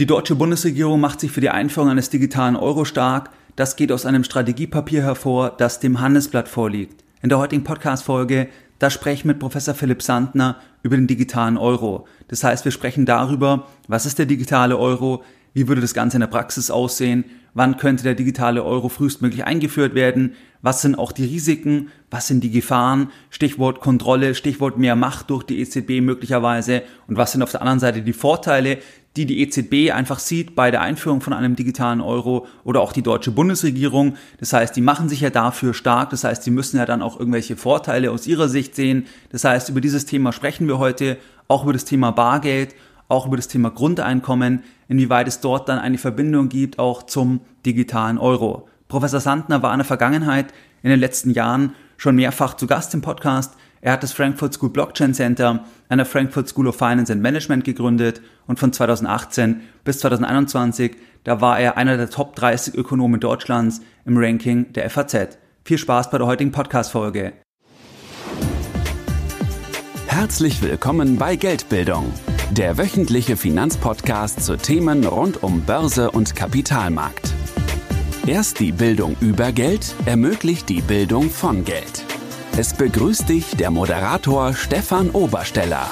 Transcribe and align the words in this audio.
Die 0.00 0.06
deutsche 0.06 0.34
Bundesregierung 0.34 0.98
macht 0.98 1.20
sich 1.20 1.30
für 1.30 1.42
die 1.42 1.50
Einführung 1.50 1.90
eines 1.90 2.08
digitalen 2.08 2.56
Euro 2.56 2.86
stark. 2.86 3.28
Das 3.54 3.76
geht 3.76 3.92
aus 3.92 4.06
einem 4.06 4.24
Strategiepapier 4.24 5.02
hervor, 5.02 5.50
das 5.50 5.78
dem 5.78 6.00
Handelsblatt 6.00 6.48
vorliegt. 6.48 7.04
In 7.20 7.28
der 7.28 7.36
heutigen 7.36 7.64
Podcast-Folge, 7.64 8.48
da 8.78 8.88
spreche 8.88 9.16
ich 9.16 9.24
mit 9.26 9.38
Professor 9.38 9.74
Philipp 9.74 10.02
Sandner 10.02 10.56
über 10.82 10.96
den 10.96 11.06
digitalen 11.06 11.58
Euro. 11.58 12.06
Das 12.28 12.42
heißt, 12.42 12.64
wir 12.64 12.72
sprechen 12.72 13.04
darüber, 13.04 13.66
was 13.88 14.06
ist 14.06 14.18
der 14.18 14.24
digitale 14.24 14.78
Euro, 14.78 15.22
wie 15.52 15.68
würde 15.68 15.82
das 15.82 15.92
Ganze 15.92 16.16
in 16.16 16.22
der 16.22 16.28
Praxis 16.28 16.70
aussehen, 16.70 17.26
wann 17.54 17.76
könnte 17.76 18.02
der 18.02 18.14
digitale 18.14 18.64
Euro 18.64 18.88
frühestmöglich 18.88 19.44
eingeführt 19.44 19.94
werden, 19.94 20.34
was 20.62 20.82
sind 20.82 20.96
auch 20.96 21.12
die 21.12 21.24
Risiken, 21.24 21.88
was 22.10 22.26
sind 22.26 22.44
die 22.44 22.50
Gefahren, 22.50 23.10
Stichwort 23.30 23.80
Kontrolle, 23.80 24.34
Stichwort 24.34 24.78
mehr 24.78 24.96
Macht 24.96 25.30
durch 25.30 25.44
die 25.44 25.60
EZB 25.60 26.00
möglicherweise 26.02 26.82
und 27.06 27.16
was 27.16 27.32
sind 27.32 27.42
auf 27.42 27.50
der 27.50 27.62
anderen 27.62 27.80
Seite 27.80 28.02
die 28.02 28.12
Vorteile, 28.12 28.78
die 29.16 29.26
die 29.26 29.40
EZB 29.40 29.92
einfach 29.92 30.20
sieht 30.20 30.54
bei 30.54 30.70
der 30.70 30.82
Einführung 30.82 31.20
von 31.20 31.32
einem 31.32 31.56
digitalen 31.56 32.00
Euro 32.00 32.46
oder 32.62 32.80
auch 32.80 32.92
die 32.92 33.02
deutsche 33.02 33.32
Bundesregierung. 33.32 34.14
Das 34.38 34.52
heißt, 34.52 34.76
die 34.76 34.80
machen 34.80 35.08
sich 35.08 35.20
ja 35.20 35.30
dafür 35.30 35.74
stark. 35.74 36.10
Das 36.10 36.22
heißt, 36.22 36.46
die 36.46 36.52
müssen 36.52 36.76
ja 36.76 36.86
dann 36.86 37.02
auch 37.02 37.18
irgendwelche 37.18 37.56
Vorteile 37.56 38.12
aus 38.12 38.28
ihrer 38.28 38.48
Sicht 38.48 38.76
sehen. 38.76 39.06
Das 39.30 39.42
heißt, 39.42 39.68
über 39.68 39.80
dieses 39.80 40.06
Thema 40.06 40.32
sprechen 40.32 40.68
wir 40.68 40.78
heute, 40.78 41.16
auch 41.48 41.64
über 41.64 41.72
das 41.72 41.84
Thema 41.84 42.12
Bargeld, 42.12 42.76
auch 43.10 43.26
über 43.26 43.36
das 43.36 43.48
Thema 43.48 43.70
Grundeinkommen, 43.70 44.62
inwieweit 44.88 45.28
es 45.28 45.40
dort 45.40 45.68
dann 45.68 45.78
eine 45.78 45.98
Verbindung 45.98 46.48
gibt, 46.48 46.78
auch 46.78 47.02
zum 47.02 47.40
digitalen 47.66 48.18
Euro. 48.18 48.68
Professor 48.88 49.20
Sandner 49.20 49.62
war 49.62 49.72
in 49.72 49.78
der 49.78 49.84
Vergangenheit 49.84 50.52
in 50.82 50.90
den 50.90 51.00
letzten 51.00 51.30
Jahren 51.30 51.74
schon 51.96 52.16
mehrfach 52.16 52.54
zu 52.54 52.66
Gast 52.66 52.94
im 52.94 53.02
Podcast. 53.02 53.54
Er 53.82 53.92
hat 53.92 54.02
das 54.02 54.12
Frankfurt 54.12 54.54
School 54.54 54.70
Blockchain 54.70 55.14
Center 55.14 55.64
an 55.88 55.98
der 55.98 56.06
Frankfurt 56.06 56.48
School 56.48 56.68
of 56.68 56.76
Finance 56.76 57.12
and 57.12 57.22
Management 57.22 57.64
gegründet 57.64 58.20
und 58.46 58.58
von 58.58 58.72
2018 58.72 59.60
bis 59.84 60.00
2021, 60.00 60.96
da 61.24 61.40
war 61.40 61.58
er 61.58 61.76
einer 61.76 61.96
der 61.96 62.10
Top 62.10 62.36
30 62.36 62.74
Ökonomen 62.74 63.20
Deutschlands 63.20 63.80
im 64.04 64.16
Ranking 64.16 64.72
der 64.72 64.88
FAZ. 64.90 65.38
Viel 65.64 65.78
Spaß 65.78 66.10
bei 66.10 66.18
der 66.18 66.26
heutigen 66.26 66.52
Podcast-Folge. 66.52 67.32
Herzlich 70.06 70.60
willkommen 70.62 71.16
bei 71.16 71.36
Geldbildung, 71.36 72.12
der 72.50 72.78
wöchentliche 72.78 73.36
Finanzpodcast 73.36 74.42
zu 74.42 74.56
Themen 74.56 75.04
rund 75.04 75.42
um 75.42 75.62
Börse 75.62 76.10
und 76.10 76.34
Kapitalmarkt. 76.34 77.32
Erst 78.26 78.58
die 78.58 78.72
Bildung 78.72 79.16
über 79.20 79.52
Geld 79.52 79.94
ermöglicht 80.04 80.68
die 80.68 80.80
Bildung 80.80 81.30
von 81.30 81.64
Geld. 81.64 82.04
Es 82.56 82.74
begrüßt 82.74 83.28
dich 83.28 83.56
der 83.56 83.70
Moderator 83.70 84.52
Stefan 84.54 85.10
Obersteller. 85.10 85.88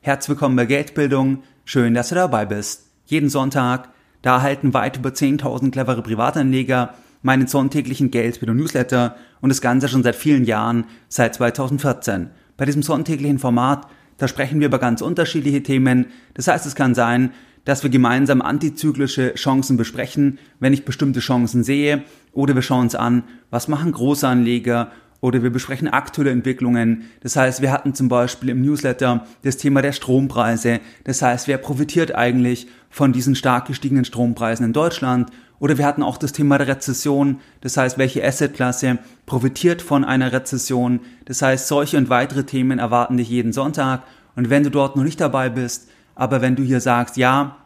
Herzlich 0.00 0.30
willkommen 0.30 0.56
bei 0.56 0.66
Geldbildung. 0.66 1.44
Schön, 1.64 1.94
dass 1.94 2.08
du 2.08 2.16
dabei 2.16 2.44
bist. 2.44 2.86
Jeden 3.04 3.28
Sonntag, 3.28 3.90
da 4.22 4.36
erhalten 4.36 4.74
weit 4.74 4.96
über 4.96 5.10
10.000 5.10 5.70
clevere 5.70 6.02
Privatanleger 6.02 6.94
meinen 7.22 7.46
sonntäglichen 7.46 8.10
Geldbildung-Newsletter 8.10 9.14
und 9.40 9.50
das 9.50 9.60
Ganze 9.60 9.88
schon 9.88 10.02
seit 10.02 10.16
vielen 10.16 10.44
Jahren, 10.44 10.86
seit 11.08 11.34
2014. 11.34 12.30
Bei 12.56 12.64
diesem 12.64 12.82
sonntäglichen 12.82 13.38
Format, 13.38 13.86
da 14.20 14.28
sprechen 14.28 14.60
wir 14.60 14.66
über 14.66 14.78
ganz 14.78 15.00
unterschiedliche 15.00 15.62
Themen. 15.62 16.06
Das 16.34 16.46
heißt, 16.46 16.66
es 16.66 16.74
kann 16.74 16.94
sein, 16.94 17.30
dass 17.64 17.82
wir 17.82 17.88
gemeinsam 17.88 18.42
antizyklische 18.42 19.34
Chancen 19.34 19.78
besprechen, 19.78 20.38
wenn 20.60 20.74
ich 20.74 20.84
bestimmte 20.84 21.20
Chancen 21.20 21.64
sehe, 21.64 22.04
oder 22.32 22.54
wir 22.54 22.60
schauen 22.60 22.82
uns 22.82 22.94
an, 22.94 23.24
was 23.48 23.66
machen 23.66 23.92
Großanleger, 23.92 24.92
oder 25.22 25.42
wir 25.42 25.50
besprechen 25.50 25.88
aktuelle 25.88 26.30
Entwicklungen. 26.32 27.04
Das 27.22 27.36
heißt, 27.36 27.62
wir 27.62 27.72
hatten 27.72 27.94
zum 27.94 28.08
Beispiel 28.08 28.50
im 28.50 28.60
Newsletter 28.60 29.26
das 29.42 29.56
Thema 29.56 29.80
der 29.80 29.92
Strompreise. 29.92 30.80
Das 31.04 31.22
heißt, 31.22 31.48
wer 31.48 31.58
profitiert 31.58 32.14
eigentlich 32.14 32.66
von 32.90 33.12
diesen 33.12 33.34
stark 33.34 33.66
gestiegenen 33.66 34.04
Strompreisen 34.04 34.66
in 34.66 34.72
Deutschland? 34.74 35.30
Oder 35.60 35.78
wir 35.78 35.86
hatten 35.86 36.02
auch 36.02 36.16
das 36.16 36.32
Thema 36.32 36.58
der 36.58 36.66
Rezession. 36.66 37.38
Das 37.60 37.76
heißt, 37.76 37.98
welche 37.98 38.24
Assetklasse 38.26 38.98
profitiert 39.26 39.82
von 39.82 40.04
einer 40.04 40.32
Rezession? 40.32 41.00
Das 41.26 41.42
heißt, 41.42 41.68
solche 41.68 41.98
und 41.98 42.08
weitere 42.08 42.44
Themen 42.44 42.78
erwarten 42.80 43.18
dich 43.18 43.28
jeden 43.28 43.52
Sonntag. 43.52 44.02
Und 44.34 44.50
wenn 44.50 44.64
du 44.64 44.70
dort 44.70 44.96
noch 44.96 45.04
nicht 45.04 45.20
dabei 45.20 45.50
bist, 45.50 45.88
aber 46.14 46.40
wenn 46.40 46.56
du 46.56 46.62
hier 46.62 46.80
sagst, 46.80 47.18
ja, 47.18 47.56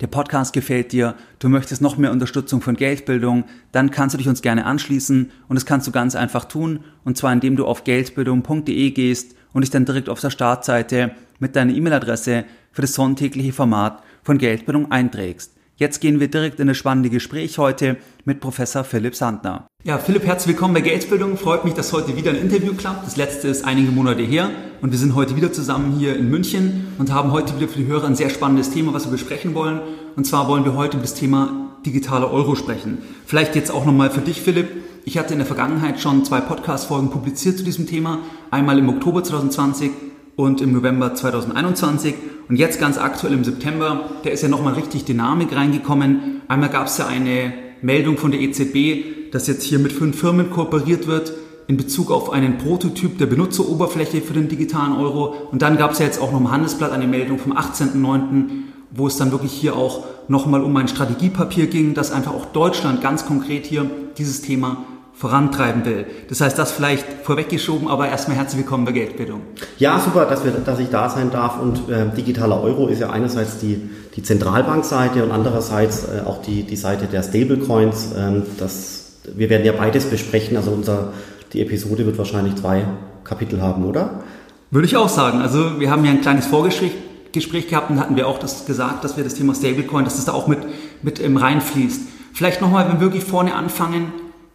der 0.00 0.08
Podcast 0.08 0.52
gefällt 0.52 0.90
dir, 0.90 1.14
du 1.38 1.48
möchtest 1.48 1.80
noch 1.80 1.96
mehr 1.96 2.10
Unterstützung 2.10 2.60
von 2.60 2.74
Geldbildung, 2.74 3.44
dann 3.70 3.92
kannst 3.92 4.14
du 4.14 4.18
dich 4.18 4.28
uns 4.28 4.42
gerne 4.42 4.66
anschließen 4.66 5.30
und 5.46 5.54
das 5.54 5.64
kannst 5.64 5.86
du 5.86 5.92
ganz 5.92 6.16
einfach 6.16 6.46
tun 6.46 6.80
und 7.04 7.16
zwar 7.16 7.32
indem 7.32 7.54
du 7.54 7.66
auf 7.66 7.84
geldbildung.de 7.84 8.90
gehst 8.90 9.36
und 9.52 9.60
dich 9.60 9.70
dann 9.70 9.84
direkt 9.84 10.08
auf 10.08 10.18
der 10.18 10.30
Startseite 10.30 11.12
mit 11.38 11.54
deiner 11.54 11.72
E-Mail-Adresse 11.72 12.44
für 12.72 12.82
das 12.82 12.94
sonntägliche 12.94 13.52
Format 13.52 14.02
von 14.24 14.38
Geldbildung 14.38 14.90
einträgst. 14.90 15.52
Jetzt 15.76 16.00
gehen 16.00 16.20
wir 16.20 16.28
direkt 16.28 16.60
in 16.60 16.68
das 16.68 16.76
spannende 16.76 17.08
Gespräch 17.08 17.56
heute 17.56 17.96
mit 18.24 18.40
Professor 18.40 18.84
Philipp 18.84 19.16
Sandner. 19.16 19.66
Ja, 19.84 19.98
Philipp, 19.98 20.24
herzlich 20.24 20.54
willkommen 20.54 20.74
bei 20.74 20.82
Geldbildung. 20.82 21.38
Freut 21.38 21.64
mich, 21.64 21.72
dass 21.72 21.92
heute 21.94 22.14
wieder 22.14 22.30
ein 22.30 22.36
Interview 22.36 22.74
klappt. 22.74 23.06
Das 23.06 23.16
letzte 23.16 23.48
ist 23.48 23.64
einige 23.64 23.90
Monate 23.90 24.22
her 24.22 24.50
und 24.82 24.92
wir 24.92 24.98
sind 24.98 25.14
heute 25.14 25.34
wieder 25.34 25.50
zusammen 25.50 25.98
hier 25.98 26.14
in 26.14 26.28
München 26.30 26.88
und 26.98 27.10
haben 27.10 27.32
heute 27.32 27.56
wieder 27.56 27.68
für 27.68 27.78
die 27.78 27.86
Hörer 27.86 28.06
ein 28.06 28.14
sehr 28.14 28.28
spannendes 28.28 28.70
Thema, 28.70 28.92
was 28.92 29.06
wir 29.06 29.12
besprechen 29.12 29.54
wollen. 29.54 29.80
Und 30.14 30.26
zwar 30.26 30.46
wollen 30.46 30.64
wir 30.64 30.74
heute 30.74 30.98
über 30.98 31.04
das 31.04 31.14
Thema 31.14 31.74
digitale 31.86 32.30
Euro 32.30 32.54
sprechen. 32.54 32.98
Vielleicht 33.24 33.56
jetzt 33.56 33.72
auch 33.72 33.86
nochmal 33.86 34.10
für 34.10 34.20
dich, 34.20 34.42
Philipp. 34.42 34.68
Ich 35.04 35.16
hatte 35.18 35.32
in 35.32 35.38
der 35.38 35.46
Vergangenheit 35.46 36.00
schon 36.00 36.24
zwei 36.24 36.40
Podcast-Folgen 36.40 37.10
publiziert 37.10 37.56
zu 37.56 37.64
diesem 37.64 37.86
Thema. 37.86 38.18
Einmal 38.50 38.78
im 38.78 38.88
Oktober 38.90 39.24
2020 39.24 39.90
und 40.36 40.60
im 40.60 40.72
November 40.72 41.14
2021 41.14 42.14
und 42.48 42.56
jetzt 42.56 42.80
ganz 42.80 42.98
aktuell 42.98 43.32
im 43.32 43.44
September, 43.44 44.10
da 44.24 44.30
ist 44.30 44.42
ja 44.42 44.48
nochmal 44.48 44.74
richtig 44.74 45.04
Dynamik 45.04 45.54
reingekommen. 45.54 46.42
Einmal 46.48 46.70
gab 46.70 46.86
es 46.86 46.98
ja 46.98 47.06
eine 47.06 47.52
Meldung 47.82 48.16
von 48.16 48.30
der 48.30 48.40
EZB, 48.40 49.30
dass 49.32 49.46
jetzt 49.46 49.62
hier 49.62 49.78
mit 49.78 49.92
fünf 49.92 50.18
Firmen 50.18 50.50
kooperiert 50.50 51.06
wird 51.06 51.32
in 51.68 51.76
Bezug 51.76 52.10
auf 52.10 52.30
einen 52.30 52.58
Prototyp 52.58 53.18
der 53.18 53.26
Benutzeroberfläche 53.26 54.20
für 54.20 54.34
den 54.34 54.48
digitalen 54.48 54.94
Euro. 54.94 55.34
Und 55.50 55.62
dann 55.62 55.78
gab 55.78 55.92
es 55.92 56.00
ja 56.00 56.06
jetzt 56.06 56.20
auch 56.20 56.32
noch 56.32 56.40
im 56.40 56.50
Handelsblatt 56.50 56.92
eine 56.92 57.06
Meldung 57.06 57.38
vom 57.38 57.52
18.09., 57.56 58.44
wo 58.90 59.06
es 59.06 59.16
dann 59.16 59.32
wirklich 59.32 59.52
hier 59.52 59.74
auch 59.74 60.04
nochmal 60.28 60.62
um 60.62 60.76
ein 60.76 60.88
Strategiepapier 60.88 61.66
ging, 61.68 61.94
dass 61.94 62.12
einfach 62.12 62.34
auch 62.34 62.46
Deutschland 62.46 63.00
ganz 63.00 63.24
konkret 63.24 63.64
hier 63.64 63.90
dieses 64.18 64.42
Thema 64.42 64.84
vorantreiben 65.22 65.84
will. 65.84 66.04
Das 66.28 66.40
heißt, 66.40 66.58
das 66.58 66.72
vielleicht 66.72 67.06
vorweggeschoben, 67.22 67.86
aber 67.86 68.08
erstmal 68.08 68.36
herzlich 68.36 68.58
willkommen 68.58 68.84
bei 68.84 68.90
Geldbildung. 68.90 69.42
Ja, 69.78 70.00
super, 70.00 70.24
dass, 70.24 70.44
wir, 70.44 70.50
dass 70.50 70.80
ich 70.80 70.88
da 70.88 71.08
sein 71.08 71.30
darf. 71.30 71.60
Und 71.60 71.88
äh, 71.88 72.06
digitaler 72.16 72.60
Euro 72.60 72.88
ist 72.88 73.00
ja 73.00 73.10
einerseits 73.10 73.58
die, 73.58 73.88
die 74.16 74.24
Zentralbankseite 74.24 75.22
und 75.22 75.30
andererseits 75.30 76.08
äh, 76.08 76.26
auch 76.26 76.42
die, 76.42 76.64
die 76.64 76.74
Seite 76.74 77.06
der 77.06 77.22
Stablecoins. 77.22 78.08
Ähm, 78.18 78.42
das, 78.58 79.12
wir 79.32 79.48
werden 79.48 79.64
ja 79.64 79.70
beides 79.70 80.06
besprechen. 80.06 80.56
Also 80.56 80.72
unser, 80.72 81.12
die 81.52 81.62
Episode 81.62 82.04
wird 82.04 82.18
wahrscheinlich 82.18 82.56
zwei 82.56 82.84
Kapitel 83.22 83.62
haben, 83.62 83.84
oder? 83.84 84.24
Würde 84.72 84.86
ich 84.86 84.96
auch 84.96 85.08
sagen. 85.08 85.40
Also 85.40 85.78
wir 85.78 85.88
haben 85.92 86.04
ja 86.04 86.10
ein 86.10 86.20
kleines 86.20 86.46
Vorgespräch 86.46 86.90
Gespräch 87.30 87.68
gehabt 87.68 87.90
und 87.90 88.00
hatten 88.00 88.16
wir 88.16 88.26
auch 88.26 88.40
das 88.40 88.66
gesagt, 88.66 89.04
dass 89.04 89.16
wir 89.16 89.22
das 89.22 89.34
Thema 89.34 89.54
Stablecoin, 89.54 90.04
dass 90.04 90.16
das 90.16 90.24
da 90.24 90.32
auch 90.32 90.48
mit, 90.48 90.58
mit 91.00 91.18
ähm, 91.20 91.36
reinfließt. 91.36 92.00
Vielleicht 92.34 92.60
nochmal, 92.60 92.88
wenn 92.88 92.94
wir 92.94 93.00
wirklich 93.02 93.24
vorne 93.24 93.54
anfangen, 93.54 94.12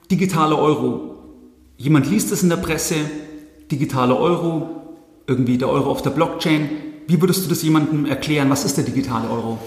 digitale 0.09 0.57
Euro. 0.57 1.15
Jemand 1.77 2.09
liest 2.09 2.31
es 2.31 2.43
in 2.43 2.49
der 2.49 2.57
Presse, 2.57 2.95
digitale 3.71 4.15
Euro, 4.15 4.69
irgendwie 5.27 5.57
der 5.57 5.69
Euro 5.69 5.91
auf 5.91 6.01
der 6.01 6.11
Blockchain. 6.11 6.69
Wie 7.07 7.21
würdest 7.21 7.45
du 7.45 7.49
das 7.49 7.61
jemandem 7.63 8.05
erklären? 8.05 8.49
Was 8.49 8.65
ist 8.65 8.77
der 8.77 8.83
digitale 8.83 9.29
Euro? 9.29 9.59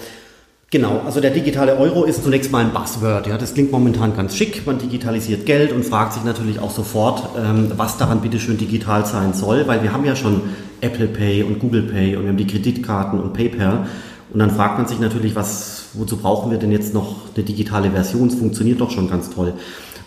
Genau, 0.71 1.01
also 1.05 1.19
der 1.19 1.31
digitale 1.31 1.75
Euro 1.77 2.05
ist 2.05 2.23
zunächst 2.23 2.51
mal 2.51 2.63
ein 2.63 2.71
Buzzword. 2.71 3.27
Ja, 3.27 3.37
das 3.37 3.53
klingt 3.53 3.71
momentan 3.71 4.15
ganz 4.15 4.37
schick. 4.37 4.65
Man 4.65 4.79
digitalisiert 4.79 5.45
Geld 5.45 5.73
und 5.73 5.83
fragt 5.83 6.13
sich 6.13 6.23
natürlich 6.23 6.59
auch 6.59 6.71
sofort, 6.71 7.37
ähm, 7.37 7.73
was 7.75 7.97
daran 7.97 8.21
bitteschön 8.21 8.57
digital 8.57 9.05
sein 9.05 9.33
soll, 9.33 9.67
weil 9.67 9.83
wir 9.83 9.91
haben 9.91 10.05
ja 10.05 10.15
schon 10.15 10.41
Apple 10.79 11.07
Pay 11.07 11.43
und 11.43 11.59
Google 11.59 11.83
Pay 11.83 12.15
und 12.15 12.23
wir 12.23 12.29
haben 12.29 12.37
die 12.37 12.47
Kreditkarten 12.47 13.19
und 13.19 13.33
PayPal. 13.33 13.85
Und 14.31 14.39
dann 14.39 14.49
fragt 14.49 14.77
man 14.77 14.87
sich 14.87 14.99
natürlich, 14.99 15.35
was, 15.35 15.89
wozu 15.93 16.15
brauchen 16.15 16.51
wir 16.51 16.57
denn 16.57 16.71
jetzt 16.71 16.93
noch 16.93 17.17
eine 17.35 17.43
digitale 17.43 17.91
Version? 17.91 18.29
Es 18.29 18.35
funktioniert 18.35 18.79
doch 18.79 18.91
schon 18.91 19.09
ganz 19.09 19.29
toll. 19.29 19.53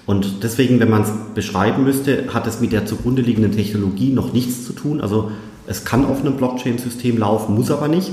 Und 0.06 0.42
deswegen, 0.42 0.80
wenn 0.80 0.90
man 0.90 1.02
es 1.02 1.10
beschreiben 1.34 1.84
müsste, 1.84 2.34
hat 2.34 2.46
es 2.46 2.60
mit 2.60 2.72
der 2.72 2.86
zugrunde 2.86 3.22
liegenden 3.22 3.52
Technologie 3.52 4.10
noch 4.10 4.32
nichts 4.32 4.64
zu 4.64 4.72
tun. 4.72 5.00
Also 5.00 5.30
es 5.66 5.84
kann 5.84 6.04
auf 6.04 6.20
einem 6.20 6.36
Blockchain-System 6.36 7.18
laufen, 7.18 7.54
muss 7.54 7.70
aber 7.70 7.88
nicht. 7.88 8.10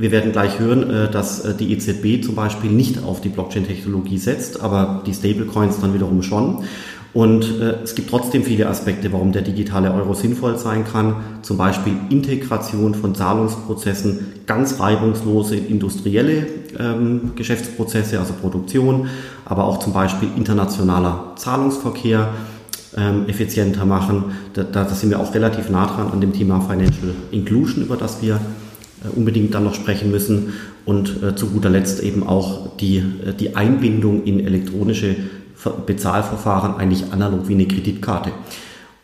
Wir 0.00 0.12
werden 0.12 0.30
gleich 0.30 0.60
hören, 0.60 0.88
äh, 0.88 1.10
dass 1.10 1.44
äh, 1.44 1.54
die 1.54 1.72
EZB 1.72 2.24
zum 2.24 2.36
Beispiel 2.36 2.70
nicht 2.70 3.02
auf 3.02 3.20
die 3.20 3.30
Blockchain-Technologie 3.30 4.18
setzt, 4.18 4.60
aber 4.60 5.02
die 5.04 5.12
Stablecoins 5.12 5.80
dann 5.80 5.92
wiederum 5.92 6.22
schon. 6.22 6.64
Und 7.18 7.60
äh, 7.60 7.82
es 7.82 7.96
gibt 7.96 8.10
trotzdem 8.10 8.44
viele 8.44 8.68
Aspekte, 8.68 9.12
warum 9.12 9.32
der 9.32 9.42
digitale 9.42 9.92
Euro 9.92 10.14
sinnvoll 10.14 10.56
sein 10.56 10.84
kann. 10.84 11.16
Zum 11.42 11.56
Beispiel 11.56 11.94
Integration 12.10 12.94
von 12.94 13.12
Zahlungsprozessen, 13.12 14.44
ganz 14.46 14.78
reibungslose 14.78 15.56
industrielle 15.56 16.46
ähm, 16.78 17.32
Geschäftsprozesse, 17.34 18.20
also 18.20 18.34
Produktion, 18.34 19.08
aber 19.44 19.64
auch 19.64 19.80
zum 19.80 19.92
Beispiel 19.92 20.28
internationaler 20.36 21.32
Zahlungsverkehr 21.34 22.28
ähm, 22.96 23.24
effizienter 23.26 23.84
machen. 23.84 24.26
Da, 24.52 24.62
da 24.62 24.88
sind 24.88 25.10
wir 25.10 25.18
auch 25.18 25.34
relativ 25.34 25.70
nah 25.70 25.86
dran 25.86 26.12
an 26.12 26.20
dem 26.20 26.32
Thema 26.32 26.60
Financial 26.60 27.16
Inclusion, 27.32 27.82
über 27.82 27.96
das 27.96 28.22
wir 28.22 28.36
äh, 28.36 29.08
unbedingt 29.16 29.52
dann 29.54 29.64
noch 29.64 29.74
sprechen 29.74 30.12
müssen. 30.12 30.52
und 30.88 31.22
äh, 31.22 31.36
zu 31.36 31.48
guter 31.48 31.68
Letzt 31.68 32.02
eben 32.02 32.26
auch 32.26 32.76
die, 32.78 32.96
äh, 32.96 33.34
die 33.38 33.56
Einbindung 33.56 34.24
in 34.24 34.40
elektronische 34.40 35.16
Bezahlverfahren 35.86 36.76
eigentlich 36.76 37.12
analog 37.12 37.48
wie 37.48 37.54
eine 37.54 37.66
Kreditkarte. 37.66 38.30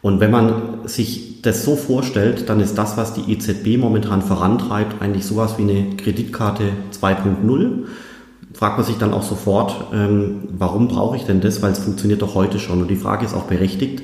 Und 0.02 0.20
wenn 0.20 0.30
man 0.30 0.52
sich 0.84 1.42
das 1.42 1.64
so 1.64 1.76
vorstellt, 1.76 2.48
dann 2.48 2.60
ist 2.60 2.76
das, 2.76 2.96
was 2.96 3.14
die 3.14 3.32
EZB 3.32 3.78
momentan 3.78 4.22
vorantreibt, 4.22 5.00
eigentlich 5.00 5.24
sowas 5.24 5.56
wie 5.58 5.62
eine 5.62 5.96
Kreditkarte 5.96 6.64
2.0. 7.00 7.84
Fragt 8.52 8.76
man 8.76 8.86
sich 8.86 8.98
dann 8.98 9.12
auch 9.12 9.22
sofort, 9.22 9.74
ähm, 9.92 10.48
warum 10.56 10.88
brauche 10.88 11.16
ich 11.16 11.24
denn 11.24 11.40
das? 11.40 11.62
Weil 11.62 11.72
es 11.72 11.80
funktioniert 11.80 12.22
doch 12.22 12.34
heute 12.34 12.58
schon. 12.58 12.82
Und 12.82 12.88
die 12.88 12.96
Frage 12.96 13.24
ist 13.24 13.34
auch 13.34 13.44
berechtigt 13.44 14.02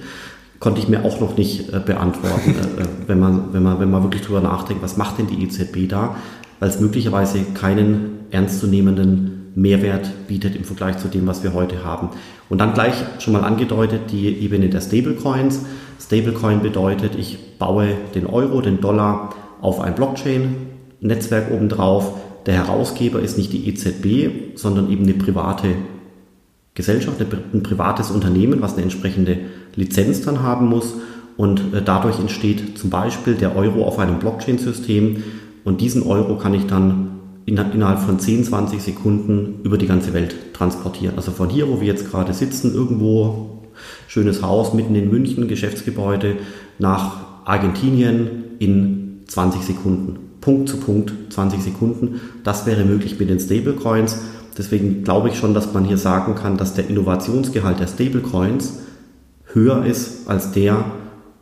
konnte 0.61 0.79
ich 0.81 0.89
mir 0.89 1.05
auch 1.05 1.21
noch 1.21 1.37
nicht 1.37 1.73
äh, 1.73 1.81
beantworten, 1.81 2.51
äh, 2.51 2.83
äh, 2.83 2.87
wenn, 3.07 3.19
man, 3.19 3.53
wenn, 3.53 3.63
man, 3.63 3.81
wenn 3.81 3.91
man 3.91 4.03
wirklich 4.03 4.23
drüber 4.23 4.43
nachdenkt, 4.43 4.83
was 4.83 4.97
macht 4.97 5.19
denn 5.19 5.27
die 5.27 5.43
EZB 5.43 5.89
da, 5.89 6.17
weil 6.61 6.69
es 6.69 6.79
möglicherweise 6.79 7.43
keinen 7.55 8.27
ernstzunehmenden 8.31 9.40
Mehrwert 9.55 10.29
bietet 10.29 10.57
im 10.57 10.65
Vergleich 10.65 10.99
zu 10.99 11.09
dem, 11.09 11.27
was 11.27 11.43
wir 11.43 11.55
heute 11.55 11.85
haben. 11.85 12.11
Und 12.49 12.59
dann 12.59 12.75
gleich 12.75 12.95
schon 13.19 13.33
mal 13.33 13.45
angedeutet 13.45 14.11
die 14.11 14.29
Ebene 14.29 14.69
der 14.69 14.81
Stablecoins. 14.81 15.65
Stablecoin 16.01 16.61
bedeutet, 16.61 17.15
ich 17.17 17.59
baue 17.59 17.95
den 18.15 18.27
Euro, 18.27 18.61
den 18.61 18.81
Dollar 18.81 19.35
auf 19.61 19.81
ein 19.81 19.95
Blockchain-Netzwerk 19.95 21.51
obendrauf. 21.51 22.15
Der 22.47 22.55
Herausgeber 22.55 23.21
ist 23.21 23.37
nicht 23.37 23.53
die 23.53 23.69
EZB, 23.69 24.57
sondern 24.57 24.91
eben 24.91 25.05
eine 25.05 25.15
private 25.15 25.69
Gesellschaft, 26.75 27.21
ein 27.21 27.63
privates 27.63 28.11
Unternehmen, 28.11 28.63
was 28.63 28.75
eine 28.75 28.83
entsprechende 28.83 29.39
Lizenz 29.75 30.23
dann 30.23 30.43
haben 30.43 30.67
muss. 30.67 30.95
Und 31.37 31.75
äh, 31.75 31.83
dadurch 31.83 32.19
entsteht 32.19 32.79
zum 32.79 32.91
Beispiel 32.91 33.35
der 33.35 33.57
Euro 33.57 33.85
auf 33.85 33.99
einem 33.99 34.19
Blockchain-System. 34.19 35.23
Und 35.65 35.81
diesen 35.81 36.03
Euro 36.03 36.37
kann 36.37 36.55
ich 36.55 36.67
dann 36.67 37.20
innerhalb 37.47 38.01
von 38.01 38.19
10, 38.19 38.45
20 38.45 38.83
Sekunden 38.83 39.61
über 39.65 39.79
die 39.79 39.87
ganze 39.87 40.13
Welt 40.13 40.35
transportieren. 40.53 41.17
Also 41.17 41.33
von 41.33 41.49
hier, 41.49 41.69
wo 41.69 41.81
wir 41.81 41.87
jetzt 41.87 42.11
gerade 42.11 42.33
sitzen, 42.33 42.75
irgendwo 42.75 43.61
schönes 44.09 44.43
Haus 44.43 44.75
mitten 44.75 44.95
in 44.95 45.11
München, 45.11 45.49
Geschäftsgebäude, 45.49 46.37
nach 46.79 47.17
Argentinien 47.45 48.45
in 48.59 49.23
20 49.27 49.63
Sekunden. 49.63 50.19
Punkt 50.41 50.69
zu 50.69 50.79
Punkt 50.79 51.13
20 51.31 51.63
Sekunden. 51.63 52.21
Das 52.45 52.67
wäre 52.67 52.85
möglich 52.85 53.19
mit 53.19 53.29
den 53.29 53.41
Stablecoins. 53.41 54.19
Deswegen 54.57 55.05
glaube 55.05 55.29
ich 55.29 55.39
schon, 55.39 55.55
dass 55.55 55.73
man 55.73 55.85
hier 55.85 55.99
sagen 55.99 56.35
kann, 56.35 56.57
dass 56.57 56.75
der 56.75 56.89
Innovationsgehalt 56.89 57.81
der 57.81 57.87
Stablecoins 57.87 58.81
höher 59.53 59.85
ist 59.85 60.29
als 60.29 60.53
der 60.53 60.85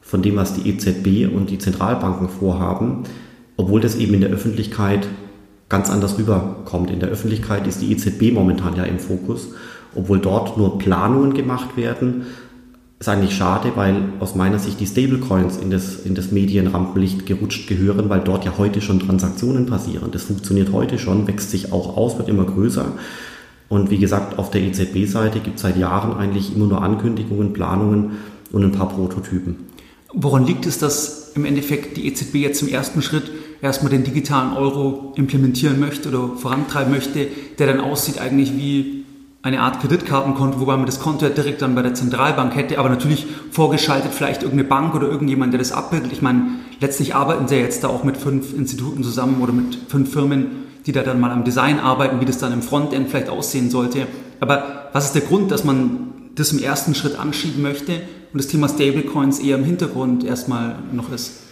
von 0.01 0.23
dem, 0.23 0.37
was 0.37 0.55
die 0.55 0.69
EZB 0.69 1.33
und 1.33 1.51
die 1.51 1.59
Zentralbanken 1.59 2.29
vorhaben, 2.29 3.05
obwohl 3.57 3.81
das 3.81 3.97
eben 3.97 4.15
in 4.15 4.21
der 4.21 4.31
Öffentlichkeit 4.31 5.07
ganz 5.69 5.91
anders 5.91 6.19
rüberkommt. 6.19 6.91
In 6.91 7.01
der 7.01 7.09
Öffentlichkeit 7.09 7.67
ist 7.67 7.81
die 7.81 7.93
EZB 7.93 8.33
momentan 8.33 8.77
ja 8.77 8.85
im 8.85 8.99
Fokus, 8.99 9.49
obwohl 9.95 10.19
dort 10.19 10.57
nur 10.57 10.79
Planungen 10.79 11.35
gemacht 11.35 11.77
werden. 11.77 12.27
Ist 13.01 13.09
eigentlich 13.09 13.37
schade, 13.37 13.73
weil 13.77 14.03
aus 14.19 14.35
meiner 14.35 14.59
Sicht 14.59 14.81
die 14.81 14.87
Stablecoins 14.87 15.57
in 15.57 15.71
das, 15.71 16.01
in 16.01 16.17
das 16.17 16.33
Medienrampenlicht 16.33 17.27
gerutscht 17.27 17.69
gehören, 17.69 18.09
weil 18.09 18.21
dort 18.21 18.45
ja 18.45 18.55
heute 18.59 18.81
schon 18.81 18.99
Transaktionen 18.99 19.67
passieren. 19.67 20.11
Das 20.11 20.25
funktioniert 20.25 20.73
heute 20.73 20.99
schon, 20.99 21.29
wächst 21.29 21.51
sich 21.51 21.73
auch 21.73 21.97
aus, 21.97 22.19
wird 22.19 22.29
immer 22.29 22.45
größer. 22.45 22.87
Und 23.69 23.91
wie 23.91 23.99
gesagt, 23.99 24.39
auf 24.39 24.51
der 24.51 24.63
EZB-Seite 24.63 25.41
gibt 25.41 25.57
es 25.57 25.63
seit 25.63 25.77
Jahren 25.77 26.17
eigentlich 26.17 26.57
immer 26.57 26.67
nur 26.67 26.83
Ankündigungen, 26.83 27.53
Planungen 27.53 28.13
und 28.51 28.65
ein 28.65 28.73
paar 28.73 28.89
Prototypen. 28.89 29.57
Woran 30.13 30.47
liegt 30.47 30.67
es, 30.67 30.79
dass 30.79 31.33
im 31.35 31.45
Endeffekt 31.45 31.97
die 31.99 32.07
EZB 32.07 32.37
jetzt 32.37 32.63
im 32.63 32.69
ersten 32.69 33.03
Schritt 33.03 33.31
erstmal 33.61 33.91
den 33.91 34.05
digitalen 34.05 34.57
Euro 34.57 35.13
implementieren 35.17 35.81
möchte 35.81 36.09
oder 36.09 36.37
vorantreiben 36.37 36.93
möchte, 36.93 37.27
der 37.59 37.67
dann 37.67 37.81
aussieht 37.81 38.21
eigentlich 38.21 38.57
wie 38.57 39.05
eine 39.43 39.61
Art 39.61 39.81
Kreditkartenkonto, 39.81 40.61
wobei 40.61 40.77
man 40.77 40.87
das 40.87 41.01
Konto 41.01 41.25
ja 41.25 41.31
direkt 41.31 41.63
dann 41.63 41.75
bei 41.75 41.83
der 41.83 41.95
Zentralbank 41.95 42.55
hätte, 42.57 42.79
aber 42.79 42.89
natürlich 42.89 43.27
vorgeschaltet 43.51 44.13
vielleicht 44.13 44.43
irgendeine 44.43 44.69
Bank 44.69 44.95
oder 44.95 45.09
irgendjemand, 45.09 45.53
der 45.53 45.59
das 45.59 45.73
abbildet. 45.73 46.13
Ich 46.13 46.23
meine, 46.23 46.43
letztlich 46.81 47.15
arbeiten 47.15 47.47
sie 47.47 47.57
ja 47.57 47.63
jetzt 47.63 47.85
da 47.85 47.89
auch 47.89 48.05
mit 48.05 48.17
fünf 48.17 48.53
Instituten 48.53 49.05
zusammen 49.05 49.41
oder 49.41 49.53
mit 49.53 49.79
fünf 49.89 50.13
Firmen, 50.13 50.67
die 50.87 50.93
da 50.93 51.03
dann 51.03 51.21
mal 51.21 51.31
am 51.31 51.45
Design 51.45 51.79
arbeiten, 51.79 52.21
wie 52.21 52.25
das 52.25 52.39
dann 52.39 52.53
im 52.53 52.63
Frontend 52.63 53.09
vielleicht 53.09 53.29
aussehen 53.29 53.71
sollte. 53.71 54.07
Aber 54.41 54.91
was 54.93 55.07
ist 55.07 55.15
der 55.15 55.23
Grund, 55.23 55.51
dass 55.51 55.65
man 55.65 56.13
das 56.35 56.53
im 56.53 56.59
ersten 56.59 56.95
Schritt 56.95 57.19
anschieben 57.19 57.63
möchte 57.63 57.93
und 58.33 58.39
das 58.39 58.49
Thema 58.49 58.69
Stablecoins 58.69 59.39
eher 59.39 59.57
im 59.57 59.65
Hintergrund 59.65 60.25
erstmal 60.25 60.77
noch 60.93 61.13
ist? 61.13 61.48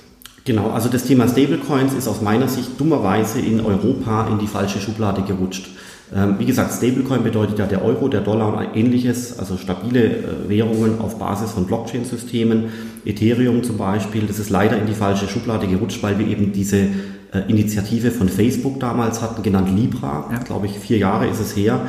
Genau, 0.46 0.70
also 0.70 0.88
das 0.88 1.02
Thema 1.02 1.26
Stablecoins 1.26 1.92
ist 1.92 2.06
aus 2.06 2.22
meiner 2.22 2.46
Sicht 2.46 2.78
dummerweise 2.78 3.40
in 3.40 3.60
Europa 3.60 4.28
in 4.30 4.38
die 4.38 4.46
falsche 4.46 4.80
Schublade 4.80 5.22
gerutscht. 5.22 5.70
Ähm, 6.14 6.36
wie 6.38 6.46
gesagt, 6.46 6.72
Stablecoin 6.72 7.24
bedeutet 7.24 7.58
ja 7.58 7.66
der 7.66 7.84
Euro, 7.84 8.06
der 8.06 8.20
Dollar 8.20 8.56
und 8.56 8.76
ähnliches, 8.76 9.40
also 9.40 9.56
stabile 9.56 10.04
äh, 10.04 10.48
Währungen 10.48 11.00
auf 11.00 11.18
Basis 11.18 11.50
von 11.50 11.66
Blockchain-Systemen. 11.66 12.66
Ethereum 13.04 13.64
zum 13.64 13.76
Beispiel, 13.76 14.22
das 14.28 14.38
ist 14.38 14.50
leider 14.50 14.78
in 14.78 14.86
die 14.86 14.94
falsche 14.94 15.26
Schublade 15.26 15.66
gerutscht, 15.66 16.00
weil 16.04 16.16
wir 16.16 16.28
eben 16.28 16.52
diese 16.52 16.76
äh, 16.76 17.40
Initiative 17.48 18.12
von 18.12 18.28
Facebook 18.28 18.78
damals 18.78 19.22
hatten, 19.22 19.42
genannt 19.42 19.68
Libra. 19.76 20.30
Ja. 20.30 20.38
Glaube 20.38 20.66
ich, 20.66 20.78
vier 20.78 20.98
Jahre 20.98 21.26
ist 21.26 21.40
es 21.40 21.56
her. 21.56 21.80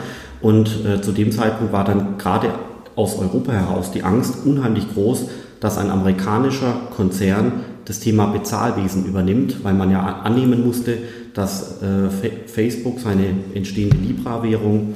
Und 0.42 0.84
äh, 0.84 1.00
zu 1.00 1.12
dem 1.12 1.32
Zeitpunkt 1.32 1.74
war 1.74 1.86
dann 1.86 2.18
gerade 2.18 2.50
aus 2.96 3.20
Europa 3.20 3.52
heraus 3.52 3.92
die 3.92 4.02
Angst 4.02 4.46
unheimlich 4.46 4.92
groß, 4.92 5.28
dass 5.60 5.78
ein 5.78 5.92
amerikanischer 5.92 6.74
Konzern 6.96 7.52
das 7.88 8.02
Thema 8.02 8.26
Bezahlwesen 8.28 9.06
übernimmt, 9.06 9.64
weil 9.64 9.74
man 9.74 9.90
ja 9.92 10.02
annehmen 10.02 10.66
musste, 10.66 10.98
dass 11.34 11.82
äh, 11.82 12.10
Facebook 12.48 13.00
seine 13.00 13.28
entstehende 13.54 13.96
Libra-Währung 13.96 14.96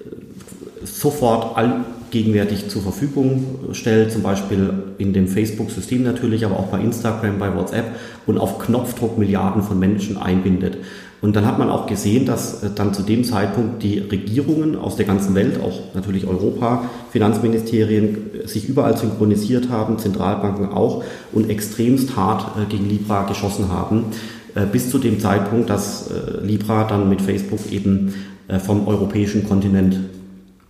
äh, 0.00 0.86
sofort 0.86 1.56
all, 1.56 1.84
gegenwärtig 2.10 2.68
zur 2.68 2.82
Verfügung 2.82 3.44
stellt, 3.72 4.12
zum 4.12 4.22
Beispiel 4.22 4.72
in 4.98 5.12
dem 5.12 5.28
Facebook-System 5.28 6.02
natürlich, 6.02 6.44
aber 6.44 6.58
auch 6.58 6.68
bei 6.68 6.80
Instagram, 6.80 7.38
bei 7.38 7.54
WhatsApp 7.54 7.86
und 8.26 8.38
auf 8.38 8.58
Knopfdruck 8.58 9.18
Milliarden 9.18 9.62
von 9.62 9.78
Menschen 9.78 10.16
einbindet. 10.16 10.78
Und 11.22 11.34
dann 11.34 11.46
hat 11.46 11.58
man 11.58 11.70
auch 11.70 11.86
gesehen, 11.86 12.26
dass 12.26 12.62
äh, 12.62 12.70
dann 12.74 12.92
zu 12.92 13.02
dem 13.02 13.24
Zeitpunkt 13.24 13.82
die 13.82 13.98
Regierungen 13.98 14.76
aus 14.76 14.96
der 14.96 15.06
ganzen 15.06 15.34
Welt, 15.34 15.60
auch 15.60 15.94
natürlich 15.94 16.26
Europa, 16.26 16.84
Finanzministerien, 17.10 18.44
äh, 18.44 18.46
sich 18.46 18.68
überall 18.68 18.96
synchronisiert 18.96 19.70
haben, 19.70 19.98
Zentralbanken 19.98 20.68
auch, 20.68 21.02
und 21.32 21.48
extremst 21.48 22.16
hart 22.16 22.56
äh, 22.56 22.66
gegen 22.70 22.88
Libra 22.88 23.24
geschossen 23.24 23.70
haben, 23.70 24.04
bis 24.72 24.88
zu 24.88 24.96
dem 24.96 25.20
Zeitpunkt, 25.20 25.68
dass 25.68 26.08
Libra 26.42 26.84
dann 26.84 27.10
mit 27.10 27.20
Facebook 27.20 27.70
eben 27.70 28.14
vom 28.64 28.88
europäischen 28.88 29.46
Kontinent 29.46 29.98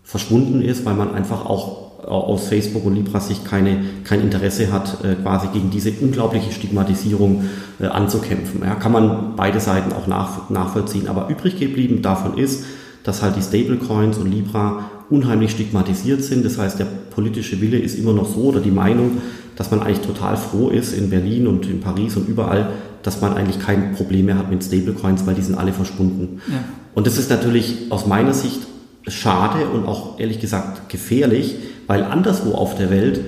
verschwunden 0.07 0.63
ist, 0.63 0.87
weil 0.87 0.95
man 0.95 1.15
einfach 1.15 1.45
auch 1.45 1.87
aus 2.07 2.47
Facebook 2.49 2.85
und 2.85 2.95
Libra 2.95 3.19
Sicht 3.19 3.45
keine, 3.45 3.79
kein 4.05 4.21
Interesse 4.21 4.73
hat, 4.73 5.05
äh, 5.05 5.17
quasi 5.17 5.49
gegen 5.53 5.71
diese 5.71 5.91
unglaubliche 6.01 6.53
Stigmatisierung 6.53 7.45
äh, 7.81 7.87
anzukämpfen. 7.87 8.61
Ja, 8.65 8.77
kann 8.77 8.93
man 8.93 9.35
beide 9.37 9.59
Seiten 9.59 9.93
auch 9.93 10.07
nach, 10.07 10.49
nachvollziehen. 10.49 11.09
Aber 11.09 11.29
übrig 11.29 11.59
geblieben 11.59 12.03
davon 12.03 12.39
ist, 12.39 12.65
dass 13.03 13.23
halt 13.23 13.37
die 13.37 13.43
Stablecoins 13.43 14.19
und 14.19 14.31
Libra 14.31 14.91
unheimlich 15.11 15.51
stigmatisiert 15.51 16.23
sind. 16.23 16.45
Das 16.45 16.59
heißt, 16.59 16.79
der 16.79 16.87
politische 17.11 17.61
Wille 17.61 17.79
ist 17.79 17.99
immer 17.99 18.13
noch 18.13 18.29
so 18.29 18.43
oder 18.43 18.61
die 18.61 18.71
Meinung, 18.71 19.19
dass 19.57 19.73
man 19.73 19.81
eigentlich 19.81 20.07
total 20.07 20.37
froh 20.37 20.69
ist 20.69 20.93
in 20.93 21.11
Berlin 21.11 21.49
und 21.49 21.67
in 21.67 21.81
Paris 21.81 22.17
und 22.17 22.29
überall, 22.29 22.71
dass 23.03 23.21
man 23.21 23.35
eigentlich 23.35 23.59
kein 23.59 23.95
Problem 23.95 24.27
mehr 24.27 24.39
hat 24.39 24.51
mit 24.51 24.63
Stablecoins, 24.63 25.27
weil 25.27 25.35
die 25.35 25.43
sind 25.43 25.57
alle 25.57 25.73
verschwunden. 25.73 26.41
Ja. 26.49 26.63
Und 26.95 27.07
das 27.07 27.19
ist 27.19 27.31
natürlich 27.31 27.91
aus 27.91 28.07
meiner 28.07 28.35
Sicht 28.35 28.61
schade 29.07 29.69
und 29.69 29.87
auch 29.87 30.19
ehrlich 30.19 30.41
gesagt 30.41 30.89
gefährlich, 30.89 31.57
weil 31.87 32.03
anderswo 32.03 32.53
auf 32.53 32.77
der 32.77 32.91
Welt 32.91 33.21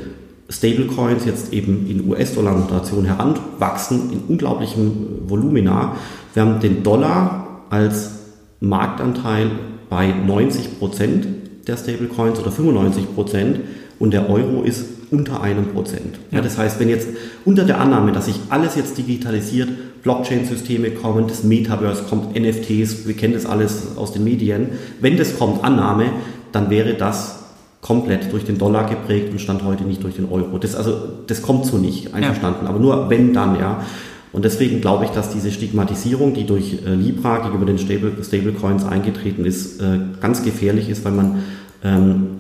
Stablecoins 0.50 1.26
jetzt 1.26 1.52
eben 1.52 1.86
in 1.88 2.08
US-Dollar-Notation 2.08 3.04
heranwachsen 3.04 4.12
in 4.12 4.20
unglaublichem 4.28 5.28
Volumina. 5.28 5.96
Wir 6.32 6.42
haben 6.42 6.60
den 6.60 6.82
Dollar 6.82 7.64
als 7.70 8.12
Marktanteil 8.60 9.50
bei 9.90 10.08
90 10.08 10.78
Prozent 10.78 11.26
der 11.66 11.76
Stablecoins 11.76 12.40
oder 12.40 12.50
95 12.50 13.14
Prozent 13.14 13.60
und 13.98 14.12
der 14.12 14.30
Euro 14.30 14.62
ist 14.62 14.86
unter 15.10 15.42
einem 15.42 15.68
Prozent. 15.68 16.18
Ja. 16.30 16.40
das 16.40 16.58
heißt, 16.58 16.80
wenn 16.80 16.88
jetzt 16.88 17.08
unter 17.44 17.64
der 17.64 17.80
Annahme, 17.80 18.12
dass 18.12 18.26
sich 18.26 18.36
alles 18.50 18.76
jetzt 18.76 18.98
digitalisiert, 18.98 19.68
Blockchain-Systeme 20.02 20.90
kommen, 20.92 21.26
das 21.26 21.44
Metaverse 21.44 22.04
kommt, 22.04 22.38
NFTs, 22.38 23.06
wir 23.06 23.14
kennen 23.14 23.34
das 23.34 23.46
alles 23.46 23.96
aus 23.96 24.12
den 24.12 24.24
Medien, 24.24 24.68
wenn 25.00 25.16
das 25.16 25.38
kommt, 25.38 25.64
Annahme, 25.64 26.10
dann 26.52 26.70
wäre 26.70 26.94
das 26.94 27.38
komplett 27.80 28.32
durch 28.32 28.44
den 28.44 28.58
Dollar 28.58 28.88
geprägt 28.88 29.30
und 29.30 29.40
stand 29.40 29.64
heute 29.64 29.84
nicht 29.84 30.02
durch 30.02 30.16
den 30.16 30.30
Euro. 30.30 30.58
Das, 30.58 30.74
also, 30.74 30.92
das 31.26 31.42
kommt 31.42 31.66
so 31.66 31.78
nicht, 31.78 32.14
einverstanden. 32.14 32.64
Ja. 32.64 32.70
Aber 32.70 32.78
nur 32.78 33.10
wenn 33.10 33.32
dann, 33.32 33.58
ja. 33.58 33.84
Und 34.32 34.44
deswegen 34.44 34.80
glaube 34.80 35.04
ich, 35.04 35.10
dass 35.10 35.32
diese 35.32 35.50
Stigmatisierung, 35.50 36.34
die 36.34 36.44
durch 36.44 36.78
äh, 36.84 36.94
Libra 36.94 37.38
gegenüber 37.38 37.64
den 37.64 37.78
Stable, 37.78 38.12
Stablecoins 38.22 38.84
eingetreten 38.84 39.44
ist, 39.44 39.80
äh, 39.80 39.98
ganz 40.20 40.42
gefährlich 40.44 40.90
ist, 40.90 41.04
weil 41.04 41.12
man 41.12 41.44
ähm, 41.82 42.38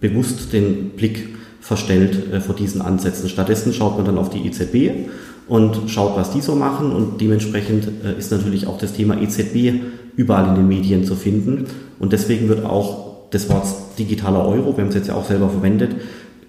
bewusst 0.00 0.52
den 0.52 0.90
Blick 0.90 1.28
verstellt 1.60 2.32
äh, 2.32 2.40
vor 2.40 2.54
diesen 2.54 2.80
Ansätzen. 2.80 3.28
Stattdessen 3.28 3.72
schaut 3.72 3.96
man 3.96 4.06
dann 4.06 4.18
auf 4.18 4.30
die 4.30 4.46
EZB 4.46 5.08
und 5.48 5.90
schaut, 5.90 6.16
was 6.16 6.30
die 6.32 6.40
so 6.40 6.54
machen 6.54 6.92
und 6.92 7.20
dementsprechend 7.20 7.88
äh, 8.04 8.18
ist 8.18 8.32
natürlich 8.32 8.66
auch 8.66 8.78
das 8.78 8.92
Thema 8.92 9.20
EZB 9.20 9.80
überall 10.16 10.48
in 10.48 10.54
den 10.54 10.68
Medien 10.68 11.04
zu 11.04 11.14
finden. 11.14 11.66
Und 11.98 12.12
deswegen 12.12 12.48
wird 12.48 12.64
auch 12.64 13.28
das 13.30 13.48
Wort 13.48 13.66
digitaler 13.98 14.44
Euro, 14.46 14.76
wir 14.76 14.82
haben 14.82 14.88
es 14.88 14.94
jetzt 14.94 15.08
ja 15.08 15.14
auch 15.14 15.26
selber 15.26 15.48
verwendet, 15.48 15.94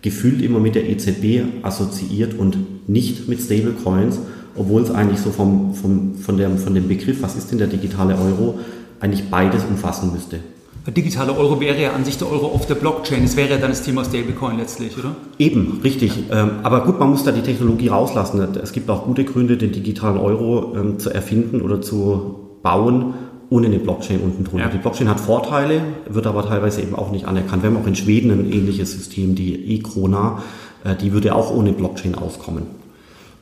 gefühlt 0.01 0.41
immer 0.41 0.59
mit 0.59 0.75
der 0.75 0.89
EZB 0.89 1.63
assoziiert 1.63 2.37
und 2.37 2.89
nicht 2.89 3.27
mit 3.27 3.39
Stablecoins, 3.39 4.19
obwohl 4.55 4.81
es 4.81 4.91
eigentlich 4.91 5.19
so 5.19 5.29
vom, 5.29 5.75
vom, 5.75 6.15
von, 6.15 6.37
der, 6.37 6.49
von 6.51 6.73
dem 6.73 6.87
Begriff, 6.87 7.21
was 7.21 7.35
ist 7.35 7.51
denn 7.51 7.59
der 7.59 7.67
digitale 7.67 8.15
Euro, 8.15 8.59
eigentlich 8.99 9.29
beides 9.29 9.63
umfassen 9.63 10.11
müsste. 10.11 10.39
Digitale 10.87 11.37
Euro 11.37 11.59
wäre 11.59 11.79
ja 11.79 11.93
an 11.93 12.05
sich 12.05 12.17
der 12.17 12.31
Euro 12.31 12.47
auf 12.47 12.65
der 12.65 12.73
Blockchain. 12.73 13.21
Das 13.21 13.35
wäre 13.35 13.51
ja 13.51 13.57
dann 13.57 13.69
das 13.69 13.83
Thema 13.83 14.03
Stablecoin 14.03 14.57
letztlich, 14.57 14.97
oder? 14.97 15.15
Eben, 15.37 15.79
richtig. 15.83 16.27
Ja. 16.29 16.43
Ähm, 16.43 16.51
aber 16.63 16.81
gut, 16.85 16.99
man 16.99 17.11
muss 17.11 17.23
da 17.23 17.31
die 17.31 17.41
Technologie 17.41 17.89
rauslassen. 17.89 18.41
Es 18.61 18.71
gibt 18.71 18.89
auch 18.89 19.05
gute 19.05 19.23
Gründe, 19.23 19.57
den 19.57 19.71
digitalen 19.71 20.17
Euro 20.17 20.75
ähm, 20.75 20.97
zu 20.97 21.11
erfinden 21.11 21.61
oder 21.61 21.81
zu 21.81 22.57
bauen, 22.63 23.13
ohne 23.51 23.67
eine 23.67 23.77
Blockchain 23.77 24.21
unten 24.21 24.43
drunter. 24.43 24.65
Ja. 24.65 24.71
Die 24.71 24.79
Blockchain 24.79 25.07
hat 25.07 25.19
Vorteile, 25.19 25.83
wird 26.09 26.25
aber 26.25 26.47
teilweise 26.47 26.81
eben 26.81 26.95
auch 26.95 27.11
nicht 27.11 27.25
anerkannt. 27.25 27.61
Wir 27.61 27.69
haben 27.69 27.77
auch 27.77 27.87
in 27.87 27.95
Schweden 27.95 28.31
ein 28.31 28.51
ähnliches 28.51 28.91
System, 28.91 29.35
die 29.35 29.75
e-Krona, 29.75 30.41
äh, 30.83 30.95
die 30.95 31.13
würde 31.13 31.35
auch 31.35 31.53
ohne 31.53 31.73
Blockchain 31.73 32.15
auskommen. 32.15 32.63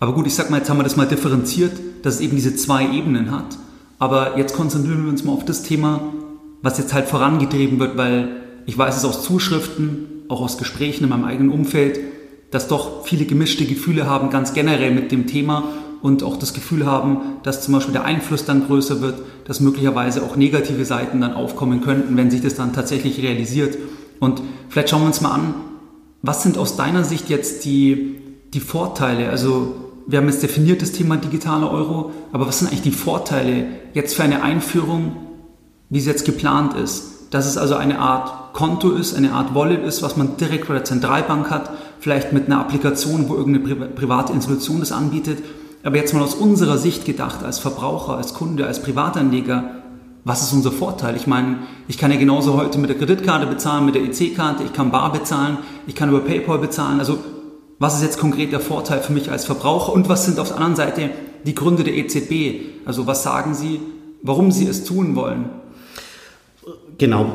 Aber 0.02 0.14
gut, 0.14 0.28
ich 0.28 0.36
sag 0.36 0.50
mal, 0.50 0.58
jetzt 0.58 0.70
haben 0.70 0.78
wir 0.78 0.84
das 0.84 0.98
mal 0.98 1.08
differenziert, 1.08 1.72
dass 2.04 2.16
es 2.16 2.22
eben 2.22 2.36
diese 2.36 2.56
zwei 2.56 2.92
Ebenen 2.92 3.32
hat. 3.32 3.58
Aber 3.98 4.38
jetzt 4.38 4.56
konzentrieren 4.56 5.04
wir 5.04 5.10
uns 5.10 5.24
mal 5.24 5.34
auf 5.34 5.46
das 5.46 5.64
Thema, 5.64 6.02
was 6.62 6.78
jetzt 6.78 6.94
halt 6.94 7.08
vorangetrieben 7.08 7.80
wird, 7.80 7.98
weil 7.98 8.30
ich 8.66 8.78
weiß 8.78 8.98
es 8.98 9.06
aus 9.06 9.24
Zuschriften, 9.24 10.24
auch 10.28 10.42
aus 10.42 10.58
Gesprächen 10.58 11.04
in 11.06 11.10
meinem 11.10 11.26
eigenen 11.26 11.52
Umfeld, 11.52 12.00
dass 12.52 12.68
doch 12.68 13.06
viele 13.06 13.26
gemischte 13.26 13.66
Gefühle 13.66 14.08
haben, 14.08 14.30
ganz 14.30 14.54
generell 14.54 14.92
mit 14.92 15.12
dem 15.12 15.28
Thema 15.28 15.64
und 16.02 16.24
auch 16.24 16.38
das 16.38 16.54
Gefühl 16.54 16.86
haben, 16.86 17.18
dass 17.44 17.62
zum 17.62 17.74
Beispiel 17.74 17.94
der 17.94 18.06
Einfluss 18.06 18.46
dann 18.46 18.66
größer 18.66 19.02
wird, 19.02 19.22
dass 19.46 19.60
möglicherweise 19.60 20.24
auch 20.24 20.36
negative 20.36 20.86
Seiten 20.86 21.22
dann 21.22 21.34
aufkommen 21.34 21.82
könnten, 21.82 22.16
wenn 22.18 22.32
sich 22.32 22.42
das 22.42 22.56
dann 22.56 22.74
tatsächlich 22.74 23.22
realisiert. 23.22 23.78
Und 24.20 24.42
vielleicht 24.70 24.90
schauen 24.90 25.02
wir 25.02 25.08
uns 25.08 25.22
mal 25.22 25.32
an, 25.32 25.54
was 26.22 26.44
sind 26.44 26.58
aus 26.58 26.76
deiner 26.76 27.04
Sicht 27.04 27.30
jetzt 27.30 27.66
die, 27.66 28.18
die 28.54 28.60
Vorteile? 28.60 29.30
Also 29.30 29.76
wir 30.08 30.20
haben 30.20 30.28
jetzt 30.28 30.44
definiert 30.44 30.82
das 30.82 30.92
Thema 30.92 31.18
digitale 31.18 31.70
Euro, 31.70 32.12
aber 32.32 32.48
was 32.48 32.60
sind 32.60 32.70
eigentlich 32.70 32.82
die 32.82 32.92
Vorteile 32.92 33.68
jetzt 33.94 34.16
für 34.16 34.24
eine 34.24 34.42
Einführung, 34.42 35.16
wie 35.90 36.00
es 36.00 36.06
jetzt 36.06 36.26
geplant 36.26 36.74
ist? 36.76 37.28
Dass 37.32 37.46
es 37.46 37.58
also 37.58 37.76
eine 37.76 38.00
Art 38.00 38.54
Konto 38.54 38.92
ist, 38.92 39.16
eine 39.16 39.34
Art 39.34 39.54
Wallet 39.54 39.84
ist, 39.84 40.02
was 40.02 40.18
man 40.18 40.38
direkt 40.38 40.68
bei 40.68 40.74
der 40.74 40.84
Zentralbank 40.84 41.50
hat, 41.50 41.72
vielleicht 42.00 42.34
mit 42.34 42.48
einer 42.48 42.60
Applikation, 42.60 43.30
wo 43.30 43.36
irgendeine 43.36 43.88
private 43.88 44.34
Institution 44.34 44.80
das 44.80 44.92
anbietet. 44.92 45.40
Aber 45.84 45.96
jetzt 45.98 46.14
mal 46.14 46.24
aus 46.24 46.34
unserer 46.34 46.78
Sicht 46.78 47.06
gedacht, 47.06 47.44
als 47.44 47.60
Verbraucher, 47.60 48.18
als 48.18 48.34
Kunde, 48.34 48.66
als 48.66 48.82
Privatanleger, 48.82 49.80
was 50.26 50.42
ist 50.44 50.54
unser 50.54 50.72
Vorteil? 50.72 51.16
Ich 51.16 51.28
meine, 51.28 51.60
ich 51.88 51.98
kann 51.98 52.12
ja 52.12 52.18
genauso 52.18 52.58
heute 52.58 52.78
mit 52.78 52.90
der 52.90 52.98
Kreditkarte 52.98 53.46
bezahlen, 53.46 53.86
mit 53.86 53.96
der 53.96 54.04
EC-Karte, 54.04 54.64
ich 54.64 54.74
kann 54.74 54.92
bar 54.92 55.12
bezahlen, 55.12 55.58
ich 55.88 55.96
kann 55.96 56.10
über 56.10 56.20
PayPal 56.20 56.58
bezahlen. 56.58 57.00
Also 57.00 57.18
was 57.80 57.96
ist 57.96 58.04
jetzt 58.04 58.20
konkret 58.20 58.52
der 58.52 58.60
Vorteil 58.60 59.00
für 59.00 59.14
mich 59.14 59.32
als 59.32 59.46
Verbraucher 59.46 59.94
und 59.94 60.10
was 60.10 60.26
sind 60.26 60.40
auf 60.40 60.50
der 60.50 60.58
anderen 60.58 60.76
Seite 60.76 61.10
die 61.46 61.56
Gründe 61.56 61.86
der 61.86 61.96
EZB? 61.96 62.86
Also 62.86 63.08
was 63.08 63.24
sagen 63.24 63.54
Sie, 63.54 63.80
warum 64.22 64.52
Sie 64.52 64.68
es 64.68 64.84
tun 64.84 65.16
wollen? 65.16 65.50
Genau, 66.98 67.32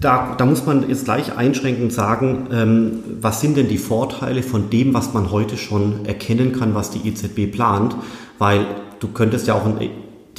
da, 0.00 0.34
da 0.36 0.46
muss 0.46 0.66
man 0.66 0.88
jetzt 0.88 1.04
gleich 1.04 1.36
einschränkend 1.36 1.92
sagen, 1.92 2.48
ähm, 2.52 3.02
was 3.20 3.40
sind 3.40 3.56
denn 3.56 3.68
die 3.68 3.78
Vorteile 3.78 4.42
von 4.42 4.68
dem, 4.70 4.92
was 4.92 5.14
man 5.14 5.30
heute 5.30 5.56
schon 5.56 6.04
erkennen 6.04 6.52
kann, 6.52 6.74
was 6.74 6.90
die 6.90 7.08
EZB 7.08 7.50
plant, 7.50 7.96
weil 8.38 8.66
du 9.00 9.08
könntest 9.08 9.46
ja 9.46 9.54
auch 9.54 9.64
ein 9.64 9.78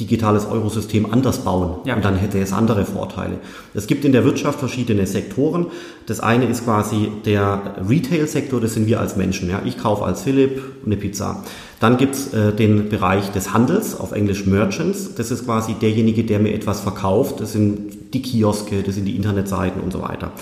digitales 0.02 0.46
Eurosystem 0.46 1.06
anders 1.12 1.38
bauen 1.38 1.76
ja. 1.84 1.94
und 1.94 2.04
dann 2.04 2.16
hätte 2.16 2.40
es 2.40 2.52
andere 2.52 2.84
Vorteile. 2.84 3.38
Es 3.72 3.86
gibt 3.86 4.04
in 4.04 4.10
der 4.12 4.24
Wirtschaft 4.24 4.58
verschiedene 4.58 5.06
Sektoren. 5.06 5.66
Das 6.06 6.18
eine 6.18 6.46
ist 6.46 6.64
quasi 6.64 7.12
der 7.24 7.76
Retail-Sektor, 7.88 8.60
das 8.60 8.74
sind 8.74 8.86
wir 8.86 8.98
als 8.98 9.16
Menschen. 9.16 9.48
Ja. 9.48 9.62
Ich 9.64 9.78
kaufe 9.78 10.04
als 10.04 10.22
Philipp 10.22 10.60
eine 10.84 10.96
Pizza. 10.96 11.44
Dann 11.78 11.96
gibt's 11.96 12.32
äh, 12.32 12.52
den 12.52 12.88
Bereich 12.88 13.30
des 13.30 13.52
Handels, 13.54 13.98
auf 13.98 14.12
Englisch 14.12 14.46
Merchants. 14.46 15.14
Das 15.14 15.30
ist 15.30 15.44
quasi 15.44 15.74
derjenige, 15.74 16.24
der 16.24 16.40
mir 16.40 16.52
etwas 16.52 16.80
verkauft. 16.80 17.40
Das 17.40 17.52
sind 17.52 18.14
die 18.14 18.22
Kioske, 18.22 18.82
das 18.82 18.96
sind 18.96 19.04
die 19.04 19.16
Internetseiten 19.16 19.80
und 19.80 19.92
so 19.92 20.02
weiter. 20.02 20.32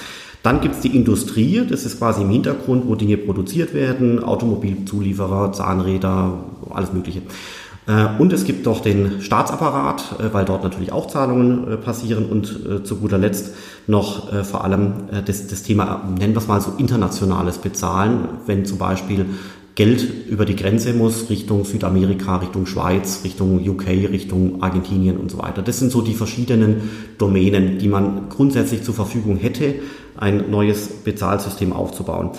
Dann 0.43 0.63
gibt's 0.63 0.81
die 0.81 0.97
Industrie, 0.97 1.67
das 1.69 1.85
ist 1.85 1.99
quasi 1.99 2.23
im 2.23 2.31
Hintergrund, 2.31 2.89
wo 2.89 2.95
Dinge 2.95 3.19
produziert 3.19 3.75
werden, 3.75 4.25
Automobilzulieferer, 4.25 5.53
Zahnräder, 5.53 6.45
alles 6.71 6.95
Mögliche. 6.95 7.21
Äh, 7.91 8.21
und 8.21 8.33
es 8.33 8.45
gibt 8.45 8.67
doch 8.67 8.81
den 8.81 9.21
Staatsapparat, 9.21 10.21
äh, 10.21 10.33
weil 10.33 10.45
dort 10.45 10.63
natürlich 10.63 10.93
auch 10.93 11.09
Zahlungen 11.09 11.73
äh, 11.73 11.77
passieren 11.77 12.27
und 12.27 12.85
zu 12.85 12.97
guter 12.97 13.19
Letzt 13.19 13.55
noch 13.87 14.45
vor 14.45 14.65
allem 14.65 14.93
das, 15.25 15.49
das 15.49 15.63
Thema, 15.63 16.09
nennen 16.19 16.35
wir 16.35 16.39
es 16.39 16.47
mal 16.47 16.61
so, 16.61 16.73
internationales 16.79 17.59
Bezahlen, 17.59 18.29
wenn 18.47 18.65
zum 18.65 18.79
Beispiel 18.79 19.27
Geld 19.75 20.07
über 20.29 20.45
die 20.45 20.55
Grenze 20.55 20.93
muss, 20.93 21.31
Richtung 21.31 21.65
Südamerika, 21.65 22.37
Richtung 22.37 22.67
Schweiz, 22.67 23.23
Richtung 23.25 23.67
UK, 23.67 23.89
Richtung 23.89 24.63
Argentinien 24.63 25.17
und 25.17 25.31
so 25.31 25.39
weiter. 25.39 25.63
Das 25.63 25.79
sind 25.79 25.91
so 25.91 26.03
die 26.03 26.15
verschiedenen 26.15 26.91
Domänen, 27.19 27.79
die 27.79 27.89
man 27.89 28.29
grundsätzlich 28.29 28.83
zur 28.85 28.95
Verfügung 28.95 29.37
hätte, 29.37 29.77
ein 30.17 30.51
neues 30.51 30.89
Bezahlsystem 30.89 31.73
aufzubauen. 31.73 32.31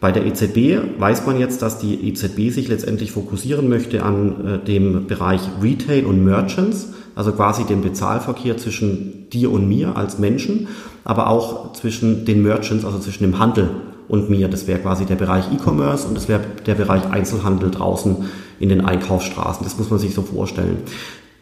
Bei 0.00 0.12
der 0.12 0.26
EZB 0.26 0.98
weiß 0.98 1.26
man 1.26 1.38
jetzt, 1.38 1.62
dass 1.62 1.78
die 1.78 2.08
EZB 2.08 2.50
sich 2.52 2.68
letztendlich 2.68 3.12
fokussieren 3.12 3.68
möchte 3.68 4.02
an 4.02 4.46
äh, 4.46 4.58
dem 4.58 5.06
Bereich 5.06 5.40
Retail 5.62 6.04
und 6.04 6.24
Merchants, 6.24 6.88
also 7.14 7.32
quasi 7.32 7.64
den 7.64 7.80
Bezahlverkehr 7.80 8.56
zwischen 8.56 9.30
dir 9.30 9.50
und 9.50 9.68
mir 9.68 9.96
als 9.96 10.18
Menschen, 10.18 10.68
aber 11.04 11.28
auch 11.28 11.72
zwischen 11.72 12.24
den 12.24 12.42
Merchants, 12.42 12.84
also 12.84 12.98
zwischen 12.98 13.24
dem 13.24 13.38
Handel 13.38 13.70
und 14.08 14.30
mir. 14.30 14.48
Das 14.48 14.66
wäre 14.66 14.80
quasi 14.80 15.06
der 15.06 15.16
Bereich 15.16 15.44
E-Commerce 15.52 16.06
und 16.06 16.16
das 16.16 16.28
wäre 16.28 16.40
der 16.66 16.74
Bereich 16.74 17.10
Einzelhandel 17.10 17.70
draußen 17.70 18.16
in 18.60 18.68
den 18.68 18.84
Einkaufsstraßen. 18.84 19.64
Das 19.64 19.78
muss 19.78 19.90
man 19.90 19.98
sich 19.98 20.14
so 20.14 20.22
vorstellen. 20.22 20.78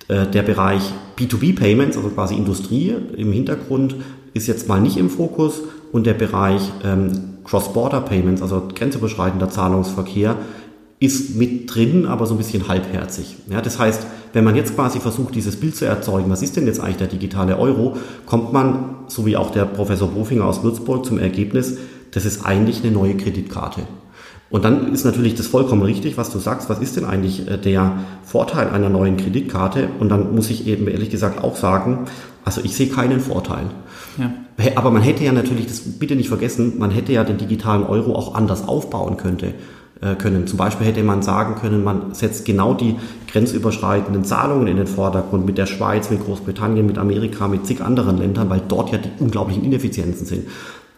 Äh, 0.08 0.26
der 0.26 0.42
Bereich 0.42 0.82
B2B-Payments, 1.16 1.96
also 1.96 2.10
quasi 2.10 2.34
Industrie 2.34 2.94
im 3.16 3.32
Hintergrund, 3.32 3.96
ist 4.34 4.46
jetzt 4.46 4.68
mal 4.68 4.80
nicht 4.80 4.96
im 4.96 5.10
Fokus 5.10 5.62
und 5.92 6.06
der 6.06 6.14
Bereich 6.14 6.62
ähm, 6.84 7.31
Cross-Border-Payments, 7.44 8.42
also 8.42 8.68
grenzüberschreitender 8.74 9.50
Zahlungsverkehr, 9.50 10.36
ist 10.98 11.34
mit 11.36 11.74
drin, 11.74 12.06
aber 12.06 12.26
so 12.26 12.34
ein 12.34 12.38
bisschen 12.38 12.68
halbherzig. 12.68 13.36
Ja, 13.50 13.60
das 13.60 13.78
heißt, 13.78 14.06
wenn 14.32 14.44
man 14.44 14.54
jetzt 14.54 14.76
quasi 14.76 15.00
versucht, 15.00 15.34
dieses 15.34 15.58
Bild 15.58 15.74
zu 15.74 15.84
erzeugen, 15.84 16.30
was 16.30 16.42
ist 16.42 16.56
denn 16.56 16.66
jetzt 16.66 16.80
eigentlich 16.80 16.98
der 16.98 17.08
digitale 17.08 17.58
Euro, 17.58 17.96
kommt 18.24 18.52
man, 18.52 18.96
so 19.08 19.26
wie 19.26 19.36
auch 19.36 19.50
der 19.50 19.64
Professor 19.64 20.08
Bofinger 20.08 20.44
aus 20.44 20.62
Würzburg, 20.62 21.04
zum 21.04 21.18
Ergebnis, 21.18 21.76
das 22.12 22.24
ist 22.24 22.46
eigentlich 22.46 22.84
eine 22.84 22.92
neue 22.92 23.16
Kreditkarte. 23.16 23.82
Und 24.48 24.64
dann 24.64 24.92
ist 24.92 25.04
natürlich 25.04 25.34
das 25.34 25.46
vollkommen 25.46 25.82
richtig, 25.82 26.18
was 26.18 26.30
du 26.30 26.38
sagst. 26.38 26.68
Was 26.68 26.78
ist 26.78 26.96
denn 26.96 27.06
eigentlich 27.06 27.48
äh, 27.48 27.56
der 27.56 28.00
Vorteil 28.22 28.68
einer 28.68 28.90
neuen 28.90 29.16
Kreditkarte? 29.16 29.88
Und 29.98 30.10
dann 30.10 30.34
muss 30.34 30.50
ich 30.50 30.66
eben 30.66 30.88
ehrlich 30.88 31.08
gesagt 31.08 31.42
auch 31.42 31.56
sagen, 31.56 32.04
also 32.44 32.60
ich 32.62 32.76
sehe 32.76 32.88
keinen 32.88 33.18
Vorteil. 33.18 33.64
Ja. 34.18 34.30
Aber 34.74 34.90
man 34.90 35.02
hätte 35.02 35.24
ja 35.24 35.32
natürlich, 35.32 35.66
das 35.66 35.80
bitte 35.80 36.16
nicht 36.16 36.28
vergessen, 36.28 36.78
man 36.78 36.90
hätte 36.90 37.12
ja 37.12 37.24
den 37.24 37.38
digitalen 37.38 37.84
Euro 37.84 38.14
auch 38.14 38.34
anders 38.34 38.68
aufbauen 38.68 39.16
könnte, 39.16 39.54
äh, 40.00 40.14
können. 40.16 40.46
Zum 40.46 40.58
Beispiel 40.58 40.86
hätte 40.86 41.02
man 41.02 41.22
sagen 41.22 41.54
können, 41.54 41.84
man 41.84 42.12
setzt 42.12 42.44
genau 42.44 42.74
die 42.74 42.96
grenzüberschreitenden 43.30 44.24
Zahlungen 44.24 44.66
in 44.66 44.76
den 44.76 44.86
Vordergrund 44.86 45.46
mit 45.46 45.58
der 45.58 45.66
Schweiz, 45.66 46.10
mit 46.10 46.24
Großbritannien, 46.24 46.84
mit 46.84 46.98
Amerika, 46.98 47.48
mit 47.48 47.66
zig 47.66 47.80
anderen 47.80 48.18
Ländern, 48.18 48.50
weil 48.50 48.62
dort 48.66 48.92
ja 48.92 48.98
die 48.98 49.10
unglaublichen 49.20 49.64
Ineffizienzen 49.64 50.26
sind. 50.26 50.48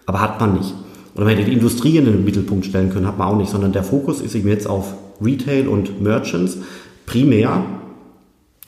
Aber 0.07 0.21
hat 0.21 0.41
man 0.41 0.55
nicht. 0.55 0.75
Oder 1.15 1.27
man 1.27 1.35
hätte 1.35 1.49
die 1.49 1.53
Industrie 1.53 1.97
in 1.97 2.07
den 2.07 2.25
Mittelpunkt 2.25 2.67
stellen 2.67 2.91
können, 2.91 3.07
hat 3.07 3.19
man 3.19 3.29
auch 3.29 3.37
nicht, 3.37 3.51
sondern 3.51 3.73
der 3.73 3.85
Fokus 3.85 4.21
ist 4.21 4.35
eben 4.35 4.49
jetzt 4.49 4.67
auf 4.67 4.95
Retail 5.23 5.69
und 5.69 6.01
Merchants 6.01 6.59
primär 7.07 7.63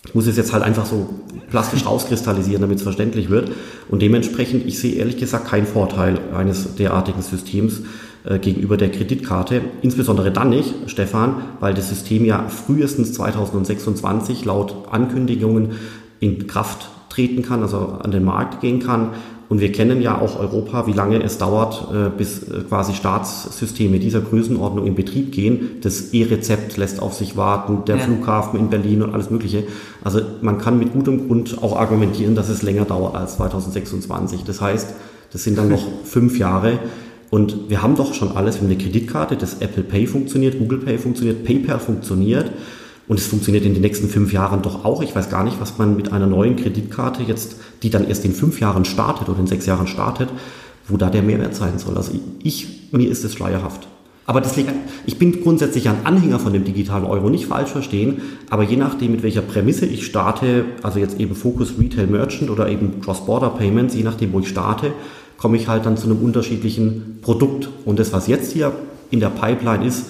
ich 0.06 0.14
muss 0.14 0.26
es 0.26 0.36
jetzt 0.36 0.52
halt 0.52 0.62
einfach 0.62 0.86
so 0.86 1.08
plastisch 1.50 1.84
rauskristallisieren, 1.84 2.62
damit 2.62 2.78
es 2.78 2.82
verständlich 2.82 3.28
wird. 3.28 3.50
Und 3.88 4.02
dementsprechend, 4.02 4.66
ich 4.66 4.78
sehe 4.78 4.94
ehrlich 4.94 5.18
gesagt 5.18 5.46
keinen 5.48 5.66
Vorteil 5.66 6.18
eines 6.34 6.76
derartigen 6.76 7.22
Systems 7.22 7.82
äh, 8.24 8.38
gegenüber 8.38 8.76
der 8.76 8.90
Kreditkarte. 8.90 9.62
Insbesondere 9.82 10.30
dann 10.30 10.50
nicht, 10.50 10.74
Stefan, 10.86 11.42
weil 11.60 11.74
das 11.74 11.88
System 11.88 12.24
ja 12.24 12.48
frühestens 12.48 13.12
2026 13.14 14.44
laut 14.44 14.74
Ankündigungen 14.90 15.72
in 16.20 16.46
Kraft 16.46 16.88
treten 17.08 17.42
kann, 17.42 17.62
also 17.62 17.98
an 18.02 18.10
den 18.10 18.24
Markt 18.24 18.60
gehen 18.60 18.80
kann. 18.80 19.10
Und 19.48 19.60
wir 19.60 19.70
kennen 19.70 20.02
ja 20.02 20.20
auch 20.20 20.38
Europa, 20.40 20.86
wie 20.86 20.92
lange 20.92 21.22
es 21.22 21.38
dauert, 21.38 21.88
äh, 21.92 22.10
bis 22.16 22.42
äh, 22.42 22.62
quasi 22.68 22.94
Staatssysteme 22.94 23.98
dieser 23.98 24.20
Größenordnung 24.20 24.86
in 24.86 24.94
Betrieb 24.94 25.32
gehen. 25.32 25.78
Das 25.82 26.12
E-Rezept 26.12 26.76
lässt 26.76 27.00
auf 27.00 27.14
sich 27.14 27.36
warten, 27.36 27.84
der 27.86 27.96
ja. 27.96 28.02
Flughafen 28.02 28.58
in 28.58 28.70
Berlin 28.70 29.02
und 29.02 29.14
alles 29.14 29.30
Mögliche. 29.30 29.64
Also 30.02 30.20
man 30.42 30.58
kann 30.58 30.78
mit 30.78 30.92
gutem 30.92 31.28
Grund 31.28 31.62
auch 31.62 31.76
argumentieren, 31.76 32.34
dass 32.34 32.48
es 32.48 32.62
länger 32.62 32.84
dauert 32.84 33.14
als 33.14 33.36
2026. 33.36 34.42
Das 34.44 34.60
heißt, 34.60 34.94
das 35.32 35.44
sind 35.44 35.56
dann 35.56 35.68
noch 35.68 35.86
fünf 36.04 36.38
Jahre. 36.38 36.80
Und 37.30 37.68
wir 37.68 37.82
haben 37.82 37.96
doch 37.96 38.14
schon 38.14 38.36
alles. 38.36 38.56
Wir 38.56 38.62
haben 38.62 38.74
eine 38.74 38.82
Kreditkarte, 38.82 39.36
das 39.36 39.60
Apple 39.60 39.82
Pay 39.82 40.06
funktioniert, 40.06 40.58
Google 40.58 40.78
Pay 40.78 40.98
funktioniert, 40.98 41.44
PayPal 41.44 41.78
funktioniert. 41.78 42.50
Und 43.08 43.18
es 43.18 43.26
funktioniert 43.26 43.64
in 43.64 43.74
den 43.74 43.82
nächsten 43.82 44.08
fünf 44.08 44.32
Jahren 44.32 44.62
doch 44.62 44.84
auch. 44.84 45.02
Ich 45.02 45.14
weiß 45.14 45.30
gar 45.30 45.44
nicht, 45.44 45.60
was 45.60 45.78
man 45.78 45.96
mit 45.96 46.12
einer 46.12 46.26
neuen 46.26 46.56
Kreditkarte 46.56 47.22
jetzt, 47.22 47.56
die 47.82 47.90
dann 47.90 48.06
erst 48.06 48.24
in 48.24 48.32
fünf 48.32 48.60
Jahren 48.60 48.84
startet 48.84 49.28
oder 49.28 49.38
in 49.38 49.46
sechs 49.46 49.66
Jahren 49.66 49.86
startet, 49.86 50.28
wo 50.88 50.96
da 50.96 51.08
der 51.08 51.22
Mehrwert 51.22 51.54
sein 51.54 51.78
soll. 51.78 51.96
Also 51.96 52.12
ich, 52.42 52.90
mir 52.92 53.08
ist 53.08 53.24
es 53.24 53.34
schleierhaft. 53.34 53.86
Aber 54.28 54.40
das 54.40 54.56
liegt, 54.56 54.72
ich 55.06 55.18
bin 55.18 55.40
grundsätzlich 55.40 55.88
ein 55.88 56.04
Anhänger 56.04 56.40
von 56.40 56.52
dem 56.52 56.64
digitalen 56.64 57.04
Euro, 57.04 57.30
nicht 57.30 57.46
falsch 57.46 57.70
verstehen, 57.70 58.22
aber 58.50 58.64
je 58.64 58.76
nachdem, 58.76 59.12
mit 59.12 59.22
welcher 59.22 59.42
Prämisse 59.42 59.86
ich 59.86 60.04
starte, 60.04 60.64
also 60.82 60.98
jetzt 60.98 61.20
eben 61.20 61.36
Focus 61.36 61.74
Retail 61.78 62.08
Merchant 62.08 62.50
oder 62.50 62.68
eben 62.68 63.00
Cross-Border 63.00 63.50
Payments, 63.50 63.94
je 63.94 64.02
nachdem, 64.02 64.32
wo 64.32 64.40
ich 64.40 64.48
starte, 64.48 64.92
komme 65.38 65.56
ich 65.56 65.68
halt 65.68 65.86
dann 65.86 65.96
zu 65.96 66.06
einem 66.06 66.18
unterschiedlichen 66.24 67.18
Produkt. 67.22 67.68
Und 67.84 68.00
das, 68.00 68.12
was 68.12 68.26
jetzt 68.26 68.52
hier 68.52 68.72
in 69.12 69.20
der 69.20 69.28
Pipeline 69.28 69.86
ist, 69.86 70.06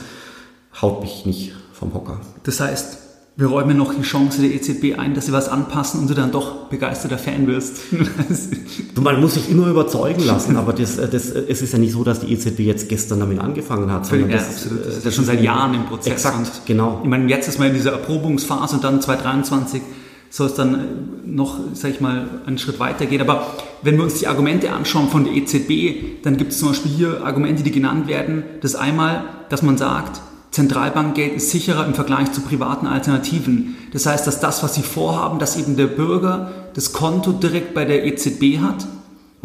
haut 0.80 1.02
mich 1.02 1.26
nicht 1.26 1.52
vom 1.74 1.92
Hocker. 1.92 2.20
Das 2.46 2.60
heißt, 2.60 2.98
wir 3.38 3.48
räumen 3.48 3.76
noch 3.76 3.92
die 3.92 4.02
Chance 4.02 4.40
der 4.40 4.50
EZB 4.54 4.98
ein, 4.98 5.12
dass 5.14 5.26
sie 5.26 5.32
was 5.32 5.48
anpassen 5.50 6.00
und 6.00 6.08
du 6.08 6.14
dann 6.14 6.32
doch 6.32 6.68
begeisterter 6.68 7.18
Fan 7.18 7.46
wirst. 7.46 7.80
du, 8.94 9.02
man 9.02 9.20
muss 9.20 9.34
sich 9.34 9.50
immer 9.50 9.66
überzeugen 9.66 10.24
lassen, 10.24 10.56
aber 10.56 10.72
das, 10.72 10.96
das, 10.96 11.12
es 11.12 11.60
ist 11.60 11.72
ja 11.72 11.78
nicht 11.78 11.92
so, 11.92 12.02
dass 12.02 12.20
die 12.20 12.32
EZB 12.32 12.60
jetzt 12.60 12.88
gestern 12.88 13.20
damit 13.20 13.40
angefangen 13.40 13.92
hat. 13.92 14.06
Sondern 14.06 14.30
ja, 14.30 14.36
das, 14.36 14.46
absolut. 14.48 14.86
Das 14.86 14.96
ist 14.96 15.04
ja 15.04 15.10
schon 15.10 15.24
seit 15.26 15.42
Jahren 15.42 15.74
im 15.74 15.84
Prozess. 15.84 16.14
Exakt, 16.14 16.62
genau. 16.64 17.00
Ich 17.02 17.10
meine, 17.10 17.28
jetzt 17.28 17.46
ist 17.48 17.58
man 17.58 17.68
in 17.68 17.74
dieser 17.74 17.92
Erprobungsphase 17.92 18.76
und 18.76 18.84
dann 18.84 19.02
2023 19.02 19.82
soll 20.30 20.46
es 20.46 20.54
dann 20.54 20.74
äh, 20.74 20.78
noch, 21.26 21.58
sag 21.74 21.90
ich 21.90 22.00
mal, 22.00 22.28
einen 22.46 22.58
Schritt 22.58 22.78
weiter 22.78 23.04
gehen. 23.04 23.20
Aber 23.20 23.54
wenn 23.82 23.96
wir 23.96 24.04
uns 24.04 24.14
die 24.14 24.28
Argumente 24.28 24.72
anschauen 24.72 25.08
von 25.08 25.24
der 25.24 25.34
EZB, 25.34 26.22
dann 26.22 26.38
gibt 26.38 26.52
es 26.52 26.58
zum 26.58 26.68
Beispiel 26.68 26.90
hier 26.90 27.24
Argumente, 27.24 27.62
die 27.62 27.70
genannt 27.70 28.08
werden. 28.08 28.44
Das 28.62 28.76
einmal, 28.76 29.24
dass 29.50 29.62
man 29.62 29.76
sagt, 29.76 30.22
Zentralbankgeld 30.50 31.34
ist 31.34 31.50
sicherer 31.50 31.86
im 31.86 31.94
Vergleich 31.94 32.32
zu 32.32 32.40
privaten 32.40 32.86
Alternativen. 32.86 33.76
Das 33.92 34.06
heißt, 34.06 34.26
dass 34.26 34.40
das, 34.40 34.62
was 34.62 34.74
sie 34.74 34.82
vorhaben, 34.82 35.38
dass 35.38 35.56
eben 35.56 35.76
der 35.76 35.86
Bürger 35.86 36.50
das 36.74 36.92
Konto 36.92 37.32
direkt 37.32 37.74
bei 37.74 37.84
der 37.84 38.06
EZB 38.06 38.60
hat 38.60 38.86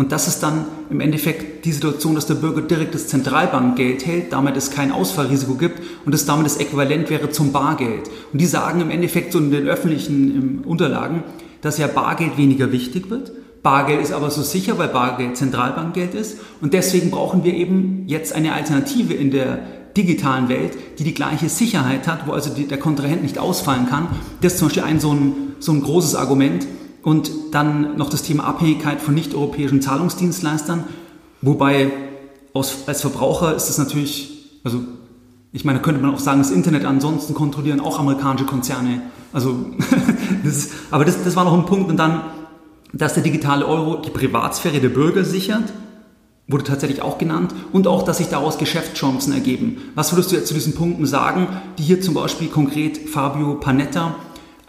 und 0.02 0.12
das 0.12 0.28
ist 0.28 0.42
dann 0.42 0.66
im 0.90 1.00
Endeffekt 1.00 1.64
die 1.64 1.72
Situation, 1.72 2.16
dass 2.16 2.26
der 2.26 2.34
Bürger 2.34 2.64
direkt 2.64 2.96
das 2.96 3.08
Zentralbankgeld 3.08 4.04
hält, 4.04 4.34
damit 4.34 4.58
es 4.58 4.72
kein 4.72 4.92
Ausfallrisiko 4.92 5.54
gibt 5.54 5.80
und 6.06 6.16
es 6.16 6.26
damit 6.26 6.48
das 6.48 6.58
Äquivalent 6.58 7.12
wäre 7.12 7.30
zum 7.30 7.52
Bargeld. 7.52 8.10
Und 8.32 8.42
die 8.42 8.48
sagen 8.48 8.82
im 8.82 8.90
Endeffekt 8.90 9.32
so 9.32 9.38
in 9.38 9.52
den 9.52 9.68
öffentlichen 9.68 10.64
Unterlagen, 10.66 11.24
dass 11.62 11.78
ja 11.78 11.86
Bargeld 11.86 12.38
weniger 12.38 12.72
wichtig 12.72 13.12
wird. 13.12 13.32
Bargeld 13.62 14.02
ist 14.02 14.12
aber 14.12 14.32
so 14.32 14.42
sicher, 14.42 14.80
weil 14.80 14.88
Bargeld 14.88 15.38
Zentralbankgeld 15.38 16.16
ist. 16.16 16.40
Und 16.62 16.74
deswegen 16.74 17.12
brauchen 17.12 17.44
wir 17.44 17.54
eben 17.54 18.06
jetzt 18.08 18.34
eine 18.34 18.54
Alternative 18.54 19.14
in 19.14 19.30
der 19.30 19.60
digitalen 19.96 20.50
Welt, 20.50 20.78
die 21.00 21.04
die 21.04 21.14
gleiche 21.14 21.50
Sicherheit 21.50 22.08
hat, 22.08 22.28
wo 22.28 22.32
also 22.32 22.54
die, 22.54 22.68
der 22.68 22.80
Kontrahent 22.80 23.24
nicht 23.24 23.38
ausfallen 23.38 23.88
kann. 23.88 24.08
Das 24.42 24.54
ist 24.54 24.60
zum 24.60 24.68
Beispiel 24.68 24.84
ein 24.84 25.00
so 25.00 25.14
ein, 25.14 25.34
so 25.60 25.72
ein 25.72 25.82
großes 25.82 26.16
Argument. 26.16 26.68
Und 27.04 27.32
dann 27.52 27.98
noch 27.98 28.10
das 28.10 28.22
Thema 28.22 28.44
Abhängigkeit 28.44 29.02
von 29.02 29.16
nicht-europäischen 29.16 29.82
Zahlungsdienstleistern, 29.82 30.84
wobei 31.42 31.92
aus, 32.54 32.84
als 32.86 33.02
Verbraucher 33.02 33.56
ist 33.56 33.70
es 33.70 33.78
natürlich, 33.78 34.60
also 34.64 34.82
ich 35.52 35.66
meine, 35.66 35.80
könnte 35.80 36.00
man 36.02 36.14
auch 36.14 36.20
sagen, 36.20 36.40
das 36.40 36.52
Internet 36.52 36.86
ansonsten 36.86 37.34
kontrollieren 37.34 37.80
auch 37.80 38.00
amerikanische 38.00 38.46
Konzerne. 38.46 39.02
Also, 39.34 39.66
das 40.44 40.58
ist, 40.58 40.74
aber 40.92 41.06
das, 41.06 41.24
das 41.24 41.36
war 41.36 41.44
noch 41.44 41.54
ein 41.54 41.66
Punkt. 41.66 41.90
Und 41.90 41.98
dann, 41.98 42.22
dass 42.94 43.16
der 43.16 43.24
digitale 43.24 43.66
Euro 43.66 43.98
die 43.98 44.12
Privatsphäre 44.12 44.80
der 44.80 44.90
Bürger 44.90 45.26
sichert 45.26 45.74
wurde 46.52 46.64
tatsächlich 46.64 47.02
auch 47.02 47.18
genannt 47.18 47.54
und 47.72 47.88
auch, 47.88 48.04
dass 48.04 48.18
sich 48.18 48.28
daraus 48.28 48.58
Geschäftschancen 48.58 49.34
ergeben. 49.34 49.78
Was 49.96 50.12
würdest 50.12 50.32
du 50.32 50.36
jetzt 50.36 50.48
zu 50.48 50.54
diesen 50.54 50.76
Punkten 50.76 51.06
sagen, 51.06 51.48
die 51.78 51.84
hier 51.84 52.02
zum 52.02 52.14
Beispiel 52.14 52.48
konkret 52.48 52.98
Fabio 53.10 53.56
Panetta, 53.56 54.16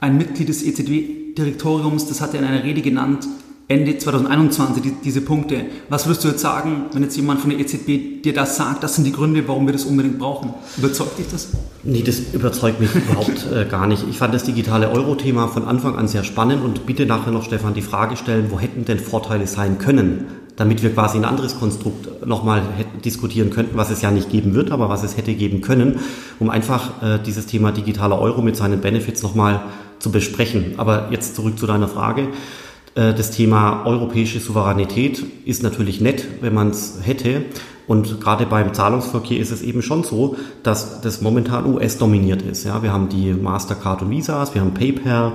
ein 0.01 0.17
Mitglied 0.17 0.49
des 0.49 0.63
EZB-Direktoriums, 0.65 2.07
das 2.07 2.21
hat 2.21 2.35
er 2.35 2.41
in 2.41 2.47
einer 2.47 2.65
Rede 2.65 2.83
genannt, 2.83 3.27
Ende 3.69 3.97
2021, 3.97 4.83
die, 4.83 4.93
diese 5.03 5.23
Punkte. 5.23 5.65
Was 5.89 6.07
würdest 6.07 6.25
du 6.25 6.29
jetzt 6.29 6.41
sagen, 6.41 6.87
wenn 6.93 7.03
jetzt 7.03 7.17
jemand 7.17 7.41
von 7.41 7.51
der 7.51 7.59
EZB 7.59 8.23
dir 8.23 8.35
das 8.35 8.57
sagt, 8.57 8.83
das 8.83 8.97
sind 8.97 9.05
die 9.05 9.13
Gründe, 9.13 9.47
warum 9.47 9.67
wir 9.67 9.73
das 9.73 9.85
unbedingt 9.85 10.19
brauchen? 10.19 10.53
Überzeugt 10.77 11.19
dich 11.19 11.27
das? 11.31 11.49
Nee, 11.83 12.03
das 12.03 12.19
überzeugt 12.35 12.81
mich 12.81 12.91
überhaupt 12.95 13.47
äh, 13.55 13.65
gar 13.65 13.87
nicht. 13.87 14.05
Ich 14.11 14.19
fand 14.19 14.35
das 14.35 14.45
digitale 14.45 14.91
Euro-Thema 14.91 15.49
von 15.49 15.65
Anfang 15.65 15.97
an 15.97 16.07
sehr 16.07 16.25
spannend 16.25 16.63
und 16.63 16.85
bitte 16.85 17.07
nachher 17.07 17.31
noch, 17.31 17.45
Stefan, 17.45 17.73
die 17.73 17.83
Frage 17.83 18.17
stellen, 18.17 18.51
wo 18.51 18.61
hätten 18.61 18.85
denn 18.85 18.99
Vorteile 18.99 19.47
sein 19.47 19.79
können? 19.79 20.27
Damit 20.57 20.83
wir 20.83 20.93
quasi 20.93 21.19
ein 21.19 21.25
anderes 21.25 21.59
Konstrukt 21.59 22.27
nochmal 22.27 22.63
diskutieren 23.05 23.51
könnten, 23.51 23.77
was 23.77 23.91
es 23.91 24.03
ja 24.03 24.11
nicht 24.11 24.31
geben 24.31 24.55
wird, 24.55 24.71
aber 24.71 24.89
was 24.89 25.03
es 25.03 25.17
hätte 25.17 25.35
geben 25.35 25.61
können, 25.61 26.01
um 26.39 26.51
einfach 26.51 27.03
äh, 27.03 27.19
dieses 27.25 27.47
Thema 27.47 27.73
digitaler 27.73 28.19
Euro 28.21 28.43
mit 28.43 28.57
seinen 28.57 28.81
Benefits 28.81 29.23
nochmal 29.23 29.63
zu 29.99 30.11
besprechen. 30.11 30.75
Aber 30.77 31.09
jetzt 31.11 31.37
zurück 31.37 31.59
zu 31.59 31.67
deiner 31.67 31.89
Frage. 31.89 32.29
Äh, 32.95 33.15
das 33.15 33.31
Thema 33.31 33.85
europäische 33.87 34.41
Souveränität 34.41 35.25
ist 35.45 35.63
natürlich 35.63 36.01
nett, 36.01 36.27
wenn 36.41 36.55
man 36.55 36.71
es 36.71 36.99
hätte. 37.03 37.45
Und 37.87 38.21
gerade 38.21 38.47
beim 38.47 38.75
Zahlungsverkehr 38.75 39.39
ist 39.39 39.51
es 39.51 39.63
eben 39.63 39.83
schon 39.83 40.05
so, 40.05 40.37
dass 40.63 41.01
das 41.01 41.21
momentan 41.21 41.67
US-dominiert 41.75 42.43
ist. 42.43 42.65
Ja, 42.65 42.83
wir 42.83 42.93
haben 42.93 43.09
die 43.09 43.33
Mastercard 43.33 44.03
und 44.03 44.11
Visas, 44.11 44.55
wir 44.55 44.61
haben 44.61 44.73
PayPal, 44.73 45.33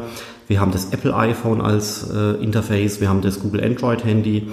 wir 0.47 0.61
haben 0.61 0.71
das 0.71 0.91
Apple 0.91 1.13
iPhone 1.13 1.59
als 1.59 2.09
äh, 2.09 2.41
Interface, 2.41 3.01
wir 3.01 3.09
haben 3.09 3.21
das 3.21 3.41
Google 3.41 3.63
Android 3.63 4.03
Handy 4.05 4.47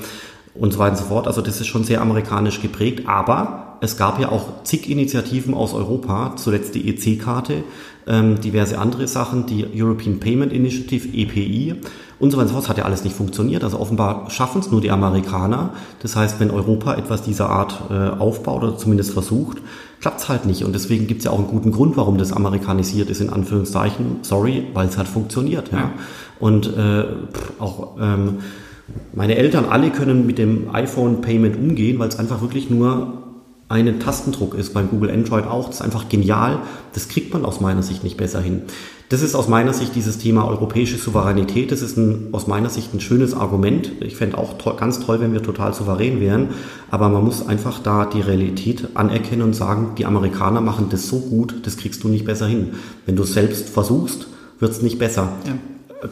und 0.54 0.72
so 0.72 0.78
weiter 0.78 0.92
und 0.92 0.98
so 0.98 1.04
fort. 1.04 1.26
Also 1.26 1.40
das 1.40 1.60
ist 1.60 1.66
schon 1.66 1.84
sehr 1.84 2.00
amerikanisch 2.00 2.60
geprägt, 2.62 3.08
aber 3.08 3.76
es 3.80 3.96
gab 3.96 4.20
ja 4.20 4.30
auch 4.30 4.62
zig 4.64 4.88
Initiativen 4.88 5.54
aus 5.54 5.74
Europa, 5.74 6.34
zuletzt 6.36 6.74
die 6.74 6.88
EC-Karte, 6.88 7.64
ähm, 8.06 8.40
diverse 8.40 8.78
andere 8.78 9.08
Sachen, 9.08 9.46
die 9.46 9.66
European 9.74 10.20
Payment 10.20 10.52
Initiative, 10.52 11.08
EPI 11.08 11.74
und 12.18 12.30
so 12.30 12.36
weiter 12.36 12.42
und 12.42 12.48
so 12.48 12.54
fort. 12.54 12.64
Das 12.64 12.68
hat 12.70 12.78
ja 12.78 12.84
alles 12.84 13.04
nicht 13.04 13.16
funktioniert. 13.16 13.64
Also 13.64 13.78
offenbar 13.78 14.30
schaffen 14.30 14.60
es 14.60 14.70
nur 14.70 14.80
die 14.80 14.90
Amerikaner. 14.90 15.70
Das 16.00 16.16
heißt, 16.16 16.40
wenn 16.40 16.50
Europa 16.50 16.94
etwas 16.94 17.22
dieser 17.22 17.50
Art 17.50 17.82
äh, 17.90 17.94
aufbaut 18.18 18.62
oder 18.62 18.78
zumindest 18.78 19.12
versucht, 19.12 19.58
klappt 20.00 20.20
es 20.20 20.28
halt 20.28 20.46
nicht. 20.46 20.64
Und 20.64 20.74
deswegen 20.74 21.06
gibt 21.06 21.20
es 21.20 21.24
ja 21.24 21.30
auch 21.30 21.38
einen 21.38 21.48
guten 21.48 21.72
Grund, 21.72 21.96
warum 21.96 22.18
das 22.18 22.32
amerikanisiert 22.32 23.10
ist, 23.10 23.20
in 23.20 23.30
Anführungszeichen. 23.30 24.18
Sorry, 24.22 24.66
weil 24.74 24.88
es 24.88 24.98
halt 24.98 25.08
funktioniert. 25.08 25.72
Ja. 25.72 25.92
Und 26.40 26.66
äh, 26.76 27.04
auch 27.58 27.96
ähm, 28.00 28.38
meine 29.12 29.36
Eltern 29.36 29.64
alle 29.64 29.90
können 29.90 30.26
mit 30.26 30.38
dem 30.38 30.74
iPhone 30.74 31.20
Payment 31.20 31.56
umgehen, 31.56 31.98
weil 31.98 32.08
es 32.08 32.18
einfach 32.18 32.40
wirklich 32.42 32.70
nur 32.70 33.24
einen 33.68 33.98
Tastendruck 33.98 34.54
ist, 34.54 34.74
beim 34.74 34.90
Google 34.90 35.10
Android 35.10 35.46
auch. 35.46 35.66
Das 35.66 35.76
ist 35.76 35.82
einfach 35.82 36.08
genial. 36.08 36.58
Das 36.92 37.08
kriegt 37.08 37.32
man 37.32 37.44
aus 37.44 37.60
meiner 37.60 37.82
Sicht 37.82 38.04
nicht 38.04 38.16
besser 38.16 38.40
hin. 38.40 38.62
Das 39.08 39.22
ist 39.22 39.34
aus 39.34 39.48
meiner 39.48 39.72
Sicht 39.72 39.94
dieses 39.94 40.18
Thema 40.18 40.46
europäische 40.46 40.96
Souveränität. 40.96 41.72
Das 41.72 41.82
ist 41.82 41.96
ein, 41.96 42.28
aus 42.32 42.46
meiner 42.46 42.70
Sicht 42.70 42.92
ein 42.94 43.00
schönes 43.00 43.34
Argument. 43.34 43.92
Ich 44.00 44.16
fände 44.16 44.36
auch 44.38 44.58
to 44.58 44.74
ganz 44.76 45.00
toll, 45.00 45.20
wenn 45.20 45.32
wir 45.32 45.42
total 45.42 45.72
souverän 45.72 46.20
wären. 46.20 46.48
Aber 46.90 47.08
man 47.08 47.24
muss 47.24 47.46
einfach 47.46 47.80
da 47.80 48.06
die 48.06 48.20
Realität 48.20 48.88
anerkennen 48.94 49.42
und 49.42 49.54
sagen, 49.54 49.92
die 49.98 50.06
Amerikaner 50.06 50.60
machen 50.60 50.88
das 50.90 51.08
so 51.08 51.20
gut, 51.20 51.54
das 51.64 51.76
kriegst 51.76 52.04
du 52.04 52.08
nicht 52.08 52.24
besser 52.24 52.46
hin. 52.46 52.72
Wenn 53.06 53.16
du 53.16 53.22
es 53.22 53.34
selbst 53.34 53.68
versuchst, 53.68 54.26
wird 54.58 54.72
es 54.72 54.82
nicht 54.82 54.98
besser. 54.98 55.32
Ja. 55.46 55.54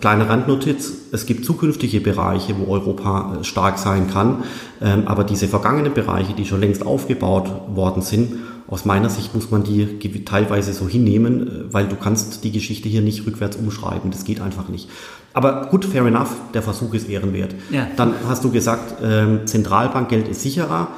Kleine 0.01 0.29
Randnotiz, 0.29 0.93
es 1.13 1.27
gibt 1.27 1.45
zukünftige 1.45 2.01
Bereiche, 2.01 2.55
wo 2.59 2.73
Europa 2.73 3.39
äh, 3.41 3.45
stark 3.45 3.79
sein 3.79 4.09
kann, 4.09 4.45
ähm, 4.81 5.03
aber 5.07 5.25
diese 5.25 5.49
vergangenen 5.49 5.93
Bereiche, 5.93 6.33
die 6.33 6.45
schon 6.45 6.61
längst 6.61 6.87
aufgebaut 6.87 7.51
worden 7.75 8.03
sind, 8.03 8.35
aus 8.69 8.87
meiner 8.87 9.11
Sicht 9.11 9.35
muss 9.35 9.51
man 9.51 9.65
die 9.65 10.25
teilweise 10.25 10.73
so 10.73 10.89
hinnehmen, 10.89 11.47
äh, 11.47 11.73
weil 11.75 11.89
du 11.89 11.97
kannst 11.97 12.43
die 12.43 12.53
Geschichte 12.53 12.89
hier 12.89 13.03
nicht 13.03 13.27
rückwärts 13.27 13.57
umschreiben, 13.57 14.11
das 14.11 14.25
geht 14.25 14.41
einfach 14.41 14.69
nicht. 14.69 14.89
Aber 15.35 15.67
gut, 15.67 15.85
fair 15.85 16.07
enough, 16.07 16.31
der 16.55 16.63
Versuch 16.63 16.95
ist 16.95 17.09
ehrenwert. 17.09 17.55
Ja. 17.71 17.87
Dann 17.97 18.15
hast 18.29 18.45
du 18.45 18.51
gesagt, 18.51 18.97
ähm, 19.03 19.41
Zentralbankgeld 19.47 20.29
ist 20.29 20.43
sicherer. 20.43 20.89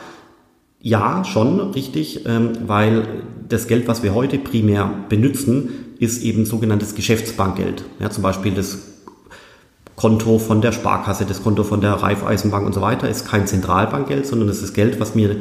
Ja, 0.81 1.25
schon, 1.25 1.61
richtig, 1.71 2.27
ähm, 2.27 2.53
weil 2.67 3.07
das 3.49 3.67
Geld, 3.67 3.89
was 3.89 4.03
wir 4.03 4.15
heute 4.15 4.39
primär 4.39 4.91
benutzen, 5.09 5.71
ist 5.99 6.23
eben 6.23 6.47
sogenanntes 6.47 6.95
Geschäftsbankgeld. 6.95 7.85
Ja, 7.99 8.11
zum 8.11 8.23
Beispiel 8.23 8.53
das 8.53 8.79
Konto 9.97 10.39
von 10.39 10.61
der 10.61 10.73
Sparkasse, 10.73 11.25
das 11.25 11.43
Konto 11.43 11.63
von 11.63 11.81
der 11.81 11.93
Raiffeisenbank 11.93 12.67
und 12.67 12.73
so 12.73 12.81
weiter 12.81 13.09
ist 13.09 13.27
kein 13.29 13.47
Zentralbankgeld, 13.47 14.27
sondern 14.27 14.49
das 14.49 14.63
ist 14.63 14.75
Geld, 14.75 14.99
was 15.01 15.15
mir 15.15 15.37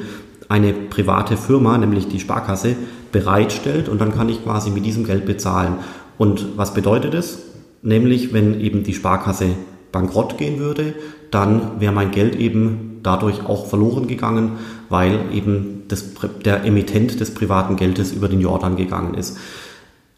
eine 0.50 0.74
private 0.74 1.38
Firma, 1.38 1.78
nämlich 1.78 2.08
die 2.08 2.20
Sparkasse, 2.20 2.76
bereitstellt 3.12 3.90
und 3.90 4.00
dann 4.02 4.14
kann 4.14 4.30
ich 4.30 4.44
quasi 4.44 4.70
mit 4.70 4.86
diesem 4.86 5.06
Geld 5.06 5.26
bezahlen. 5.26 5.76
Und 6.18 6.58
was 6.58 6.74
bedeutet 6.74 7.14
es? 7.14 7.40
Nämlich, 7.82 8.34
wenn 8.34 8.60
eben 8.60 8.84
die 8.84 8.94
Sparkasse 8.94 9.50
bankrott 9.92 10.38
gehen 10.38 10.60
würde, 10.60 10.94
dann 11.32 11.80
wäre 11.80 11.94
mein 11.94 12.12
Geld 12.12 12.36
eben 12.36 13.00
dadurch 13.04 13.46
auch 13.46 13.68
verloren 13.68 14.08
gegangen, 14.08 14.54
weil 14.90 15.20
eben 15.34 15.84
das, 15.88 16.12
der 16.46 16.64
Emittent 16.64 17.20
des 17.20 17.34
privaten 17.34 17.76
Geldes 17.76 18.12
über 18.12 18.28
den 18.30 18.42
Jordan 18.42 18.76
gegangen 18.76 19.16
ist. 19.16 19.38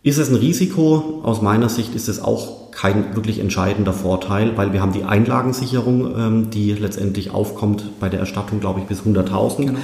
Ist 0.05 0.19
es 0.19 0.29
ein 0.29 0.35
Risiko? 0.35 1.21
Aus 1.23 1.41
meiner 1.41 1.67
Sicht 1.67 1.95
ist 1.95 2.07
es 2.07 2.21
auch 2.21 2.69
kein 2.69 3.15
wirklich 3.15 3.39
entscheidender 3.39 3.91
Vorteil, 3.91 4.55
weil 4.55 4.71
wir 4.71 4.79
haben 4.79 4.93
die 4.93 5.03
Einlagensicherung, 5.03 6.15
ähm, 6.15 6.49
die 6.51 6.73
letztendlich 6.73 7.31
aufkommt 7.31 7.99
bei 7.99 8.07
der 8.07 8.19
Erstattung, 8.19 8.59
glaube 8.59 8.81
ich, 8.81 8.85
bis 8.85 9.01
100.000. 9.01 9.57
Genau. 9.65 9.79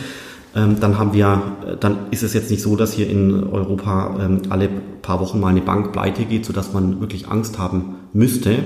ähm, 0.56 0.80
dann 0.80 1.00
haben 1.00 1.14
wir, 1.14 1.42
äh, 1.66 1.76
dann 1.80 2.12
ist 2.12 2.22
es 2.22 2.36
jetzt 2.36 2.52
nicht 2.52 2.62
so, 2.62 2.76
dass 2.76 2.94
hier 2.94 3.10
in 3.10 3.46
Europa 3.52 4.16
ähm, 4.24 4.42
alle 4.50 4.70
paar 5.02 5.20
Wochen 5.22 5.40
mal 5.40 5.48
eine 5.48 5.62
Bank 5.62 5.92
pleite 5.92 6.26
geht, 6.26 6.46
sodass 6.46 6.72
man 6.72 7.02
wirklich 7.02 7.28
Angst 7.28 7.58
haben 7.58 7.96
müsste. 8.14 8.60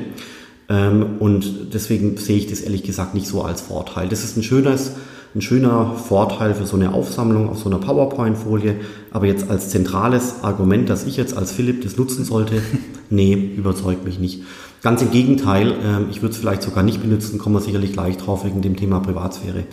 Und 0.67 1.75
deswegen 1.75 2.17
sehe 2.17 2.37
ich 2.37 2.47
das 2.47 2.61
ehrlich 2.61 2.81
gesagt 2.81 3.13
nicht 3.13 3.27
so 3.27 3.43
als 3.43 3.61
Vorteil. 3.61 4.09
Das 4.09 4.23
ist 4.23 4.35
ein 4.35 4.41
schönes, 4.41 4.93
ein 5.35 5.41
schöner 5.41 5.95
Vorteil 5.95 6.55
für 6.55 6.65
so 6.65 6.77
eine 6.77 6.93
Aufsammlung 6.93 7.49
auf 7.49 7.59
so 7.59 7.69
einer 7.69 7.79
PowerPoint-Folie. 7.79 8.75
Aber 9.11 9.25
jetzt 9.27 9.49
als 9.49 9.69
zentrales 9.69 10.43
Argument, 10.43 10.89
dass 10.89 11.05
ich 11.05 11.17
jetzt 11.17 11.35
als 11.35 11.51
Philipp 11.51 11.83
das 11.83 11.97
nutzen 11.97 12.23
sollte, 12.23 12.61
nee, 13.09 13.33
überzeugt 13.33 14.05
mich 14.05 14.19
nicht. 14.19 14.43
Ganz 14.81 15.01
im 15.01 15.11
Gegenteil, 15.11 15.73
ich 16.11 16.21
würde 16.21 16.33
es 16.33 16.37
vielleicht 16.37 16.61
sogar 16.61 16.83
nicht 16.83 17.01
benutzen, 17.01 17.39
kommen 17.39 17.55
wir 17.55 17.61
sicherlich 17.61 17.93
gleich 17.93 18.17
drauf 18.17 18.45
wegen 18.45 18.61
dem 18.61 18.75
Thema 18.75 18.99
Privatsphäre. 18.99 19.63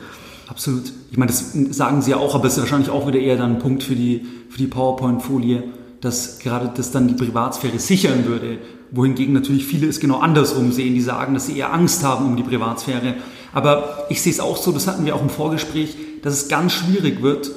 Absolut. 0.48 0.92
Ich 1.10 1.16
meine, 1.16 1.30
das 1.30 1.52
sagen 1.70 2.02
Sie 2.02 2.10
ja 2.10 2.16
auch, 2.16 2.34
aber 2.34 2.46
es 2.46 2.54
ist 2.54 2.60
wahrscheinlich 2.60 2.90
auch 2.90 3.06
wieder 3.06 3.18
eher 3.18 3.36
dann 3.36 3.52
ein 3.52 3.58
Punkt 3.58 3.82
für 3.82 3.94
die, 3.94 4.26
für 4.48 4.58
die 4.58 4.66
PowerPoint-Folie, 4.66 5.64
dass 6.02 6.40
gerade 6.40 6.70
das 6.74 6.90
dann 6.90 7.08
die 7.08 7.14
Privatsphäre 7.14 7.78
sichern 7.78 8.26
würde. 8.26 8.58
Wohingegen 8.90 9.32
natürlich 9.32 9.64
viele 9.64 9.86
es 9.86 10.00
genau 10.00 10.18
andersrum 10.18 10.72
sehen, 10.72 10.94
die 10.94 11.00
sagen, 11.00 11.32
dass 11.34 11.46
sie 11.46 11.56
eher 11.56 11.72
Angst 11.72 12.04
haben 12.04 12.26
um 12.26 12.36
die 12.36 12.42
Privatsphäre. 12.42 13.14
Aber 13.52 14.06
ich 14.08 14.22
sehe 14.22 14.32
es 14.32 14.40
auch 14.40 14.56
so, 14.56 14.72
das 14.72 14.86
hatten 14.86 15.04
wir 15.04 15.14
auch 15.14 15.22
im 15.22 15.30
Vorgespräch, 15.30 15.96
dass 16.22 16.34
es 16.34 16.48
ganz 16.48 16.72
schwierig 16.72 17.22
wird, 17.22 17.50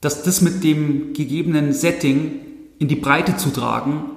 dass 0.00 0.22
das 0.22 0.40
mit 0.40 0.64
dem 0.64 1.14
gegebenen 1.14 1.72
Setting 1.72 2.40
in 2.78 2.88
die 2.88 2.96
Breite 2.96 3.36
zu 3.36 3.50
tragen, 3.50 4.10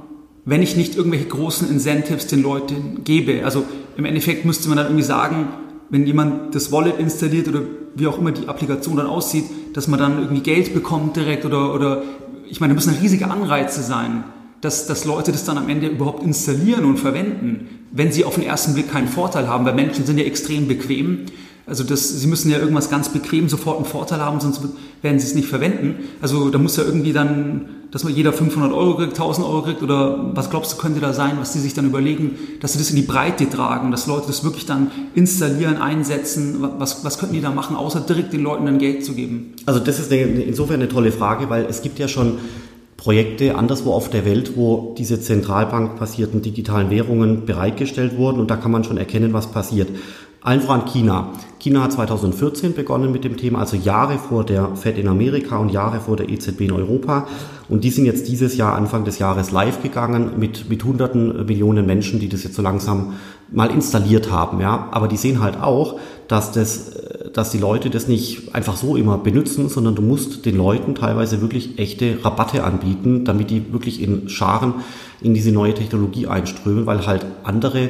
wenn 0.46 0.62
ich 0.62 0.76
nicht 0.76 0.96
irgendwelche 0.96 1.26
großen 1.26 1.70
Incentives 1.70 2.28
den 2.28 2.42
Leuten 2.42 3.04
gebe. 3.04 3.44
Also 3.46 3.66
im 3.98 4.06
Endeffekt 4.06 4.46
müsste 4.46 4.68
man 4.68 4.78
dann 4.78 4.88
irgendwie 4.88 5.04
sagen, 5.04 5.50
wenn 5.90 6.06
jemand 6.06 6.56
das 6.56 6.72
Wallet 6.72 7.00
installiert 7.00 7.48
oder 7.48 7.62
wie 7.96 8.08
auch 8.08 8.18
immer 8.18 8.32
die 8.32 8.48
Applikation 8.48 8.98
dann 8.98 9.08
aussieht, 9.08 9.46
dass 9.74 9.88
man 9.88 10.00
dann 10.00 10.20
irgendwie 10.20 10.42
Geld 10.42 10.74
bekommt 10.74 11.16
direkt 11.16 11.46
oder, 11.46 11.74
oder 11.74 12.04
ich 12.48 12.60
meine, 12.60 12.74
da 12.74 12.76
müssen 12.76 12.96
riesige 12.96 13.30
Anreize 13.30 13.82
sein, 13.84 14.24
dass, 14.62 14.88
dass 14.88 15.06
Leute 15.06 15.32
das 15.32 15.46
dann 15.46 15.58
am 15.58 15.70
Ende 15.70 15.88
überhaupt 15.88 16.24
installieren 16.24 16.86
und 16.86 16.98
verwenden, 16.98 17.70
wenn 17.92 18.12
sie 18.12 18.26
auf 18.26 18.36
den 18.36 18.44
ersten 18.44 18.74
Blick 18.74 18.92
keinen 18.92 19.08
Vorteil 19.08 19.48
haben, 19.48 19.66
weil 19.66 19.74
Menschen 19.74 20.06
sind 20.06 20.18
ja 20.18 20.26
extrem 20.26 20.68
bequem 20.68 21.26
also 21.70 21.84
das, 21.84 22.10
sie 22.10 22.26
müssen 22.26 22.50
ja 22.50 22.58
irgendwas 22.58 22.90
ganz 22.90 23.10
bequem 23.10 23.48
sofort 23.48 23.78
einen 23.78 23.86
Vorteil 23.86 24.20
haben, 24.22 24.40
sonst 24.40 24.60
werden 25.04 25.20
sie 25.20 25.28
es 25.28 25.36
nicht 25.36 25.48
verwenden. 25.48 25.98
Also 26.20 26.50
da 26.50 26.58
muss 26.58 26.78
ja 26.78 26.84
irgendwie 26.84 27.14
dann, 27.14 27.70
dass 27.92 28.04
man 28.04 28.14
jeder 28.16 28.34
500 28.34 28.74
Euro 28.74 28.96
kriegt, 28.98 29.12
1000 29.12 29.46
Euro 29.46 29.62
kriegt 29.62 29.84
oder 29.84 30.32
was 30.36 30.50
glaubst 30.50 30.74
du 30.74 30.78
könnte 30.78 31.00
da 31.00 31.14
sein, 31.14 31.34
was 31.40 31.54
die 31.54 31.60
sich 31.60 31.76
dann 31.76 31.86
überlegen, 31.86 32.32
dass 32.60 32.74
sie 32.74 32.80
das 32.80 32.90
in 32.90 32.96
die 32.96 33.04
Breite 33.04 33.48
tragen, 33.48 33.92
dass 33.92 34.08
Leute 34.08 34.26
das 34.26 34.44
wirklich 34.44 34.66
dann 34.66 34.90
installieren, 35.14 35.78
einsetzen. 35.78 36.58
Was, 36.80 37.06
was 37.06 37.20
könnten 37.20 37.36
die 37.36 37.42
da 37.42 37.52
machen, 37.52 37.76
außer 37.76 38.00
direkt 38.00 38.34
den 38.34 38.42
Leuten 38.42 38.66
dann 38.66 38.80
Geld 38.80 39.06
zu 39.06 39.14
geben? 39.14 39.54
Also 39.68 39.80
das 39.80 40.00
ist 40.00 40.12
eine, 40.12 40.24
insofern 40.24 40.78
eine 40.78 40.90
tolle 40.90 41.12
Frage, 41.12 41.52
weil 41.52 41.66
es 41.66 41.84
gibt 41.84 42.00
ja 42.00 42.08
schon 42.08 42.40
Projekte 43.00 43.56
anderswo 43.56 43.94
auf 43.94 44.10
der 44.10 44.26
Welt, 44.26 44.58
wo 44.58 44.94
diese 44.98 45.22
zentralbankbasierten 45.22 46.42
digitalen 46.42 46.90
Währungen 46.90 47.46
bereitgestellt 47.46 48.18
wurden 48.18 48.42
und 48.42 48.52
da 48.52 48.58
kann 48.58 48.72
man 48.72 48.84
schon 48.84 48.98
erkennen, 48.98 49.32
was 49.32 49.48
passiert. 49.48 49.88
Allen 50.42 50.60
voran 50.60 50.86
China. 50.86 51.32
China 51.60 51.84
hat 51.84 51.94
2014 51.94 52.74
begonnen 52.74 53.12
mit 53.14 53.24
dem 53.24 53.38
Thema, 53.38 53.60
also 53.60 53.78
Jahre 53.78 54.18
vor 54.18 54.44
der 54.46 54.76
Fed 54.76 54.98
in 54.98 55.08
Amerika 55.08 55.58
und 55.58 55.70
Jahre 55.70 56.02
vor 56.02 56.18
der 56.18 56.30
EZB 56.30 56.62
in 56.62 56.72
Europa. 56.74 57.28
Und 57.70 57.86
die 57.86 57.90
sind 57.90 58.06
jetzt 58.06 58.28
dieses 58.28 58.58
Jahr, 58.58 58.76
Anfang 58.76 59.06
des 59.06 59.18
Jahres, 59.20 59.52
live 59.52 59.82
gegangen 59.82 60.32
mit, 60.38 60.70
mit 60.70 60.84
hunderten 60.84 61.46
Millionen 61.46 61.86
Menschen, 61.86 62.20
die 62.20 62.28
das 62.28 62.44
jetzt 62.44 62.56
so 62.56 62.62
langsam 62.62 63.14
mal 63.50 63.70
installiert 63.70 64.30
haben. 64.30 64.60
Ja. 64.60 64.90
Aber 64.92 65.08
die 65.08 65.18
sehen 65.18 65.42
halt 65.42 65.62
auch, 65.62 66.00
dass, 66.30 66.52
das, 66.52 66.92
dass 67.34 67.50
die 67.50 67.58
Leute 67.58 67.90
das 67.90 68.08
nicht 68.08 68.54
einfach 68.56 68.78
so 68.78 68.96
immer 68.96 69.18
benutzen, 69.18 69.68
sondern 69.68 69.96
du 69.96 70.04
musst 70.04 70.46
den 70.46 70.58
Leuten 70.58 70.94
teilweise 70.96 71.42
wirklich 71.42 71.80
echte 71.80 72.24
Rabatte 72.24 72.64
anbieten, 72.64 73.26
damit 73.26 73.50
die 73.50 73.74
wirklich 73.74 74.02
in 74.02 74.30
Scharen 74.30 74.76
in 75.22 75.34
diese 75.34 75.52
neue 75.52 75.74
Technologie 75.74 76.28
einströmen, 76.28 76.86
weil 76.86 77.06
halt 77.08 77.26
andere 77.44 77.80
äh, 77.80 77.90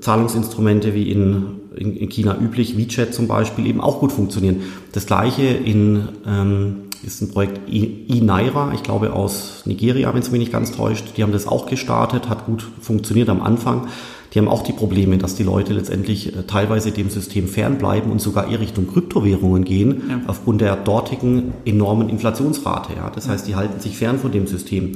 Zahlungsinstrumente 0.00 0.94
wie 0.94 1.12
in, 1.12 1.60
in, 1.76 1.94
in, 1.94 2.08
China 2.08 2.38
üblich, 2.40 2.78
WeChat 2.78 3.12
zum 3.12 3.28
Beispiel, 3.28 3.66
eben 3.66 3.82
auch 3.82 4.00
gut 4.00 4.12
funktionieren. 4.12 4.62
Das 4.92 5.04
gleiche 5.06 5.44
in, 5.44 6.08
ähm, 6.26 6.76
ist 7.02 7.20
ein 7.20 7.30
Projekt 7.30 7.60
eNaira, 7.68 8.72
ich 8.74 8.82
glaube 8.82 9.12
aus 9.12 9.62
Nigeria, 9.66 10.12
wenn 10.14 10.22
es 10.22 10.30
mich 10.30 10.40
nicht 10.40 10.52
ganz 10.52 10.72
täuscht. 10.72 11.18
Die 11.18 11.22
haben 11.22 11.32
das 11.32 11.46
auch 11.46 11.66
gestartet, 11.66 12.30
hat 12.30 12.46
gut 12.46 12.66
funktioniert 12.80 13.28
am 13.28 13.42
Anfang. 13.42 13.88
Die 14.36 14.40
haben 14.40 14.48
auch 14.48 14.62
die 14.62 14.74
Probleme, 14.74 15.16
dass 15.16 15.34
die 15.34 15.44
Leute 15.44 15.72
letztendlich 15.72 16.36
äh, 16.36 16.42
teilweise 16.42 16.90
dem 16.90 17.08
System 17.08 17.48
fernbleiben 17.48 18.12
und 18.12 18.20
sogar 18.20 18.50
eher 18.50 18.60
Richtung 18.60 18.86
Kryptowährungen 18.86 19.64
gehen, 19.64 20.02
ja. 20.10 20.20
aufgrund 20.26 20.60
der 20.60 20.76
dortigen 20.76 21.54
enormen 21.64 22.10
Inflationsrate. 22.10 22.92
Ja. 22.94 23.10
Das 23.14 23.30
heißt, 23.30 23.48
die 23.48 23.56
halten 23.56 23.80
sich 23.80 23.96
fern 23.96 24.18
von 24.18 24.32
dem 24.32 24.46
System. 24.46 24.92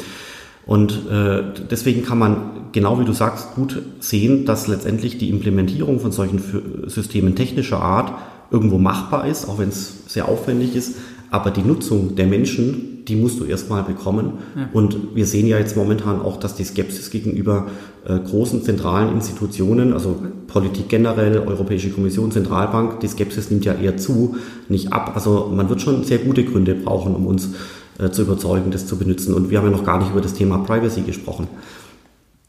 Und 0.66 1.08
äh, 1.10 1.42
deswegen 1.70 2.04
kann 2.04 2.18
man, 2.18 2.50
genau 2.72 3.00
wie 3.00 3.06
du 3.06 3.14
sagst, 3.14 3.54
gut 3.54 3.80
sehen, 4.00 4.44
dass 4.44 4.68
letztendlich 4.68 5.16
die 5.16 5.30
Implementierung 5.30 6.00
von 6.00 6.12
solchen 6.12 6.42
Systemen 6.88 7.34
technischer 7.34 7.80
Art 7.80 8.12
irgendwo 8.50 8.76
machbar 8.76 9.26
ist, 9.26 9.48
auch 9.48 9.58
wenn 9.58 9.70
es 9.70 10.04
sehr 10.06 10.28
aufwendig 10.28 10.76
ist. 10.76 10.96
Aber 11.30 11.50
die 11.50 11.62
Nutzung 11.62 12.14
der 12.14 12.26
Menschen, 12.26 12.89
die 13.08 13.16
musst 13.16 13.40
du 13.40 13.44
erstmal 13.44 13.82
bekommen. 13.82 14.34
Ja. 14.56 14.68
Und 14.72 15.14
wir 15.14 15.26
sehen 15.26 15.46
ja 15.46 15.58
jetzt 15.58 15.76
momentan 15.76 16.20
auch, 16.20 16.38
dass 16.38 16.54
die 16.54 16.64
Skepsis 16.64 17.10
gegenüber 17.10 17.66
äh, 18.06 18.18
großen 18.18 18.62
zentralen 18.62 19.14
Institutionen, 19.14 19.92
also 19.92 20.22
Politik 20.46 20.88
generell, 20.88 21.38
Europäische 21.38 21.90
Kommission, 21.90 22.30
Zentralbank, 22.32 23.00
die 23.00 23.08
Skepsis 23.08 23.50
nimmt 23.50 23.64
ja 23.64 23.74
eher 23.74 23.96
zu, 23.96 24.36
nicht 24.68 24.92
ab. 24.92 25.12
Also 25.14 25.50
man 25.54 25.68
wird 25.68 25.80
schon 25.80 26.04
sehr 26.04 26.18
gute 26.18 26.44
Gründe 26.44 26.74
brauchen, 26.74 27.14
um 27.14 27.26
uns 27.26 27.50
äh, 27.98 28.10
zu 28.10 28.22
überzeugen, 28.22 28.70
das 28.70 28.86
zu 28.86 28.96
benutzen. 28.96 29.34
Und 29.34 29.50
wir 29.50 29.58
haben 29.58 29.70
ja 29.70 29.76
noch 29.76 29.84
gar 29.84 29.98
nicht 29.98 30.10
über 30.10 30.20
das 30.20 30.34
Thema 30.34 30.58
Privacy 30.58 31.02
gesprochen. 31.02 31.48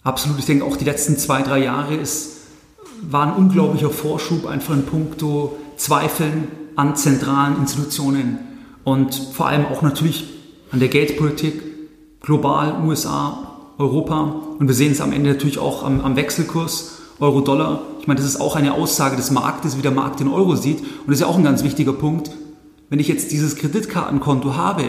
Absolut. 0.04 0.40
Ich 0.40 0.46
denke 0.46 0.66
auch 0.66 0.78
die 0.78 0.86
letzten 0.86 1.18
zwei, 1.18 1.42
drei 1.42 1.64
Jahre 1.64 1.96
ist, 1.96 2.38
war 3.02 3.28
ein 3.28 3.34
unglaublicher 3.34 3.90
Vorschub 3.90 4.48
einfach 4.48 4.74
in 4.74 4.84
puncto 4.84 5.58
Zweifeln 5.78 6.48
an 6.76 6.96
zentralen 6.96 7.58
Institutionen 7.58 8.40
und 8.84 9.14
vor 9.16 9.48
allem 9.48 9.66
auch 9.66 9.82
natürlich 9.82 10.41
an 10.72 10.80
der 10.80 10.88
Geldpolitik, 10.88 11.62
global, 12.22 12.82
USA, 12.86 13.58
Europa. 13.78 14.36
Und 14.60 14.68
wir 14.68 14.76
sehen 14.76 14.92
es 14.92 15.02
am 15.02 15.12
Ende 15.12 15.32
natürlich 15.32 15.60
auch 15.60 15.84
am, 15.84 16.02
am 16.02 16.16
Wechselkurs 16.16 17.00
Euro-Dollar. 17.20 17.82
Ich 18.00 18.08
meine, 18.08 18.20
das 18.20 18.28
ist 18.28 18.40
auch 18.40 18.56
eine 18.56 18.74
Aussage 18.74 19.16
des 19.16 19.32
Marktes, 19.32 19.78
wie 19.78 19.82
der 19.82 19.92
Markt 19.92 20.20
den 20.20 20.28
Euro 20.28 20.56
sieht. 20.56 20.80
Und 20.80 21.08
das 21.08 21.16
ist 21.16 21.22
ja 21.22 21.28
auch 21.28 21.38
ein 21.38 21.44
ganz 21.44 21.64
wichtiger 21.64 21.94
Punkt. 21.94 22.32
Wenn 22.90 23.00
ich 23.00 23.08
jetzt 23.08 23.32
dieses 23.32 23.56
Kreditkartenkonto 23.56 24.56
habe, 24.56 24.84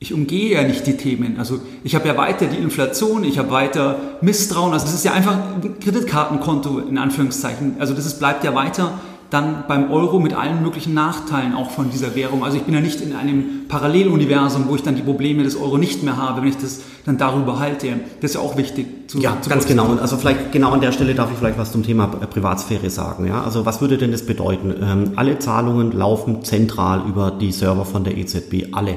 ich 0.00 0.12
umgehe 0.12 0.52
ja 0.52 0.64
nicht 0.64 0.86
die 0.86 0.96
Themen. 0.96 1.38
Also 1.38 1.60
ich 1.82 1.94
habe 1.94 2.06
ja 2.06 2.16
weiter 2.16 2.46
die 2.46 2.58
Inflation, 2.58 3.24
ich 3.24 3.38
habe 3.38 3.50
weiter 3.50 4.18
Misstrauen. 4.20 4.72
Also 4.72 4.84
das 4.84 4.94
ist 4.94 5.04
ja 5.04 5.12
einfach 5.12 5.32
ein 5.32 5.78
Kreditkartenkonto 5.80 6.80
in 6.80 6.98
Anführungszeichen. 6.98 7.76
Also 7.78 7.94
das 7.94 8.04
ist, 8.04 8.18
bleibt 8.18 8.44
ja 8.44 8.54
weiter 8.54 9.00
dann 9.34 9.64
beim 9.66 9.90
Euro 9.90 10.20
mit 10.20 10.32
allen 10.32 10.62
möglichen 10.62 10.94
Nachteilen 10.94 11.54
auch 11.54 11.70
von 11.70 11.90
dieser 11.90 12.14
Währung. 12.14 12.44
Also 12.44 12.56
ich 12.56 12.62
bin 12.62 12.72
ja 12.72 12.80
nicht 12.80 13.00
in 13.00 13.16
einem 13.16 13.66
Paralleluniversum, 13.68 14.68
wo 14.68 14.76
ich 14.76 14.82
dann 14.82 14.94
die 14.94 15.02
Probleme 15.02 15.42
des 15.42 15.56
Euro 15.56 15.76
nicht 15.76 16.04
mehr 16.04 16.16
habe, 16.16 16.42
wenn 16.42 16.48
ich 16.48 16.56
das 16.56 16.82
dann 17.04 17.18
darüber 17.18 17.58
halte. 17.58 17.88
Das 18.20 18.30
ist 18.30 18.34
ja 18.36 18.40
auch 18.40 18.56
wichtig 18.56 18.86
zu 19.08 19.18
Ja, 19.18 19.36
zu 19.40 19.50
ganz 19.50 19.66
genau. 19.66 19.86
Und 19.86 20.00
also 20.00 20.16
vielleicht 20.16 20.52
genau 20.52 20.70
an 20.70 20.80
der 20.80 20.92
Stelle 20.92 21.16
darf 21.16 21.32
ich 21.32 21.38
vielleicht 21.38 21.58
was 21.58 21.72
zum 21.72 21.82
Thema 21.82 22.06
Privatsphäre 22.06 22.88
sagen. 22.90 23.26
Ja, 23.26 23.42
also 23.42 23.66
was 23.66 23.80
würde 23.80 23.98
denn 23.98 24.12
das 24.12 24.24
bedeuten? 24.24 24.72
Ähm, 24.80 25.12
alle 25.16 25.40
Zahlungen 25.40 25.90
laufen 25.90 26.44
zentral 26.44 27.02
über 27.08 27.32
die 27.32 27.50
Server 27.50 27.84
von 27.84 28.04
der 28.04 28.16
EZB, 28.16 28.68
alle. 28.72 28.96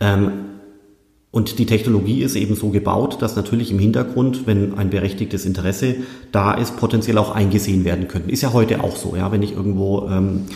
Ähm, 0.00 0.45
und 1.36 1.58
die 1.58 1.66
Technologie 1.66 2.22
ist 2.22 2.34
eben 2.34 2.54
so 2.54 2.70
gebaut, 2.70 3.20
dass 3.20 3.36
natürlich 3.36 3.70
im 3.70 3.78
Hintergrund, 3.78 4.46
wenn 4.46 4.78
ein 4.78 4.88
berechtigtes 4.88 5.44
Interesse 5.44 5.96
da 6.32 6.54
ist, 6.54 6.78
potenziell 6.78 7.18
auch 7.18 7.30
eingesehen 7.30 7.84
werden 7.84 8.08
könnten. 8.08 8.30
Ist 8.30 8.40
ja 8.40 8.54
heute 8.54 8.82
auch 8.82 8.96
so, 8.96 9.16
ja, 9.16 9.30
wenn 9.30 9.42
ich 9.42 9.52
irgendwo 9.52 10.08
ähm, 10.08 10.46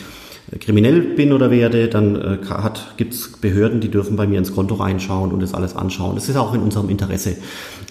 kriminell 0.59 1.01
bin 1.01 1.33
oder 1.33 1.51
werde, 1.51 1.89
dann 1.89 2.17
äh, 2.17 2.39
gibt 2.97 3.15
es 3.15 3.29
Behörden, 3.41 3.81
die 3.81 3.89
dürfen 3.89 4.17
bei 4.17 4.27
mir 4.27 4.39
ins 4.39 4.55
Konto 4.55 4.75
reinschauen 4.75 5.31
und 5.31 5.41
das 5.41 5.55
alles 5.55 5.77
anschauen. 5.77 6.17
Das 6.17 6.29
ist 6.29 6.37
auch 6.37 6.55
in 6.55 6.61
unserem 6.61 6.89
Interesse. 6.89 7.37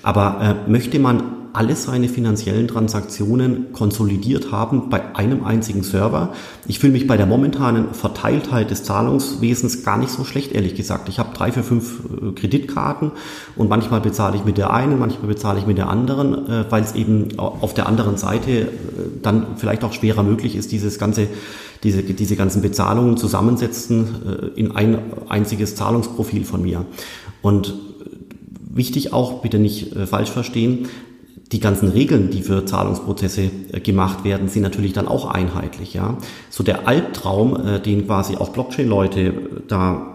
Aber 0.03 0.65
äh, 0.67 0.69
möchte 0.69 0.99
man 0.99 1.23
alle 1.53 1.75
seine 1.75 2.09
finanziellen 2.09 2.67
Transaktionen 2.67 3.73
konsolidiert 3.73 4.51
haben 4.51 4.89
bei 4.89 5.15
einem 5.15 5.43
einzigen 5.43 5.83
Server. 5.83 6.33
Ich 6.67 6.79
fühle 6.79 6.93
mich 6.93 7.07
bei 7.07 7.17
der 7.17 7.25
momentanen 7.25 7.93
Verteiltheit 7.93 8.69
des 8.69 8.83
Zahlungswesens 8.83 9.83
gar 9.83 9.97
nicht 9.97 10.11
so 10.11 10.23
schlecht, 10.23 10.51
ehrlich 10.51 10.75
gesagt. 10.75 11.09
Ich 11.09 11.17
habe 11.17 11.35
drei, 11.35 11.51
vier, 11.51 11.63
fünf 11.63 12.01
äh, 12.03 12.31
Kreditkarten 12.33 13.11
und 13.55 13.69
manchmal 13.69 14.01
bezahle 14.01 14.35
ich 14.35 14.45
mit 14.45 14.57
der 14.57 14.71
einen, 14.73 14.99
manchmal 14.99 15.27
bezahle 15.27 15.59
ich 15.59 15.65
mit 15.65 15.77
der 15.77 15.89
anderen, 15.89 16.47
äh, 16.47 16.65
weil 16.69 16.83
es 16.83 16.93
eben 16.93 17.39
auf 17.39 17.73
der 17.73 17.87
anderen 17.87 18.17
Seite 18.17 18.67
dann 19.21 19.57
vielleicht 19.57 19.83
auch 19.83 19.93
schwerer 19.93 20.23
möglich 20.23 20.55
ist, 20.55 20.71
dieses 20.71 20.99
ganze 20.99 21.27
diese, 21.83 22.03
diese 22.03 22.35
ganzen 22.35 22.61
Bezahlungen 22.61 23.17
zusammensetzen 23.17 24.53
in 24.55 24.71
ein 24.71 24.99
einziges 25.29 25.75
Zahlungsprofil 25.75 26.43
von 26.43 26.61
mir. 26.61 26.85
Und 27.41 27.73
wichtig 28.69 29.13
auch, 29.13 29.41
bitte 29.41 29.59
nicht 29.59 29.95
falsch 30.07 30.29
verstehen, 30.29 30.87
die 31.51 31.59
ganzen 31.59 31.89
Regeln, 31.89 32.29
die 32.29 32.43
für 32.43 32.65
Zahlungsprozesse 32.65 33.49
äh, 33.71 33.79
gemacht 33.79 34.23
werden, 34.23 34.47
sind 34.47 34.61
natürlich 34.61 34.93
dann 34.93 35.07
auch 35.07 35.25
einheitlich. 35.25 35.93
Ja, 35.93 36.17
so 36.49 36.63
der 36.63 36.87
Albtraum, 36.87 37.55
äh, 37.55 37.79
den 37.79 38.05
quasi 38.05 38.35
auch 38.35 38.49
Blockchain-Leute 38.49 39.19
äh, 39.21 39.33
da 39.67 40.13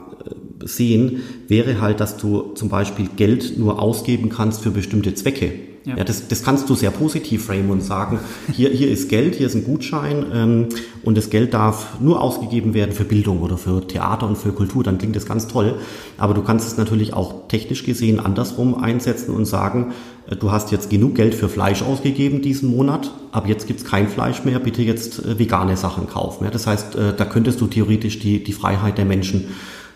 sehen, 0.64 1.22
wäre 1.48 1.80
halt, 1.80 2.00
dass 2.00 2.16
du 2.16 2.52
zum 2.54 2.68
Beispiel 2.68 3.08
Geld 3.16 3.58
nur 3.58 3.82
ausgeben 3.82 4.30
kannst 4.30 4.62
für 4.62 4.70
bestimmte 4.70 5.14
Zwecke. 5.14 5.52
Ja. 5.84 5.98
ja, 5.98 6.04
das, 6.04 6.28
das 6.28 6.42
kannst 6.42 6.70
du 6.70 6.74
sehr 6.74 6.90
positiv 6.90 7.44
framen 7.44 7.70
und 7.70 7.82
sagen, 7.82 8.18
hier, 8.50 8.70
hier 8.70 8.90
ist 8.90 9.10
Geld, 9.10 9.34
hier 9.34 9.46
ist 9.46 9.54
ein 9.54 9.64
Gutschein 9.64 10.24
ähm, 10.32 10.68
und 11.02 11.18
das 11.18 11.28
Geld 11.28 11.52
darf 11.52 12.00
nur 12.00 12.22
ausgegeben 12.22 12.72
werden 12.72 12.92
für 12.92 13.04
Bildung 13.04 13.42
oder 13.42 13.58
für 13.58 13.86
Theater 13.86 14.26
und 14.26 14.38
für 14.38 14.52
Kultur, 14.52 14.82
dann 14.82 14.96
klingt 14.96 15.14
das 15.14 15.26
ganz 15.26 15.46
toll. 15.46 15.74
Aber 16.16 16.32
du 16.32 16.42
kannst 16.42 16.66
es 16.66 16.78
natürlich 16.78 17.12
auch 17.12 17.48
technisch 17.48 17.84
gesehen 17.84 18.18
andersrum 18.18 18.82
einsetzen 18.82 19.34
und 19.34 19.44
sagen, 19.44 19.92
äh, 20.26 20.36
du 20.36 20.50
hast 20.50 20.72
jetzt 20.72 20.88
genug 20.88 21.16
Geld 21.16 21.34
für 21.34 21.50
Fleisch 21.50 21.82
ausgegeben 21.82 22.40
diesen 22.40 22.74
Monat, 22.74 23.10
aber 23.30 23.48
jetzt 23.48 23.66
gibt's 23.66 23.84
kein 23.84 24.08
Fleisch 24.08 24.42
mehr, 24.44 24.60
bitte 24.60 24.80
jetzt 24.80 25.22
äh, 25.22 25.38
vegane 25.38 25.76
Sachen 25.76 26.08
kaufen. 26.08 26.44
Ja, 26.44 26.50
das 26.50 26.66
heißt, 26.66 26.96
äh, 26.96 27.12
da 27.14 27.26
könntest 27.26 27.60
du 27.60 27.66
theoretisch 27.66 28.20
die, 28.20 28.42
die 28.42 28.52
Freiheit 28.54 28.96
der 28.96 29.04
Menschen 29.04 29.48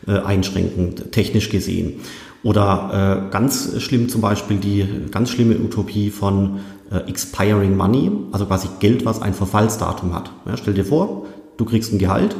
äh, 0.06 0.18
einschränken, 0.18 1.10
technisch 1.12 1.48
gesehen. 1.48 2.00
Oder 2.42 3.26
äh, 3.26 3.32
ganz 3.32 3.80
schlimm 3.82 4.08
zum 4.08 4.20
Beispiel 4.20 4.58
die 4.58 4.86
ganz 5.10 5.30
schlimme 5.30 5.58
Utopie 5.58 6.10
von 6.10 6.60
äh, 6.90 7.08
expiring 7.08 7.76
money, 7.76 8.10
also 8.32 8.46
quasi 8.46 8.68
Geld, 8.80 9.04
was 9.04 9.20
ein 9.20 9.34
Verfallsdatum 9.34 10.14
hat. 10.14 10.30
Ja, 10.46 10.56
stell 10.56 10.74
dir 10.74 10.84
vor, 10.84 11.26
du 11.56 11.64
kriegst 11.64 11.92
ein 11.92 11.98
Gehalt 11.98 12.36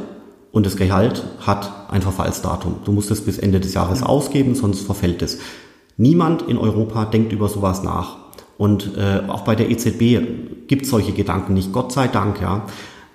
und 0.51 0.65
das 0.65 0.77
Gehalt 0.77 1.23
hat 1.45 1.91
ein 1.91 2.01
Verfallsdatum. 2.01 2.75
Du 2.85 2.91
musst 2.91 3.11
es 3.11 3.21
bis 3.21 3.37
Ende 3.37 3.59
des 3.59 3.73
Jahres 3.73 4.01
ausgeben, 4.01 4.55
sonst 4.55 4.81
verfällt 4.81 5.21
es. 5.21 5.39
Niemand 5.97 6.43
in 6.43 6.57
Europa 6.57 7.05
denkt 7.05 7.33
über 7.33 7.49
sowas 7.49 7.83
nach. 7.83 8.17
Und 8.57 8.97
äh, 8.97 9.21
auch 9.27 9.41
bei 9.41 9.55
der 9.55 9.69
EZB 9.69 10.67
gibt 10.67 10.83
es 10.83 10.89
solche 10.89 11.11
Gedanken 11.11 11.53
nicht, 11.53 11.71
Gott 11.71 11.91
sei 11.91 12.07
Dank, 12.07 12.41
ja. 12.41 12.65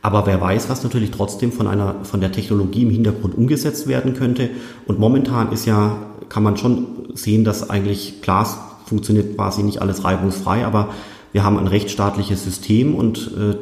Aber 0.01 0.27
wer 0.27 0.39
weiß, 0.39 0.69
was 0.69 0.83
natürlich 0.83 1.11
trotzdem 1.13 1.51
von 1.51 1.67
einer, 1.67 1.97
von 2.03 2.21
der 2.21 2.31
Technologie 2.31 2.83
im 2.83 2.91
Hintergrund 2.91 3.35
umgesetzt 3.35 3.89
werden 3.89 4.13
könnte. 4.13 4.51
Und 4.87 4.99
momentan 4.99 5.51
ist 5.51 5.65
ja, 5.65 5.97
kann 6.35 6.43
man 6.43 6.57
schon 6.57 6.87
sehen, 7.15 7.45
dass 7.45 7.71
eigentlich 7.71 8.21
Glas 8.21 8.59
funktioniert 8.87 9.37
quasi 9.37 9.63
nicht 9.63 9.81
alles 9.81 10.03
reibungsfrei, 10.03 10.67
aber 10.67 10.89
wir 11.31 11.45
haben 11.45 11.57
ein 11.61 11.69
rechtsstaatliches 11.69 12.43
System 12.43 12.97
und 12.97 13.31
äh, 13.39 13.55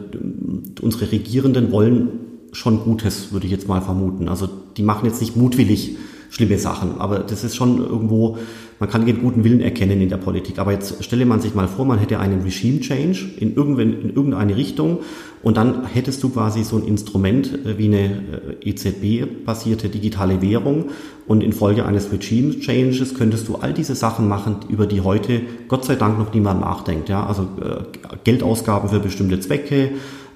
unsere 0.81 1.13
Regierenden 1.13 1.71
wollen 1.71 2.09
schon 2.53 2.81
Gutes, 2.81 3.31
würde 3.31 3.45
ich 3.45 3.53
jetzt 3.53 3.69
mal 3.69 3.83
vermuten. 3.83 4.27
Also 4.27 4.49
die 4.79 4.83
machen 4.83 5.05
jetzt 5.05 5.21
nicht 5.21 5.37
mutwillig 5.37 5.99
schlimme 6.31 6.59
Sachen. 6.59 6.99
Aber 6.99 7.19
das 7.19 7.45
ist 7.45 7.57
schon 7.57 7.77
irgendwo, 7.77 8.39
man 8.83 8.91
kann 8.91 9.07
den 9.07 9.23
guten 9.23 9.45
Willen 9.45 9.61
erkennen 9.61 10.01
in 10.01 10.09
der 10.09 10.17
Politik. 10.17 10.59
Aber 10.59 10.73
jetzt 10.73 11.05
stelle 11.05 11.25
man 11.25 11.41
sich 11.41 11.55
mal 11.55 11.69
vor, 11.69 11.85
man 11.85 12.01
hätte 12.01 12.19
einen 12.19 12.43
Regime 12.43 12.81
Change 12.81 13.27
in, 13.39 13.55
in 13.55 14.13
irgendeine 14.13 14.57
Richtung 14.57 14.99
und 15.41 15.57
dann 15.57 15.87
hättest 15.87 16.21
du 16.25 16.31
quasi 16.31 16.65
so 16.65 16.79
ein 16.79 16.83
Instrument 16.83 17.65
äh, 17.65 17.79
wie 17.79 17.87
eine 17.87 18.57
äh, 18.61 18.71
EZB-basierte 18.71 19.89
digitale 19.89 20.43
Währung 20.43 20.87
und 21.29 21.45
infolge 21.45 21.87
eines 21.87 22.11
Regime 22.11 22.59
Changes 22.59 23.15
könntest 23.15 23.47
du 23.47 23.55
all 23.55 23.73
diese 23.73 23.95
Sachen 23.95 24.27
machen, 24.27 24.57
über 24.69 24.87
die 24.87 25.01
heute 25.01 25.43
Gott 25.69 25.85
sei 25.85 25.95
Dank 25.95 26.19
noch 26.19 26.35
niemand 26.35 26.61
nachdenkt. 26.61 27.09
Ja? 27.09 27.25
Also 27.25 27.43
äh, 27.43 28.17
Geldausgaben 28.25 28.89
für 28.89 28.99
bestimmte 28.99 29.39
Zwecke, 29.39 29.91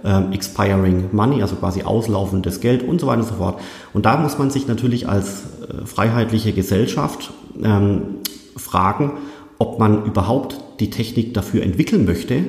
ähm, 0.05 0.31
expiring 0.31 1.07
money, 1.11 1.43
also 1.43 1.57
quasi 1.57 1.83
auslaufendes 1.83 2.61
Geld 2.61 2.85
und 2.85 3.01
so 3.01 3.09
weiter 3.09 3.23
und 3.23 3.29
so 3.29 3.35
fort. 3.35 3.61
Und 3.93 4.07
da 4.07 4.17
muss 4.17 4.39
man 4.39 4.51
sich 4.51 4.69
natürlich 4.69 5.09
als 5.09 5.47
äh, 5.69 5.85
freiheitliche 5.85 6.53
Gesellschaft 6.53 7.33
ähm, 7.63 8.21
fragen, 8.57 9.13
ob 9.59 9.79
man 9.79 10.05
überhaupt 10.05 10.61
die 10.81 10.91
Technik 10.91 11.35
dafür 11.35 11.63
entwickeln 11.63 12.05
möchte, 12.05 12.45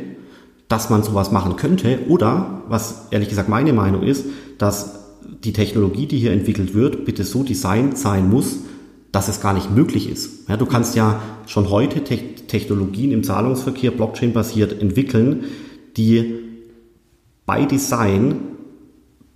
dass 0.67 0.89
man 0.89 1.03
sowas 1.03 1.31
machen 1.31 1.55
könnte 1.55 1.99
oder, 2.09 2.63
was 2.67 3.07
ehrlich 3.11 3.29
gesagt 3.29 3.49
meine 3.49 3.73
Meinung 3.73 4.03
ist, 4.03 4.25
dass 4.57 5.05
die 5.43 5.53
Technologie, 5.53 6.07
die 6.07 6.17
hier 6.17 6.31
entwickelt 6.31 6.73
wird, 6.73 7.05
bitte 7.05 7.23
so 7.23 7.43
designt 7.43 7.97
sein 7.97 8.29
muss, 8.29 8.59
dass 9.11 9.27
es 9.27 9.39
gar 9.41 9.53
nicht 9.53 9.73
möglich 9.73 10.09
ist. 10.09 10.49
Ja, 10.49 10.57
du 10.57 10.65
kannst 10.65 10.95
ja 10.95 11.21
schon 11.45 11.69
heute 11.69 12.03
Te 12.03 12.17
Technologien 12.47 13.11
im 13.11 13.23
Zahlungsverkehr 13.23 13.91
Blockchain-basiert 13.91 14.81
entwickeln, 14.81 15.43
die 15.97 16.39
by 17.45 17.65
Design 17.65 18.56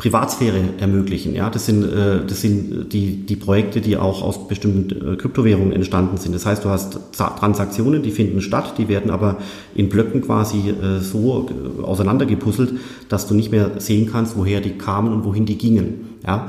Privatsphäre 0.01 0.63
ermöglichen. 0.79 1.35
Ja, 1.35 1.51
das 1.51 1.67
sind, 1.67 1.83
äh, 1.83 2.25
das 2.25 2.41
sind 2.41 2.91
die, 2.91 3.17
die 3.17 3.35
Projekte, 3.35 3.81
die 3.81 3.97
auch 3.97 4.23
aus 4.23 4.47
bestimmten 4.47 5.13
äh, 5.13 5.15
Kryptowährungen 5.15 5.73
entstanden 5.73 6.17
sind. 6.17 6.33
Das 6.33 6.43
heißt, 6.47 6.65
du 6.65 6.69
hast 6.69 6.97
Transaktionen, 7.13 8.01
die 8.01 8.09
finden 8.09 8.41
statt, 8.41 8.79
die 8.79 8.87
werden 8.87 9.11
aber 9.11 9.37
in 9.75 9.89
Blöcken 9.89 10.23
quasi 10.23 10.71
äh, 10.71 10.99
so 11.01 11.47
äh, 11.47 11.83
auseinandergepuzzelt, 11.83 12.79
dass 13.09 13.27
du 13.27 13.35
nicht 13.35 13.51
mehr 13.51 13.79
sehen 13.79 14.09
kannst, 14.11 14.35
woher 14.35 14.59
die 14.59 14.71
kamen 14.71 15.13
und 15.13 15.23
wohin 15.23 15.45
die 15.45 15.59
gingen. 15.59 16.17
Ja, 16.25 16.47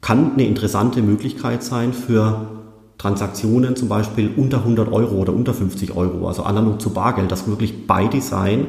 kann 0.00 0.32
eine 0.32 0.46
interessante 0.46 1.00
Möglichkeit 1.00 1.62
sein 1.62 1.92
für 1.92 2.58
Transaktionen 2.98 3.76
zum 3.76 3.86
Beispiel 3.86 4.30
unter 4.36 4.58
100 4.58 4.92
Euro 4.92 5.14
oder 5.14 5.32
unter 5.32 5.54
50 5.54 5.94
Euro, 5.94 6.26
also 6.26 6.42
analog 6.42 6.82
zu 6.82 6.90
Bargeld, 6.90 7.30
das 7.30 7.46
wirklich 7.46 7.86
by 7.86 8.08
Design 8.08 8.66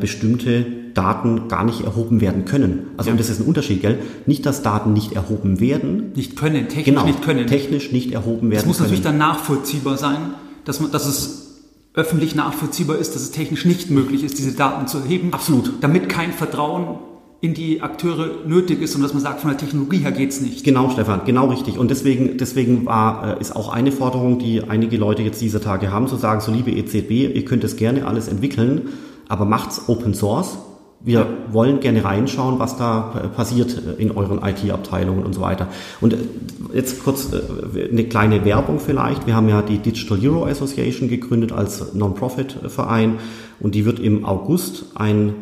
bestimmte 0.00 0.85
Daten 0.96 1.48
gar 1.48 1.64
nicht 1.64 1.82
erhoben 1.82 2.20
werden 2.20 2.44
können. 2.46 2.86
Also 2.96 3.08
ja. 3.08 3.12
und 3.12 3.20
das 3.20 3.28
ist 3.28 3.40
ein 3.40 3.46
Unterschied, 3.46 3.82
gell? 3.82 3.98
Nicht, 4.24 4.46
dass 4.46 4.62
Daten 4.62 4.92
nicht 4.92 5.12
erhoben 5.12 5.60
werden. 5.60 6.12
Nicht 6.14 6.36
können, 6.36 6.68
technisch 6.68 6.84
genau, 6.84 7.04
nicht 7.04 7.22
können. 7.22 7.46
Technisch 7.46 7.92
nicht 7.92 8.12
erhoben 8.12 8.50
werden. 8.50 8.60
Es 8.60 8.66
muss 8.66 8.78
können. 8.78 8.88
natürlich 8.88 9.04
dann 9.04 9.18
nachvollziehbar 9.18 9.98
sein, 9.98 10.34
dass, 10.64 10.80
man, 10.80 10.90
dass 10.90 11.06
es 11.06 11.46
öffentlich 11.92 12.34
nachvollziehbar 12.34 12.96
ist, 12.96 13.14
dass 13.14 13.22
es 13.22 13.30
technisch 13.30 13.64
nicht 13.64 13.90
möglich 13.90 14.24
ist, 14.24 14.38
diese 14.38 14.52
Daten 14.52 14.86
zu 14.86 14.98
erheben. 14.98 15.32
Absolut. 15.32 15.72
Damit 15.80 16.08
kein 16.08 16.32
Vertrauen 16.32 16.98
in 17.40 17.52
die 17.52 17.82
Akteure 17.82 18.46
nötig 18.46 18.80
ist 18.80 18.96
und 18.96 19.02
dass 19.02 19.12
man 19.12 19.22
sagt, 19.22 19.40
von 19.40 19.50
der 19.50 19.58
Technologie 19.58 19.98
her 19.98 20.12
geht's 20.12 20.40
nicht. 20.40 20.64
Genau, 20.64 20.90
Stefan, 20.90 21.20
genau 21.26 21.48
richtig. 21.48 21.78
Und 21.78 21.90
deswegen, 21.90 22.38
deswegen 22.38 22.86
war, 22.86 23.36
äh, 23.36 23.40
ist 23.40 23.54
auch 23.54 23.68
eine 23.68 23.92
Forderung, 23.92 24.38
die 24.38 24.62
einige 24.62 24.96
Leute 24.96 25.22
jetzt 25.22 25.40
dieser 25.40 25.60
Tage 25.60 25.92
haben, 25.92 26.08
zu 26.08 26.16
sagen, 26.16 26.40
so 26.40 26.50
liebe 26.50 26.70
EZB, 26.70 27.34
ihr 27.34 27.44
könnt 27.44 27.64
es 27.64 27.76
gerne 27.76 28.06
alles 28.06 28.28
entwickeln, 28.28 28.88
aber 29.28 29.44
macht's 29.44 29.82
Open 29.88 30.14
Source. 30.14 30.58
Wir 31.06 31.24
wollen 31.52 31.78
gerne 31.78 32.02
reinschauen, 32.02 32.58
was 32.58 32.76
da 32.76 33.30
passiert 33.36 33.80
in 33.96 34.10
euren 34.10 34.42
IT-Abteilungen 34.42 35.24
und 35.24 35.34
so 35.34 35.40
weiter. 35.40 35.68
Und 36.00 36.14
äh, 36.14 36.16
jetzt 36.74 37.04
kurz 37.04 37.32
äh, 37.32 37.88
eine 37.88 38.04
kleine 38.06 38.44
Werbung 38.44 38.80
vielleicht. 38.80 39.24
Wir 39.24 39.36
haben 39.36 39.48
ja 39.48 39.62
die 39.62 39.78
Digital 39.78 40.18
Euro 40.20 40.46
Association 40.46 41.08
gegründet 41.08 41.52
als 41.52 41.94
Non-Profit-Verein 41.94 43.20
und 43.60 43.76
die 43.76 43.84
wird 43.84 44.00
im 44.00 44.24
August 44.24 44.86
ein 44.96 45.34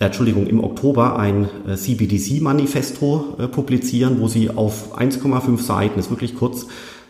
äh, 0.00 0.06
Entschuldigung, 0.06 0.46
im 0.46 0.64
Oktober 0.64 1.18
ein 1.18 1.48
CBDC-Manifesto 1.74 3.48
publizieren, 3.52 4.18
wo 4.20 4.28
sie 4.28 4.48
auf 4.48 4.98
1,5 4.98 5.60
Seiten, 5.60 6.00
ist 6.00 6.08
wirklich 6.08 6.36
kurz, 6.36 6.68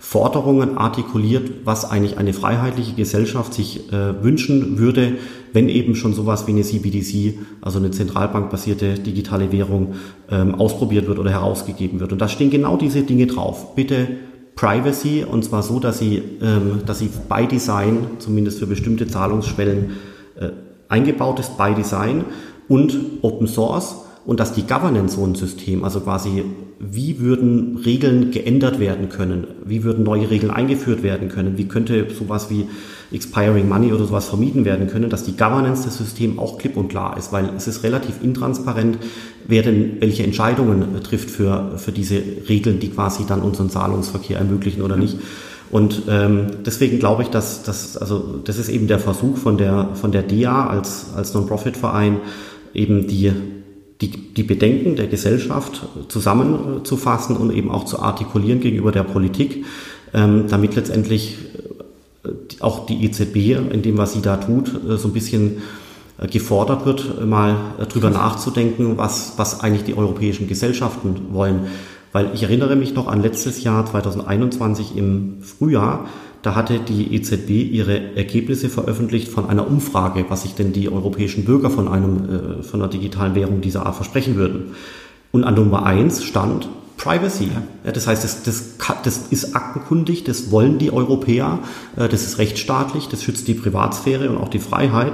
Forderungen 0.09 0.79
artikuliert, 0.79 1.51
was 1.65 1.85
eigentlich 1.85 2.17
eine 2.17 2.33
freiheitliche 2.33 2.95
Gesellschaft 2.95 3.53
sich 3.53 3.93
äh, 3.93 4.23
wünschen 4.23 4.79
würde, 4.79 5.15
wenn 5.53 5.69
eben 5.69 5.97
schon 5.97 6.15
sowas 6.15 6.47
wie 6.47 6.53
eine 6.53 6.63
CBDC, 6.63 7.41
also 7.61 7.81
eine 7.81 7.91
zentralbankbasierte 7.91 9.01
digitale 9.01 9.51
Währung, 9.51 9.95
ähm, 10.31 10.55
ausprobiert 10.55 11.09
wird 11.09 11.19
oder 11.19 11.33
herausgegeben 11.33 11.99
wird. 11.99 12.13
Und 12.13 12.21
da 12.21 12.29
stehen 12.29 12.51
genau 12.51 12.77
diese 12.77 13.03
Dinge 13.03 13.27
drauf. 13.27 13.75
Bitte 13.75 14.07
Privacy 14.55 15.25
und 15.29 15.45
zwar 15.45 15.65
so, 15.65 15.81
dass 15.81 15.99
sie, 15.99 16.23
ähm, 16.41 16.83
dass 16.87 17.01
sie 17.01 17.11
by 17.29 17.49
Design, 17.49 18.07
zumindest 18.21 18.61
für 18.61 18.69
bestimmte 18.69 19.09
Zahlungsschwellen, 19.09 19.97
äh, 20.39 20.51
eingebaut 20.89 21.41
ist 21.41 21.59
by 21.59 21.75
Design 21.75 22.27
und 22.69 22.97
Open 23.23 23.49
Source 23.49 23.97
und 24.25 24.39
dass 24.39 24.53
die 24.53 24.69
Governance 24.69 25.17
so 25.17 25.25
ein 25.25 25.35
System, 25.35 25.83
also 25.83 25.99
quasi 25.99 26.45
wie 26.79 27.21
würden 27.21 27.79
Regeln 27.79 28.31
geändert 28.31 28.79
werden 28.79 29.09
können, 29.09 29.47
wie 29.65 29.83
würden 29.83 30.05
neue 30.05 30.29
Regeln 30.31 30.51
eingeführt 30.51 31.03
werden 31.03 31.29
können, 31.29 31.57
wie 31.57 31.69
könnte 31.69 32.07
sowas 32.11 32.51
wie 32.51 32.67
Expiring 33.13 33.69
Money 33.69 33.93
oder 33.93 34.05
sowas 34.05 34.29
vermieden 34.29 34.65
werden 34.65 34.89
können, 34.89 35.09
dass 35.09 35.25
die 35.25 35.37
Governance 35.37 35.85
des 35.85 35.97
Systems 35.97 36.39
auch 36.39 36.59
klipp 36.59 36.77
und 36.77 36.89
klar 36.89 37.17
ist, 37.17 37.33
weil 37.33 37.49
es 37.57 37.67
ist 37.67 37.83
relativ 37.83 38.23
intransparent, 38.23 38.99
wer 39.47 39.63
denn 39.63 40.01
welche 40.01 40.25
Entscheidungen 40.25 41.03
trifft 41.03 41.31
für, 41.31 41.79
für 41.79 41.93
diese 41.93 42.21
Regeln, 42.49 42.79
die 42.79 42.91
quasi 42.91 43.25
dann 43.27 43.41
unseren 43.41 43.71
Zahlungsverkehr 43.71 44.39
ermöglichen 44.39 44.83
oder 44.83 44.97
nicht. 44.97 45.19
Und 45.71 46.03
ähm, 46.09 46.47
deswegen 46.65 46.99
glaube 46.99 47.23
ich, 47.23 47.29
dass, 47.29 47.63
dass 47.63 47.97
also 47.97 48.41
das 48.45 48.59
ist 48.59 48.69
eben 48.69 48.87
der 48.87 48.99
Versuch 48.99 49.37
von 49.37 49.57
der 49.57 49.91
von 49.95 50.13
der 50.13 50.23
DEA 50.23 50.67
als 50.69 51.07
als 51.15 51.35
Non-Profit-Verein 51.35 52.19
eben 52.73 53.09
die 53.09 53.33
die, 54.01 54.11
die 54.11 54.43
Bedenken 54.43 54.97
der 54.97 55.07
Gesellschaft 55.07 55.87
zusammenzufassen 56.09 57.37
und 57.37 57.51
eben 57.53 57.71
auch 57.71 57.85
zu 57.85 58.01
artikulieren 58.01 58.61
gegenüber 58.61 58.93
der 58.93 59.05
Politik, 59.05 59.65
ähm, 60.13 60.45
damit 60.49 60.75
letztendlich 60.75 61.39
äh, 62.25 62.29
auch 62.61 62.87
die 62.87 63.05
EZB, 63.05 63.73
in 63.73 63.83
dem, 63.83 63.97
was 63.97 64.13
sie 64.13 64.21
da 64.21 64.37
tut, 64.37 64.69
äh, 64.69 64.97
so 64.99 65.09
ein 65.09 65.15
bisschen 65.15 65.63
äh, 66.19 66.27
gefordert 66.27 66.85
wird, 66.85 67.27
mal 67.27 67.57
drüber 67.89 68.11
nachzudenken, 68.11 68.99
was, 68.99 69.35
was 69.37 69.61
eigentlich 69.61 69.85
die 69.85 69.97
europäischen 69.97 70.47
Gesellschaften 70.47 71.29
wollen. 71.33 71.67
Weil 72.13 72.31
ich 72.35 72.43
erinnere 72.43 72.77
mich 72.77 72.95
noch 72.95 73.09
an 73.09 73.23
letztes 73.23 73.63
Jahr, 73.63 73.85
2021 73.85 74.97
im 74.97 75.43
Frühjahr, 75.43 76.07
da 76.43 76.55
hatte 76.55 76.79
die 76.79 77.15
EZB 77.15 77.51
ihre 77.51 78.17
Ergebnisse 78.17 78.69
veröffentlicht 78.69 79.29
von 79.29 79.49
einer 79.49 79.67
Umfrage, 79.67 80.27
was 80.29 80.43
sich 80.43 80.55
denn 80.55 80.73
die 80.73 80.89
europäischen 80.89 81.45
Bürger 81.45 81.71
von, 81.71 81.89
einem, 81.89 82.61
äh, 82.61 82.63
von 82.63 82.81
einer 82.81 82.91
digitalen 82.91 83.35
Währung 83.35 83.61
dieser 83.61 83.87
Art 83.87 83.97
versprechen 83.97 84.37
würden. 84.37 84.75
Und 85.33 85.45
an 85.45 85.55
Nummer 85.55 85.85
eins 85.85 86.23
stand 86.23 86.69
Privacy. 86.97 87.51
Ja, 87.85 87.93
das 87.93 88.07
heißt, 88.07 88.25
das, 88.25 88.43
das, 88.43 88.77
das 89.03 89.27
ist 89.31 89.55
aktenkundig, 89.55 90.25
das 90.25 90.51
wollen 90.51 90.79
die 90.79 90.93
Europäer, 90.93 91.59
äh, 91.97 92.09
das 92.09 92.25
ist 92.25 92.39
rechtsstaatlich, 92.39 93.09
das 93.09 93.23
schützt 93.23 93.49
die 93.49 93.55
Privatsphäre 93.55 94.31
und 94.31 94.39
auch 94.39 94.49
die 94.49 94.59
Freiheit. 94.59 95.13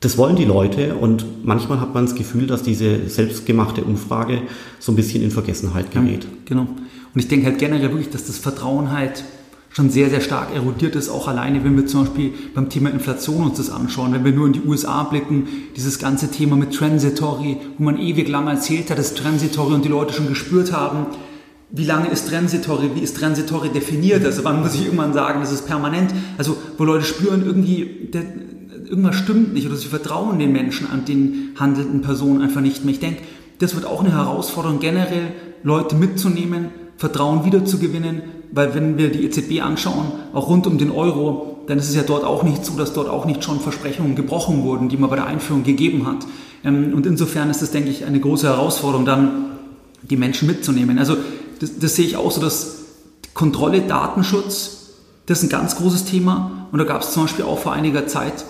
Das 0.00 0.18
wollen 0.18 0.36
die 0.36 0.44
Leute 0.44 0.94
und 0.94 1.44
manchmal 1.44 1.80
hat 1.80 1.94
man 1.94 2.04
das 2.04 2.14
Gefühl, 2.14 2.46
dass 2.46 2.62
diese 2.62 3.08
selbstgemachte 3.08 3.82
Umfrage 3.82 4.42
so 4.78 4.92
ein 4.92 4.96
bisschen 4.96 5.22
in 5.22 5.30
Vergessenheit 5.30 5.90
gerät. 5.90 6.24
Ja, 6.24 6.30
genau. 6.44 6.62
Und 6.62 7.20
ich 7.20 7.28
denke 7.28 7.46
halt 7.46 7.58
generell 7.58 7.90
wirklich, 7.90 8.10
dass 8.10 8.26
das 8.26 8.36
Vertrauen 8.36 8.92
halt 8.92 9.24
schon 9.76 9.90
sehr, 9.90 10.08
sehr 10.08 10.22
stark 10.22 10.54
erodiert 10.54 10.96
ist, 10.96 11.10
auch 11.10 11.28
alleine, 11.28 11.62
wenn 11.62 11.76
wir 11.76 11.84
zum 11.84 12.04
Beispiel 12.06 12.32
beim 12.54 12.70
Thema 12.70 12.88
Inflation 12.88 13.44
uns 13.44 13.58
das 13.58 13.68
anschauen, 13.68 14.14
wenn 14.14 14.24
wir 14.24 14.32
nur 14.32 14.46
in 14.46 14.54
die 14.54 14.62
USA 14.62 15.02
blicken, 15.02 15.46
dieses 15.76 15.98
ganze 15.98 16.30
Thema 16.30 16.56
mit 16.56 16.72
Transitory, 16.72 17.58
wo 17.76 17.84
man 17.84 17.98
ewig 17.98 18.26
lange 18.26 18.52
erzählt 18.52 18.88
hat, 18.90 18.96
das 18.96 19.12
Transitory 19.12 19.74
und 19.74 19.84
die 19.84 19.90
Leute 19.90 20.14
schon 20.14 20.28
gespürt 20.28 20.72
haben, 20.72 21.08
wie 21.68 21.84
lange 21.84 22.08
ist 22.08 22.30
Transitory, 22.30 22.92
wie 22.94 23.00
ist 23.00 23.18
Transitory 23.18 23.68
definiert, 23.68 24.24
also 24.24 24.44
wann 24.44 24.62
muss 24.62 24.74
ich 24.74 24.86
irgendwann 24.86 25.12
sagen, 25.12 25.40
das 25.40 25.52
ist 25.52 25.66
permanent, 25.66 26.14
also 26.38 26.56
wo 26.78 26.84
Leute 26.84 27.04
spüren 27.04 27.44
irgendwie, 27.44 28.08
der, 28.14 28.22
irgendwas 28.86 29.16
stimmt 29.16 29.52
nicht 29.52 29.66
oder 29.66 29.76
sie 29.76 29.88
vertrauen 29.88 30.38
den 30.38 30.52
Menschen 30.52 30.90
an 30.90 31.04
den 31.04 31.50
handelnden 31.60 32.00
Personen 32.00 32.40
einfach 32.40 32.62
nicht 32.62 32.86
mehr. 32.86 32.94
Ich 32.94 33.00
denke, 33.00 33.20
das 33.58 33.74
wird 33.74 33.84
auch 33.84 34.00
eine 34.00 34.12
Herausforderung, 34.12 34.80
generell 34.80 35.34
Leute 35.62 35.96
mitzunehmen, 35.96 36.70
Vertrauen 36.96 37.44
wiederzugewinnen, 37.44 38.22
weil 38.52 38.74
wenn 38.74 38.98
wir 38.98 39.10
die 39.10 39.24
EZB 39.24 39.62
anschauen, 39.62 40.12
auch 40.32 40.48
rund 40.48 40.66
um 40.66 40.78
den 40.78 40.90
Euro, 40.90 41.56
dann 41.66 41.78
ist 41.78 41.88
es 41.88 41.94
ja 41.94 42.02
dort 42.02 42.24
auch 42.24 42.42
nicht 42.42 42.64
so, 42.64 42.76
dass 42.76 42.92
dort 42.92 43.08
auch 43.08 43.24
nicht 43.24 43.42
schon 43.42 43.60
Versprechungen 43.60 44.14
gebrochen 44.14 44.62
wurden, 44.62 44.88
die 44.88 44.96
man 44.96 45.10
bei 45.10 45.16
der 45.16 45.26
Einführung 45.26 45.64
gegeben 45.64 46.06
hat. 46.06 46.26
Ähm, 46.64 46.92
und 46.94 47.06
insofern 47.06 47.50
ist 47.50 47.62
das, 47.62 47.70
denke 47.70 47.90
ich, 47.90 48.04
eine 48.04 48.20
große 48.20 48.46
Herausforderung, 48.46 49.04
dann 49.04 49.46
die 50.02 50.16
Menschen 50.16 50.46
mitzunehmen. 50.46 50.98
Also 50.98 51.16
das, 51.60 51.78
das 51.78 51.96
sehe 51.96 52.06
ich 52.06 52.16
auch 52.16 52.30
so, 52.30 52.40
dass 52.40 52.84
Kontrolle, 53.34 53.82
Datenschutz, 53.82 54.92
das 55.26 55.38
ist 55.38 55.44
ein 55.44 55.50
ganz 55.50 55.76
großes 55.76 56.04
Thema. 56.04 56.68
Und 56.72 56.78
da 56.78 56.84
gab 56.84 57.02
es 57.02 57.12
zum 57.12 57.24
Beispiel 57.24 57.44
auch 57.44 57.58
vor 57.58 57.72
einiger 57.72 58.06
Zeit 58.06 58.44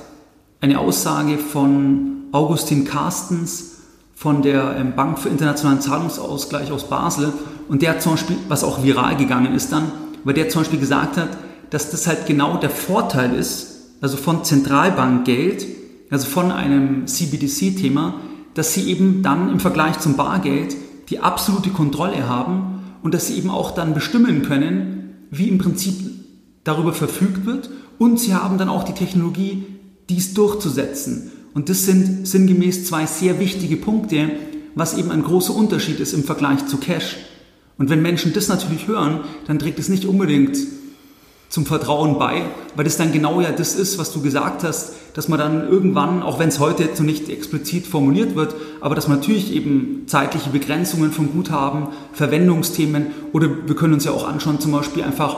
eine 0.60 0.78
Aussage 0.78 1.38
von 1.38 2.24
Augustin 2.32 2.84
Carstens 2.84 3.76
von 4.14 4.42
der 4.42 4.76
ähm, 4.78 4.94
Bank 4.96 5.18
für 5.18 5.28
internationalen 5.28 5.80
Zahlungsausgleich 5.80 6.72
aus 6.72 6.88
Basel, 6.88 7.32
und 7.68 7.82
der 7.82 7.90
hat 7.90 8.02
zum 8.02 8.12
Beispiel, 8.12 8.36
was 8.48 8.64
auch 8.64 8.82
viral 8.82 9.16
gegangen 9.16 9.54
ist 9.54 9.72
dann, 9.72 9.90
weil 10.24 10.34
der 10.34 10.48
zum 10.48 10.62
Beispiel 10.62 10.80
gesagt 10.80 11.16
hat, 11.16 11.30
dass 11.70 11.90
das 11.90 12.06
halt 12.06 12.26
genau 12.26 12.58
der 12.58 12.70
Vorteil 12.70 13.34
ist, 13.34 13.92
also 14.00 14.16
von 14.16 14.44
Zentralbankgeld, 14.44 15.66
also 16.10 16.26
von 16.26 16.52
einem 16.52 17.06
CBDC-Thema, 17.06 18.20
dass 18.54 18.74
sie 18.74 18.88
eben 18.88 19.22
dann 19.22 19.50
im 19.50 19.60
Vergleich 19.60 19.98
zum 19.98 20.16
Bargeld 20.16 20.76
die 21.10 21.20
absolute 21.20 21.70
Kontrolle 21.70 22.28
haben 22.28 22.82
und 23.02 23.14
dass 23.14 23.28
sie 23.28 23.36
eben 23.36 23.50
auch 23.50 23.72
dann 23.72 23.94
bestimmen 23.94 24.42
können, 24.42 25.26
wie 25.30 25.48
im 25.48 25.58
Prinzip 25.58 25.94
darüber 26.64 26.92
verfügt 26.92 27.46
wird 27.46 27.70
und 27.98 28.20
sie 28.20 28.34
haben 28.34 28.58
dann 28.58 28.68
auch 28.68 28.84
die 28.84 28.94
Technologie, 28.94 29.64
dies 30.08 30.34
durchzusetzen. 30.34 31.32
Und 31.54 31.68
das 31.68 31.86
sind 31.86 32.26
sinngemäß 32.28 32.86
zwei 32.86 33.06
sehr 33.06 33.40
wichtige 33.40 33.76
Punkte, 33.76 34.30
was 34.74 34.98
eben 34.98 35.10
ein 35.10 35.22
großer 35.22 35.54
Unterschied 35.54 36.00
ist 36.00 36.12
im 36.12 36.24
Vergleich 36.24 36.66
zu 36.66 36.76
Cash. 36.76 37.16
Und 37.78 37.90
wenn 37.90 38.02
Menschen 38.02 38.32
das 38.32 38.48
natürlich 38.48 38.86
hören, 38.86 39.20
dann 39.46 39.58
trägt 39.58 39.78
es 39.78 39.88
nicht 39.88 40.04
unbedingt 40.04 40.56
zum 41.48 41.64
Vertrauen 41.64 42.18
bei, 42.18 42.42
weil 42.74 42.84
das 42.84 42.96
dann 42.96 43.12
genau 43.12 43.40
ja 43.40 43.52
das 43.52 43.76
ist, 43.76 43.98
was 43.98 44.12
du 44.12 44.20
gesagt 44.20 44.64
hast, 44.64 44.94
dass 45.14 45.28
man 45.28 45.38
dann 45.38 45.68
irgendwann, 45.68 46.22
auch 46.22 46.38
wenn 46.38 46.48
es 46.48 46.58
heute 46.58 46.82
jetzt 46.82 46.98
noch 46.98 47.06
nicht 47.06 47.28
explizit 47.28 47.86
formuliert 47.86 48.34
wird, 48.34 48.54
aber 48.80 48.94
dass 48.94 49.08
man 49.08 49.18
natürlich 49.18 49.54
eben 49.54 50.02
zeitliche 50.06 50.50
Begrenzungen 50.50 51.12
von 51.12 51.30
Guthaben, 51.32 51.88
Verwendungsthemen 52.12 53.06
oder 53.32 53.48
wir 53.66 53.76
können 53.76 53.94
uns 53.94 54.04
ja 54.04 54.10
auch 54.10 54.26
anschauen, 54.26 54.60
zum 54.60 54.72
Beispiel 54.72 55.04
einfach 55.04 55.36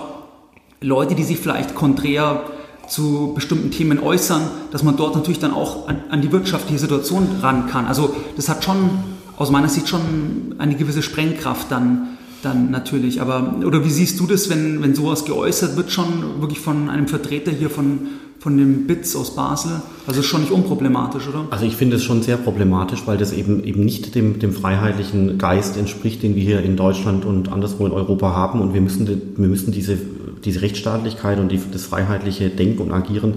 Leute, 0.80 1.14
die 1.14 1.24
sich 1.24 1.38
vielleicht 1.38 1.74
konträr 1.74 2.42
zu 2.88 3.32
bestimmten 3.34 3.70
Themen 3.70 4.00
äußern, 4.00 4.42
dass 4.70 4.82
man 4.82 4.96
dort 4.96 5.14
natürlich 5.14 5.40
dann 5.40 5.52
auch 5.52 5.88
an, 5.88 6.02
an 6.08 6.22
die 6.22 6.32
wirtschaftliche 6.32 6.78
Situation 6.78 7.28
ran 7.42 7.68
kann. 7.68 7.86
Also 7.86 8.16
das 8.36 8.48
hat 8.48 8.64
schon 8.64 8.88
aus 9.36 9.50
meiner 9.50 9.68
Sicht 9.68 9.88
schon 9.88 10.54
eine 10.58 10.74
gewisse 10.74 11.02
Sprengkraft 11.02 11.70
dann 11.70 12.07
dann 12.42 12.70
natürlich. 12.70 13.20
Aber, 13.20 13.56
oder 13.64 13.84
wie 13.84 13.90
siehst 13.90 14.18
du 14.20 14.26
das, 14.26 14.48
wenn, 14.50 14.82
wenn 14.82 14.94
sowas 14.94 15.24
geäußert 15.24 15.76
wird, 15.76 15.90
schon 15.90 16.40
wirklich 16.40 16.60
von 16.60 16.88
einem 16.88 17.08
Vertreter 17.08 17.50
hier 17.50 17.70
von, 17.70 18.00
von 18.38 18.56
dem 18.56 18.86
BITS 18.86 19.16
aus 19.16 19.34
Basel? 19.34 19.82
Also 20.06 20.22
schon 20.22 20.42
nicht 20.42 20.52
unproblematisch, 20.52 21.28
oder? 21.28 21.46
Also 21.50 21.64
ich 21.64 21.76
finde 21.76 21.96
es 21.96 22.04
schon 22.04 22.22
sehr 22.22 22.36
problematisch, 22.36 23.02
weil 23.06 23.18
das 23.18 23.32
eben, 23.32 23.64
eben 23.64 23.84
nicht 23.84 24.14
dem, 24.14 24.38
dem 24.38 24.52
freiheitlichen 24.52 25.38
Geist 25.38 25.76
entspricht, 25.76 26.22
den 26.22 26.34
wir 26.34 26.42
hier 26.42 26.62
in 26.62 26.76
Deutschland 26.76 27.24
und 27.24 27.50
anderswo 27.50 27.86
in 27.86 27.92
Europa 27.92 28.32
haben. 28.32 28.60
Und 28.60 28.74
wir 28.74 28.80
müssen, 28.80 29.06
wir 29.36 29.48
müssen 29.48 29.72
diese, 29.72 29.98
diese 30.44 30.62
Rechtsstaatlichkeit 30.62 31.38
und 31.38 31.50
die, 31.50 31.60
das 31.72 31.86
freiheitliche 31.86 32.50
Denken 32.50 32.82
und 32.82 32.92
Agieren 32.92 33.34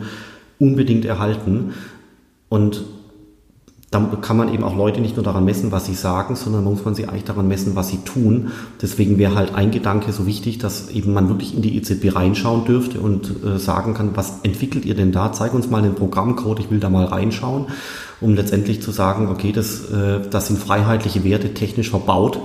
unbedingt 0.59 1.05
erhalten. 1.05 1.73
Und 2.49 2.83
da 3.91 3.99
kann 4.21 4.37
man 4.37 4.53
eben 4.53 4.63
auch 4.63 4.75
Leute 4.75 5.01
nicht 5.01 5.17
nur 5.17 5.25
daran 5.25 5.43
messen, 5.43 5.73
was 5.73 5.85
sie 5.85 5.95
sagen, 5.95 6.37
sondern 6.37 6.63
muss 6.63 6.85
man 6.85 6.95
sie 6.95 7.09
eigentlich 7.09 7.25
daran 7.25 7.49
messen, 7.49 7.75
was 7.75 7.89
sie 7.89 7.97
tun. 7.97 8.53
Deswegen 8.81 9.17
wäre 9.17 9.35
halt 9.35 9.53
ein 9.53 9.69
Gedanke 9.69 10.13
so 10.13 10.25
wichtig, 10.25 10.59
dass 10.59 10.89
eben 10.91 11.11
man 11.11 11.27
wirklich 11.27 11.53
in 11.53 11.61
die 11.61 11.75
EZB 11.75 12.15
reinschauen 12.15 12.63
dürfte 12.63 13.01
und 13.01 13.43
äh, 13.43 13.59
sagen 13.59 13.93
kann, 13.93 14.15
was 14.15 14.39
entwickelt 14.43 14.85
ihr 14.85 14.95
denn 14.95 15.11
da? 15.11 15.33
Zeig 15.33 15.53
uns 15.53 15.69
mal 15.69 15.81
den 15.81 15.95
Programmcode, 15.95 16.61
ich 16.61 16.71
will 16.71 16.79
da 16.79 16.89
mal 16.89 17.03
reinschauen, 17.03 17.65
um 18.21 18.33
letztendlich 18.33 18.81
zu 18.81 18.91
sagen, 18.91 19.27
okay, 19.27 19.51
das, 19.51 19.89
äh, 19.89 20.21
das 20.29 20.47
sind 20.47 20.57
freiheitliche 20.57 21.25
Werte 21.25 21.53
technisch 21.53 21.89
verbaut 21.89 22.39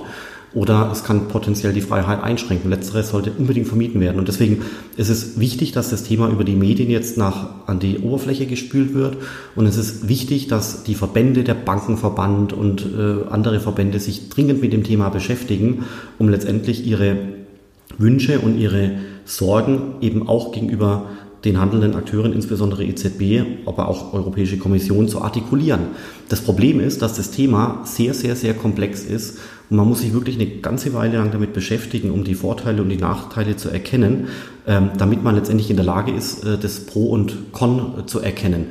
oder 0.53 0.89
es 0.91 1.03
kann 1.03 1.27
potenziell 1.27 1.73
die 1.73 1.81
Freiheit 1.81 2.23
einschränken. 2.23 2.69
Letzteres 2.69 3.09
sollte 3.09 3.31
unbedingt 3.31 3.67
vermieden 3.67 3.99
werden. 3.99 4.17
Und 4.17 4.27
deswegen 4.27 4.63
ist 4.95 5.09
es 5.09 5.39
wichtig, 5.39 5.71
dass 5.73 5.89
das 5.89 6.03
Thema 6.03 6.29
über 6.29 6.43
die 6.43 6.55
Medien 6.55 6.89
jetzt 6.89 7.17
nach, 7.17 7.67
an 7.67 7.79
die 7.79 7.99
Oberfläche 7.99 8.45
gespült 8.45 8.93
wird. 8.93 9.17
Und 9.55 9.65
es 9.65 9.77
ist 9.77 10.07
wichtig, 10.07 10.47
dass 10.47 10.83
die 10.83 10.95
Verbände, 10.95 11.43
der 11.43 11.53
Bankenverband 11.53 12.53
und 12.53 12.85
äh, 12.85 13.29
andere 13.29 13.59
Verbände 13.59 13.99
sich 13.99 14.29
dringend 14.29 14.61
mit 14.61 14.73
dem 14.73 14.83
Thema 14.83 15.09
beschäftigen, 15.09 15.83
um 16.17 16.29
letztendlich 16.29 16.85
ihre 16.87 17.17
Wünsche 17.97 18.39
und 18.39 18.57
ihre 18.57 18.91
Sorgen 19.25 19.95
eben 20.01 20.27
auch 20.27 20.51
gegenüber 20.51 21.09
den 21.45 21.59
handelnden 21.59 21.95
Akteuren, 21.95 22.33
insbesondere 22.33 22.83
EZB, 22.83 23.65
aber 23.65 23.87
auch 23.87 24.13
Europäische 24.13 24.57
Kommission, 24.57 25.07
zu 25.07 25.21
artikulieren. 25.21 25.81
Das 26.29 26.41
Problem 26.41 26.79
ist, 26.79 27.01
dass 27.01 27.15
das 27.15 27.31
Thema 27.31 27.81
sehr, 27.85 28.13
sehr, 28.13 28.35
sehr 28.35 28.53
komplex 28.53 29.03
ist 29.03 29.37
und 29.69 29.77
man 29.77 29.87
muss 29.87 29.99
sich 29.99 30.13
wirklich 30.13 30.35
eine 30.35 30.47
ganze 30.47 30.93
Weile 30.93 31.17
lang 31.17 31.31
damit 31.31 31.53
beschäftigen, 31.53 32.11
um 32.11 32.23
die 32.23 32.35
Vorteile 32.35 32.81
und 32.81 32.89
die 32.89 32.97
Nachteile 32.97 33.57
zu 33.57 33.69
erkennen, 33.69 34.27
ähm, 34.65 34.91
damit 34.97 35.23
man 35.23 35.35
letztendlich 35.35 35.69
in 35.69 35.75
der 35.75 35.85
Lage 35.85 36.11
ist, 36.11 36.43
äh, 36.45 36.57
das 36.57 36.81
Pro 36.81 37.09
und 37.09 37.51
Con 37.51 38.03
zu 38.07 38.19
erkennen. 38.19 38.67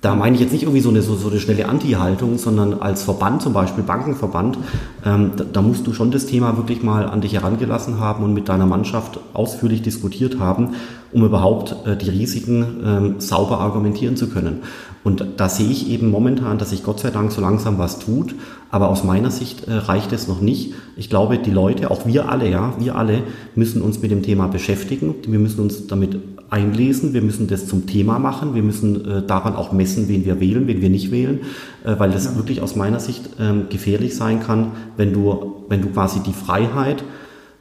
Da 0.00 0.14
meine 0.14 0.34
ich 0.34 0.40
jetzt 0.40 0.52
nicht 0.52 0.62
irgendwie 0.62 0.80
so 0.80 0.88
eine, 0.88 1.02
so, 1.02 1.14
so 1.14 1.28
eine 1.28 1.40
schnelle 1.40 1.68
Anti-Haltung, 1.68 2.38
sondern 2.38 2.80
als 2.80 3.02
Verband, 3.02 3.42
zum 3.42 3.52
Beispiel 3.52 3.84
Bankenverband, 3.84 4.56
ähm, 5.04 5.32
da, 5.36 5.44
da, 5.44 5.60
musst 5.60 5.86
du 5.86 5.92
schon 5.92 6.10
das 6.10 6.24
Thema 6.24 6.56
wirklich 6.56 6.82
mal 6.82 7.06
an 7.06 7.20
dich 7.20 7.34
herangelassen 7.34 8.00
haben 8.00 8.24
und 8.24 8.32
mit 8.32 8.48
deiner 8.48 8.64
Mannschaft 8.64 9.20
ausführlich 9.34 9.82
diskutiert 9.82 10.38
haben, 10.38 10.70
um 11.12 11.24
überhaupt 11.24 11.76
äh, 11.86 11.96
die 11.96 12.08
Risiken 12.08 12.64
ähm, 12.82 13.14
sauber 13.20 13.60
argumentieren 13.60 14.16
zu 14.16 14.30
können. 14.30 14.62
Und 15.02 15.24
da 15.36 15.48
sehe 15.48 15.68
ich 15.68 15.88
eben 15.90 16.10
momentan, 16.10 16.58
dass 16.58 16.70
sich 16.70 16.82
Gott 16.82 17.00
sei 17.00 17.10
Dank 17.10 17.32
so 17.32 17.40
langsam 17.40 17.78
was 17.78 17.98
tut. 17.98 18.34
Aber 18.70 18.88
aus 18.88 19.04
meiner 19.04 19.30
Sicht 19.30 19.66
äh, 19.66 19.72
reicht 19.72 20.12
es 20.12 20.28
noch 20.28 20.40
nicht. 20.40 20.74
Ich 20.96 21.10
glaube, 21.10 21.38
die 21.38 21.50
Leute, 21.50 21.90
auch 21.90 22.06
wir 22.06 22.28
alle, 22.28 22.48
ja, 22.48 22.74
wir 22.78 22.96
alle 22.96 23.22
müssen 23.54 23.82
uns 23.82 24.00
mit 24.00 24.10
dem 24.10 24.22
Thema 24.22 24.46
beschäftigen. 24.48 25.14
Wir 25.26 25.38
müssen 25.38 25.60
uns 25.60 25.86
damit 25.86 26.18
einlesen. 26.50 27.12
Wir 27.14 27.22
müssen 27.22 27.46
das 27.46 27.66
zum 27.66 27.86
Thema 27.86 28.18
machen. 28.18 28.54
Wir 28.54 28.62
müssen 28.62 29.08
äh, 29.08 29.22
daran 29.26 29.54
auch 29.54 29.72
messen, 29.72 30.08
wen 30.08 30.24
wir 30.24 30.40
wählen, 30.40 30.66
wen 30.66 30.80
wir 30.80 30.90
nicht 30.90 31.10
wählen, 31.10 31.40
äh, 31.84 31.94
weil 31.98 32.10
das 32.10 32.26
ja. 32.26 32.36
wirklich 32.36 32.60
aus 32.60 32.76
meiner 32.76 33.00
Sicht 33.00 33.30
ähm, 33.38 33.66
gefährlich 33.70 34.16
sein 34.16 34.40
kann, 34.40 34.72
wenn 34.96 35.12
du, 35.12 35.64
wenn 35.68 35.82
du 35.82 35.88
quasi 35.88 36.20
die 36.20 36.32
Freiheit 36.32 37.04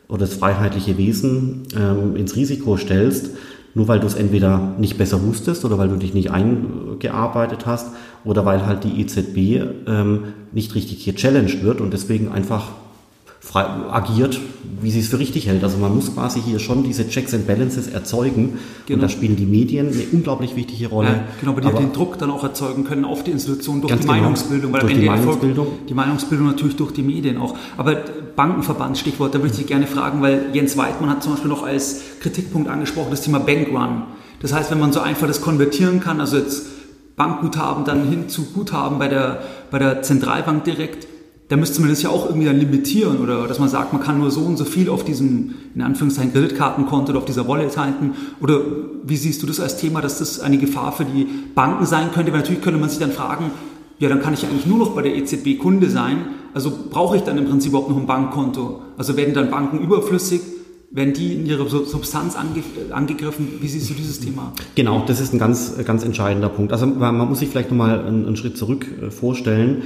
oder 0.08 0.22
das 0.22 0.34
freiheitliche 0.34 0.98
Wesen 0.98 1.64
ähm, 1.78 2.16
ins 2.16 2.36
Risiko 2.36 2.78
stellst 2.78 3.32
nur 3.76 3.88
weil 3.88 4.00
du 4.00 4.08
es 4.08 4.16
entweder 4.16 4.74
nicht 4.78 4.98
besser 4.98 5.24
wusstest 5.24 5.64
oder 5.64 5.78
weil 5.78 5.90
du 5.90 5.96
dich 5.96 6.14
nicht 6.14 6.32
eingearbeitet 6.32 7.66
hast 7.66 7.92
oder 8.26 8.46
weil 8.46 8.66
halt 8.66 8.84
die 8.84 9.00
EZB 9.02 9.88
ähm, 9.88 10.24
nicht 10.52 10.76
richtig 10.76 11.06
gechallenged 11.06 11.64
wird 11.64 11.80
und 11.80 11.94
deswegen 11.94 12.30
einfach 12.30 12.70
frei, 13.40 13.66
agiert, 13.92 14.40
wie 14.82 14.92
sie 14.92 15.00
es 15.00 15.08
für 15.08 15.20
richtig 15.20 15.48
hält. 15.48 15.64
Also 15.64 15.78
man 15.78 15.96
muss 15.96 16.14
quasi 16.14 16.42
hier 16.42 16.60
schon 16.60 16.84
diese 16.84 17.08
Checks 17.08 17.34
and 17.34 17.48
Balances 17.48 17.88
erzeugen. 17.88 18.60
Genau. 18.86 18.96
Und 18.96 19.02
da 19.02 19.10
spielen 19.10 19.36
die 19.36 19.46
Medien 19.46 19.88
eine 19.88 20.04
unglaublich 20.12 20.56
wichtige 20.56 20.90
Rolle. 20.90 21.08
Ja, 21.08 21.24
genau, 21.40 21.54
aber 21.54 21.62
die 21.62 21.68
aber 21.68 21.80
den 21.80 21.94
Druck 21.94 22.18
dann 22.18 22.32
auch 22.32 22.44
erzeugen 22.44 22.84
können 22.84 23.06
auf 23.06 23.24
die 23.24 23.32
Institutionen 23.32 23.82
durch 23.82 23.94
die 23.94 24.00
genau, 24.02 24.14
Meinungsbildung. 24.14 24.74
Weil 24.74 24.82
durch 24.82 24.94
die 24.94 25.06
Meinungsbildung. 25.06 25.68
die 25.88 25.94
Meinungsbildung 25.94 26.48
natürlich 26.48 26.76
durch 26.76 26.92
die 26.92 27.04
Medien 27.04 27.38
auch. 27.38 27.56
Aber 27.78 27.96
Bankenverband, 28.36 28.98
Stichwort, 28.98 29.34
da 29.36 29.42
würde 29.42 29.54
ich 29.58 29.66
gerne 29.68 29.88
fragen, 29.88 30.22
weil 30.22 30.48
Jens 30.54 30.78
Weidmann 30.78 31.10
hat 31.10 31.24
zum 31.24 31.34
Beispiel 31.34 31.50
noch 31.50 31.64
als 31.64 32.02
Kritikpunkt 32.20 32.70
angesprochen 32.70 33.08
das 33.12 33.22
Thema 33.22 33.40
Bankrun. 33.40 34.04
Das 34.42 34.54
heißt, 34.54 34.72
wenn 34.72 34.80
man 34.80 34.94
so 34.94 35.00
einfach 35.00 35.28
das 35.28 35.42
konvertieren 35.42 36.00
kann, 36.00 36.20
also 36.22 36.38
jetzt 36.38 36.68
Bankguthaben 37.16 37.84
dann 37.84 38.08
hin 38.08 38.30
zu 38.30 38.46
Guthaben 38.46 38.98
bei 39.00 39.10
der, 39.10 39.42
bei 39.72 39.80
der 39.80 40.02
Zentralbank 40.02 40.64
direkt, 40.64 41.09
da 41.50 41.58
müsste 41.58 41.82
man 41.82 41.90
das 41.90 42.04
ja 42.04 42.12
auch 42.12 42.28
irgendwie 42.28 42.46
dann 42.46 42.60
limitieren 42.60 43.18
oder 43.20 43.48
dass 43.48 43.58
man 43.58 43.70
sagt, 43.70 43.92
man 43.92 44.02
kann 44.04 44.20
nur 44.20 44.30
so 44.30 44.42
und 44.42 44.58
so 44.58 44.66
viel 44.66 44.88
auf 44.88 45.04
diesem, 45.04 45.56
in 45.74 45.82
Anführungszeichen, 45.82 46.32
Kreditkartenkonto 46.32 47.10
oder 47.10 47.20
auf 47.20 47.26
dieser 47.26 47.48
Wallet 47.48 47.76
halten. 47.76 48.12
Oder 48.40 48.62
wie 49.04 49.18
siehst 49.18 49.42
du 49.42 49.48
das 49.48 49.60
als 49.60 49.78
Thema, 49.78 50.00
dass 50.00 50.20
das 50.20 50.40
eine 50.40 50.60
Gefahr 50.60 50.92
für 50.92 51.06
die 51.06 51.28
Banken 51.56 51.88
sein 51.88 52.12
könnte? 52.14 52.32
Weil 52.32 52.42
natürlich 52.42 52.62
könnte 52.62 52.80
man 52.80 52.90
sich 52.90 53.00
dann 53.00 53.12
fragen, 53.12 53.50
ja, 53.98 54.10
dann 54.10 54.22
kann 54.22 54.36
ich 54.36 54.46
eigentlich 54.46 54.68
nur 54.68 54.78
noch 54.78 54.94
bei 54.94 55.02
der 55.02 55.16
EZB 55.16 55.58
Kunde 55.58 55.90
sein. 55.90 56.28
Also 56.54 56.72
brauche 56.92 57.18
ich 57.18 57.24
dann 57.24 57.40
im 57.40 57.46
Prinzip 57.46 57.72
überhaupt 57.72 57.90
noch 57.90 57.98
ein 57.98 58.06
Bankkonto? 58.06 58.84
Also 58.96 59.18
werden 59.18 59.34
dann 59.34 59.50
Banken 59.50 59.80
überflüssig? 59.80 60.42
Werden 60.92 61.14
die 61.14 61.34
in 61.34 61.46
ihrer 61.48 61.68
Substanz 61.68 62.36
ange, 62.36 62.64
angegriffen? 62.92 63.48
Wie 63.60 63.68
siehst 63.68 63.90
du 63.90 63.96
dieses 63.96 64.20
Thema? 64.20 64.54
Genau, 64.76 65.04
das 65.06 65.20
ist 65.20 65.34
ein 65.34 65.40
ganz, 65.40 65.74
ganz 65.84 66.04
entscheidender 66.04 66.50
Punkt. 66.50 66.74
Also 66.74 66.86
man 66.86 67.16
muss 67.18 67.40
sich 67.40 67.50
vielleicht 67.50 67.72
nochmal 67.72 68.06
einen, 68.06 68.28
einen 68.28 68.36
Schritt 68.38 68.56
zurück 68.56 68.86
äh, 69.02 69.10
vorstellen 69.10 69.84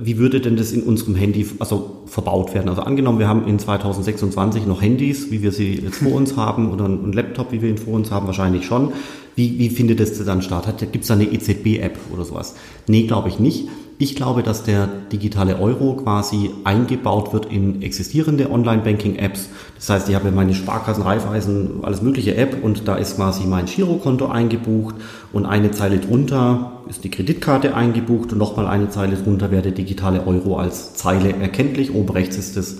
wie 0.00 0.16
würde 0.16 0.40
denn 0.40 0.56
das 0.56 0.72
in 0.72 0.82
unserem 0.82 1.14
Handy 1.14 1.46
also 1.58 2.02
verbaut 2.06 2.54
werden? 2.54 2.68
Also 2.68 2.82
angenommen, 2.82 3.18
wir 3.18 3.28
haben 3.28 3.46
in 3.46 3.58
2026 3.58 4.66
noch 4.66 4.80
Handys, 4.80 5.30
wie 5.30 5.42
wir 5.42 5.52
sie 5.52 5.74
jetzt 5.74 5.98
vor 5.98 6.12
uns 6.12 6.36
haben, 6.36 6.72
oder 6.72 6.86
einen 6.86 7.12
Laptop, 7.12 7.52
wie 7.52 7.60
wir 7.60 7.68
ihn 7.68 7.78
vor 7.78 7.94
uns 7.94 8.10
haben, 8.10 8.26
wahrscheinlich 8.26 8.64
schon. 8.64 8.92
Wie, 9.34 9.58
wie 9.58 9.68
findet 9.68 10.00
das 10.00 10.16
dann 10.24 10.40
statt? 10.40 10.78
Gibt 10.78 11.02
es 11.02 11.08
da 11.08 11.14
eine 11.14 11.30
EZB-App 11.30 11.98
oder 12.12 12.24
sowas? 12.24 12.54
Nee, 12.86 13.02
glaube 13.02 13.28
ich 13.28 13.38
nicht. 13.38 13.68
Ich 13.98 14.14
glaube, 14.14 14.42
dass 14.42 14.62
der 14.62 14.88
digitale 15.12 15.58
Euro 15.58 15.94
quasi 15.94 16.50
eingebaut 16.64 17.32
wird 17.32 17.46
in 17.46 17.82
existierende 17.82 18.50
Online-Banking-Apps. 18.50 19.48
Das 19.74 19.90
heißt, 19.90 20.08
ich 20.08 20.14
habe 20.14 20.30
meine 20.32 20.54
Sparkassen, 20.54 21.02
Raiffeisen, 21.02 21.82
alles 21.82 22.02
mögliche 22.02 22.34
App 22.36 22.62
und 22.62 22.88
da 22.88 22.96
ist 22.96 23.16
quasi 23.16 23.46
mein 23.46 23.66
Girokonto 23.66 24.26
eingebucht 24.26 24.96
und 25.32 25.46
eine 25.46 25.70
Zeile 25.70 25.98
drunter 25.98 26.75
ist 26.88 27.04
die 27.04 27.10
Kreditkarte 27.10 27.74
eingebucht 27.74 28.32
und 28.32 28.38
nochmal 28.38 28.66
eine 28.66 28.88
Zeile 28.90 29.16
drunter 29.16 29.50
wäre 29.50 29.62
der 29.62 29.72
digitale 29.72 30.26
Euro 30.26 30.56
als 30.56 30.94
Zeile 30.94 31.32
erkenntlich. 31.32 31.94
Oben 31.94 32.10
rechts 32.10 32.36
ist 32.36 32.56
das 32.56 32.78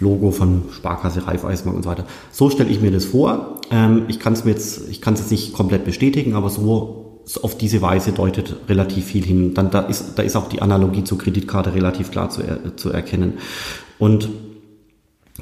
Logo 0.00 0.30
von 0.30 0.64
Sparkasse, 0.72 1.26
Raiffeisenbank 1.26 1.76
und 1.76 1.82
so 1.84 1.90
weiter. 1.90 2.04
So 2.30 2.50
stelle 2.50 2.70
ich 2.70 2.80
mir 2.80 2.90
das 2.90 3.04
vor. 3.04 3.60
Ähm, 3.70 4.04
ich 4.08 4.18
kann 4.18 4.32
es 4.32 4.44
mir 4.44 4.50
jetzt, 4.50 4.88
ich 4.90 5.00
kann 5.00 5.14
es 5.14 5.20
jetzt 5.20 5.30
nicht 5.30 5.52
komplett 5.52 5.84
bestätigen, 5.84 6.34
aber 6.34 6.50
so 6.50 7.20
auf 7.42 7.56
diese 7.56 7.80
Weise 7.82 8.12
deutet 8.12 8.56
relativ 8.68 9.06
viel 9.06 9.24
hin. 9.24 9.54
Dann 9.54 9.70
da 9.70 9.80
ist, 9.80 10.18
da 10.18 10.22
ist 10.22 10.36
auch 10.36 10.48
die 10.48 10.60
Analogie 10.60 11.04
zur 11.04 11.18
Kreditkarte 11.18 11.74
relativ 11.74 12.10
klar 12.10 12.30
zu, 12.30 12.42
er, 12.42 12.76
zu 12.76 12.90
erkennen. 12.90 13.34
Und 13.98 14.28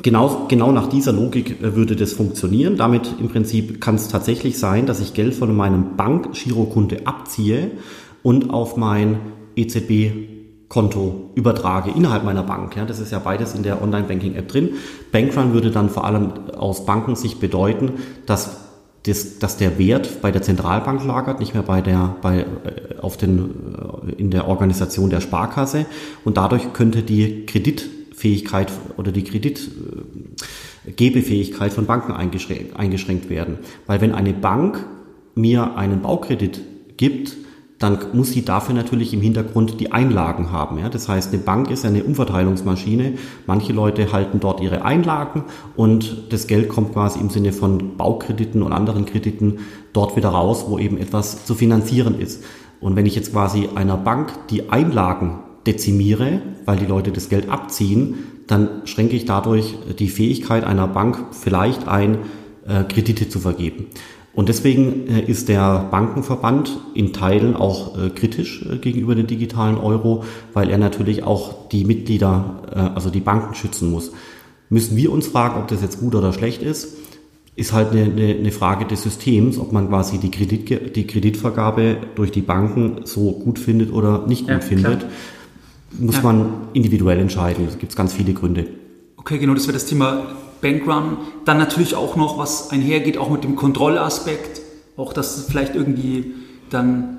Genau, 0.02 0.46
genau 0.48 0.70
nach 0.70 0.88
dieser 0.88 1.12
Logik 1.12 1.62
äh, 1.62 1.74
würde 1.74 1.96
das 1.96 2.12
funktionieren. 2.12 2.76
Damit 2.76 3.14
im 3.18 3.28
Prinzip 3.28 3.80
kann 3.80 3.96
es 3.96 4.08
tatsächlich 4.08 4.58
sein, 4.58 4.86
dass 4.86 5.00
ich 5.00 5.14
Geld 5.14 5.34
von 5.34 5.54
meinem 5.54 5.96
Bank-Girokunde 5.96 7.06
abziehe 7.06 7.72
und 8.22 8.50
auf 8.50 8.76
mein 8.76 9.18
EZB-Konto 9.56 11.30
übertrage 11.34 11.90
innerhalb 11.90 12.24
meiner 12.24 12.44
Bank. 12.44 12.76
Ja, 12.76 12.84
das 12.84 13.00
ist 13.00 13.10
ja 13.10 13.18
beides 13.18 13.54
in 13.54 13.64
der 13.64 13.82
Online-Banking-App 13.82 14.46
drin. 14.46 14.70
Bankrun 15.10 15.52
würde 15.52 15.72
dann 15.72 15.90
vor 15.90 16.04
allem 16.04 16.50
aus 16.56 16.86
Bankensicht 16.86 17.40
bedeuten, 17.40 17.94
dass 18.26 18.58
das, 19.04 19.38
dass 19.38 19.56
der 19.56 19.78
Wert 19.78 20.20
bei 20.20 20.30
der 20.30 20.42
Zentralbank 20.42 21.04
lagert, 21.04 21.40
nicht 21.40 21.54
mehr 21.54 21.62
bei 21.62 21.80
der, 21.80 22.16
bei, 22.20 22.40
äh, 22.40 22.98
auf 23.00 23.16
den, 23.16 23.74
äh, 24.08 24.12
in 24.12 24.30
der 24.30 24.46
Organisation 24.46 25.10
der 25.10 25.20
Sparkasse. 25.20 25.86
Und 26.24 26.36
dadurch 26.36 26.74
könnte 26.74 27.02
die 27.02 27.46
Kreditfähigkeit 28.20 28.70
oder 28.96 29.10
die 29.12 29.24
Kreditgebefähigkeit 29.24 31.72
von 31.72 31.86
Banken 31.86 32.12
eingeschränkt, 32.12 32.78
eingeschränkt 32.78 33.30
werden. 33.30 33.56
Weil 33.86 34.02
wenn 34.02 34.14
eine 34.14 34.34
Bank 34.34 34.86
mir 35.34 35.76
einen 35.76 36.02
Baukredit 36.02 36.60
gibt, 36.96 37.36
dann 37.78 37.98
muss 38.12 38.32
sie 38.32 38.44
dafür 38.44 38.74
natürlich 38.74 39.14
im 39.14 39.22
Hintergrund 39.22 39.80
die 39.80 39.90
Einlagen 39.90 40.52
haben. 40.52 40.78
Ja? 40.78 40.90
Das 40.90 41.08
heißt, 41.08 41.32
eine 41.32 41.42
Bank 41.42 41.70
ist 41.70 41.86
eine 41.86 42.04
Umverteilungsmaschine. 42.04 43.14
Manche 43.46 43.72
Leute 43.72 44.12
halten 44.12 44.38
dort 44.38 44.60
ihre 44.60 44.84
Einlagen 44.84 45.44
und 45.76 46.24
das 46.28 46.46
Geld 46.46 46.68
kommt 46.68 46.92
quasi 46.92 47.18
im 47.20 47.30
Sinne 47.30 47.54
von 47.54 47.96
Baukrediten 47.96 48.62
und 48.62 48.74
anderen 48.74 49.06
Krediten 49.06 49.60
dort 49.94 50.14
wieder 50.14 50.28
raus, 50.28 50.66
wo 50.68 50.78
eben 50.78 50.98
etwas 50.98 51.46
zu 51.46 51.54
finanzieren 51.54 52.20
ist. 52.20 52.44
Und 52.80 52.96
wenn 52.96 53.06
ich 53.06 53.16
jetzt 53.16 53.32
quasi 53.32 53.70
einer 53.74 53.96
Bank 53.96 54.30
die 54.50 54.68
Einlagen 54.68 55.38
dezimiere, 55.66 56.40
weil 56.64 56.78
die 56.78 56.86
Leute 56.86 57.12
das 57.12 57.28
Geld 57.28 57.48
abziehen, 57.48 58.14
dann 58.46 58.82
schränke 58.84 59.16
ich 59.16 59.24
dadurch 59.24 59.74
die 59.98 60.08
Fähigkeit 60.08 60.64
einer 60.64 60.88
Bank 60.88 61.26
vielleicht 61.32 61.86
ein, 61.86 62.18
äh, 62.66 62.84
Kredite 62.84 63.28
zu 63.28 63.40
vergeben. 63.40 63.86
Und 64.32 64.48
deswegen 64.48 65.08
äh, 65.08 65.20
ist 65.20 65.48
der 65.48 65.88
Bankenverband 65.90 66.78
in 66.94 67.12
Teilen 67.12 67.56
auch 67.56 67.98
äh, 67.98 68.10
kritisch 68.10 68.64
gegenüber 68.80 69.14
dem 69.14 69.26
digitalen 69.26 69.76
Euro, 69.76 70.24
weil 70.52 70.70
er 70.70 70.78
natürlich 70.78 71.24
auch 71.24 71.68
die 71.68 71.84
Mitglieder, 71.84 72.92
also 72.94 73.10
die 73.10 73.20
Banken 73.20 73.54
schützen 73.54 73.90
muss. 73.90 74.12
Müssen 74.68 74.96
wir 74.96 75.10
uns 75.10 75.26
fragen, 75.26 75.60
ob 75.60 75.68
das 75.68 75.82
jetzt 75.82 76.00
gut 76.00 76.14
oder 76.14 76.32
schlecht 76.32 76.62
ist? 76.62 76.96
Ist 77.56 77.72
halt 77.72 77.90
eine, 77.90 78.04
eine 78.04 78.52
Frage 78.52 78.84
des 78.84 79.02
Systems, 79.02 79.58
ob 79.58 79.72
man 79.72 79.88
quasi 79.88 80.18
die, 80.18 80.30
Kredit, 80.30 80.96
die 80.96 81.06
Kreditvergabe 81.06 81.96
durch 82.14 82.30
die 82.30 82.42
Banken 82.42 83.00
so 83.04 83.32
gut 83.32 83.58
findet 83.58 83.92
oder 83.92 84.26
nicht 84.26 84.42
gut 84.42 84.50
ja, 84.50 84.60
findet. 84.60 85.00
Klar. 85.00 85.10
Muss 85.98 86.16
ja. 86.16 86.22
man 86.22 86.52
individuell 86.72 87.18
entscheiden. 87.18 87.66
Es 87.68 87.78
gibt 87.78 87.94
ganz 87.96 88.12
viele 88.12 88.32
Gründe. 88.32 88.66
Okay, 89.16 89.38
genau, 89.38 89.54
das 89.54 89.64
wäre 89.64 89.74
das 89.74 89.86
Thema 89.86 90.26
Bankrun. 90.60 91.18
Dann 91.44 91.58
natürlich 91.58 91.94
auch 91.94 92.16
noch, 92.16 92.38
was 92.38 92.70
einhergeht, 92.70 93.18
auch 93.18 93.30
mit 93.30 93.44
dem 93.44 93.56
Kontrollaspekt, 93.56 94.60
auch 94.96 95.12
dass 95.12 95.46
vielleicht 95.48 95.74
irgendwie 95.74 96.34
dann 96.70 97.18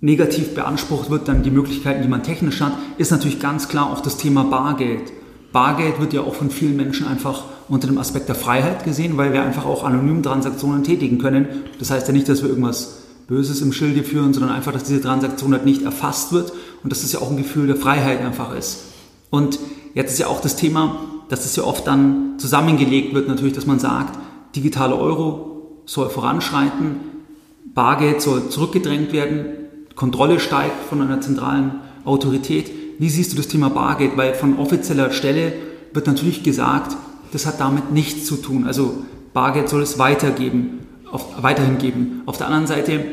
negativ 0.00 0.54
beansprucht 0.54 1.10
wird, 1.10 1.28
dann 1.28 1.42
die 1.42 1.50
Möglichkeiten, 1.50 2.02
die 2.02 2.08
man 2.08 2.22
technisch 2.22 2.60
hat, 2.60 2.72
ist 2.98 3.10
natürlich 3.10 3.40
ganz 3.40 3.68
klar 3.68 3.90
auch 3.90 4.00
das 4.00 4.16
Thema 4.16 4.44
Bargeld. 4.44 5.12
Bargeld 5.52 6.00
wird 6.00 6.12
ja 6.12 6.20
auch 6.20 6.34
von 6.34 6.50
vielen 6.50 6.76
Menschen 6.76 7.06
einfach 7.06 7.44
unter 7.68 7.86
dem 7.86 7.98
Aspekt 7.98 8.28
der 8.28 8.34
Freiheit 8.34 8.84
gesehen, 8.84 9.16
weil 9.16 9.32
wir 9.32 9.42
einfach 9.42 9.66
auch 9.66 9.82
anonym 9.82 10.22
Transaktionen 10.22 10.84
tätigen 10.84 11.18
können. 11.18 11.48
Das 11.78 11.90
heißt 11.90 12.06
ja 12.06 12.12
nicht, 12.12 12.28
dass 12.28 12.42
wir 12.42 12.48
irgendwas 12.48 13.02
Böses 13.26 13.60
im 13.60 13.72
Schilde 13.72 14.04
führen, 14.04 14.32
sondern 14.32 14.52
einfach, 14.52 14.72
dass 14.72 14.84
diese 14.84 15.00
Transaktion 15.00 15.52
halt 15.52 15.64
nicht 15.64 15.82
erfasst 15.82 16.32
wird 16.32 16.52
und 16.82 16.90
dass 16.90 17.02
es 17.02 17.12
ja 17.12 17.20
auch 17.20 17.30
ein 17.30 17.36
Gefühl 17.36 17.66
der 17.66 17.76
Freiheit 17.76 18.20
einfach 18.20 18.54
ist. 18.54 18.84
Und 19.30 19.58
jetzt 19.94 20.12
ist 20.12 20.18
ja 20.18 20.28
auch 20.28 20.40
das 20.40 20.56
Thema, 20.56 21.00
dass 21.28 21.42
das 21.42 21.56
ja 21.56 21.64
oft 21.64 21.86
dann 21.86 22.38
zusammengelegt 22.38 23.14
wird, 23.14 23.28
natürlich, 23.28 23.52
dass 23.54 23.66
man 23.66 23.78
sagt, 23.78 24.18
digitale 24.56 24.94
Euro 24.94 25.82
soll 25.84 26.08
voranschreiten, 26.08 26.96
Bargeld 27.74 28.22
soll 28.22 28.48
zurückgedrängt 28.48 29.12
werden, 29.12 29.46
Kontrolle 29.94 30.40
steigt 30.40 30.84
von 30.88 31.02
einer 31.02 31.20
zentralen 31.20 31.80
Autorität. 32.04 32.70
Wie 32.98 33.10
siehst 33.10 33.32
du 33.32 33.36
das 33.36 33.48
Thema 33.48 33.68
Bargeld? 33.68 34.16
Weil 34.16 34.34
von 34.34 34.58
offizieller 34.58 35.10
Stelle 35.10 35.52
wird 35.92 36.06
natürlich 36.06 36.42
gesagt, 36.42 36.96
das 37.32 37.46
hat 37.46 37.60
damit 37.60 37.92
nichts 37.92 38.26
zu 38.26 38.36
tun. 38.36 38.64
Also 38.64 39.02
Bargeld 39.32 39.68
soll 39.68 39.82
es 39.82 39.98
weitergeben, 39.98 40.86
auf, 41.10 41.42
weiterhin 41.42 41.78
geben. 41.78 42.22
Auf 42.26 42.38
der 42.38 42.46
anderen 42.46 42.66
Seite, 42.66 43.04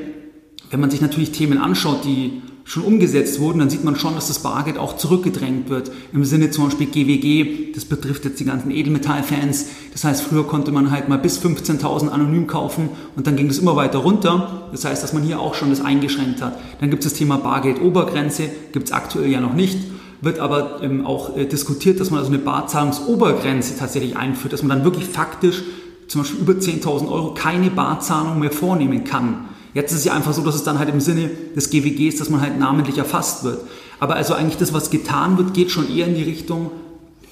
wenn 0.69 0.79
man 0.79 0.89
sich 0.89 1.01
natürlich 1.01 1.31
Themen 1.31 1.57
anschaut, 1.57 2.05
die 2.05 2.41
schon 2.67 2.83
umgesetzt 2.83 3.39
wurden, 3.39 3.59
dann 3.59 3.69
sieht 3.69 3.83
man 3.83 3.95
schon, 3.95 4.15
dass 4.15 4.27
das 4.27 4.39
Bargeld 4.39 4.79
auch 4.79 4.97
zurückgedrängt 4.97 5.69
wird. 5.69 5.91
Im 6.11 6.25
Sinne 6.25 6.49
zum 6.49 6.65
Beispiel 6.65 6.87
GWG, 6.87 7.73
das 7.73 7.85
betrifft 7.85 8.25
jetzt 8.25 8.39
die 8.39 8.45
ganzen 8.45 8.71
Edelmetallfans. 8.71 9.67
Das 9.93 10.03
heißt, 10.03 10.23
früher 10.23 10.47
konnte 10.47 10.71
man 10.71 10.89
halt 10.89 11.07
mal 11.07 11.19
bis 11.19 11.39
15.000 11.39 12.09
anonym 12.09 12.47
kaufen 12.47 12.89
und 13.15 13.27
dann 13.27 13.35
ging 13.35 13.47
das 13.47 13.59
immer 13.59 13.75
weiter 13.75 13.99
runter. 13.99 14.67
Das 14.71 14.83
heißt, 14.83 15.03
dass 15.03 15.13
man 15.13 15.21
hier 15.21 15.39
auch 15.39 15.53
schon 15.53 15.69
das 15.69 15.79
eingeschränkt 15.79 16.41
hat. 16.41 16.57
Dann 16.79 16.89
gibt 16.89 17.05
es 17.05 17.11
das 17.11 17.19
Thema 17.19 17.37
Bargeldobergrenze, 17.37 18.49
gibt 18.73 18.87
es 18.87 18.91
aktuell 18.91 19.29
ja 19.29 19.39
noch 19.39 19.53
nicht 19.53 19.77
wird 20.21 20.39
aber 20.39 20.81
ähm, 20.81 21.05
auch 21.05 21.37
äh, 21.37 21.45
diskutiert, 21.45 21.99
dass 21.99 22.09
man 22.09 22.19
also 22.19 22.31
eine 22.31 22.41
Barzahlungsobergrenze 22.41 23.77
tatsächlich 23.77 24.17
einführt, 24.17 24.53
dass 24.53 24.63
man 24.63 24.77
dann 24.77 24.83
wirklich 24.83 25.05
faktisch 25.05 25.61
zum 26.07 26.21
Beispiel 26.21 26.39
über 26.39 26.53
10.000 26.53 27.11
Euro 27.11 27.33
keine 27.33 27.69
Barzahlung 27.69 28.39
mehr 28.39 28.51
vornehmen 28.51 29.03
kann. 29.03 29.45
Jetzt 29.75 29.91
ist 29.91 29.99
es 29.99 30.05
ja 30.05 30.13
einfach 30.13 30.33
so, 30.33 30.41
dass 30.41 30.55
es 30.55 30.63
dann 30.63 30.79
halt 30.79 30.89
im 30.89 31.01
Sinne 31.01 31.29
des 31.53 31.69
GWGs, 31.69 32.15
dass 32.15 32.29
man 32.29 32.39
halt 32.39 32.57
namentlich 32.57 32.97
erfasst 32.97 33.43
wird. 33.43 33.59
Aber 33.99 34.15
also 34.15 34.33
eigentlich 34.33 34.57
das, 34.57 34.73
was 34.73 34.89
getan 34.89 35.37
wird, 35.37 35.53
geht 35.53 35.69
schon 35.69 35.93
eher 35.93 36.07
in 36.07 36.15
die 36.15 36.23
Richtung 36.23 36.71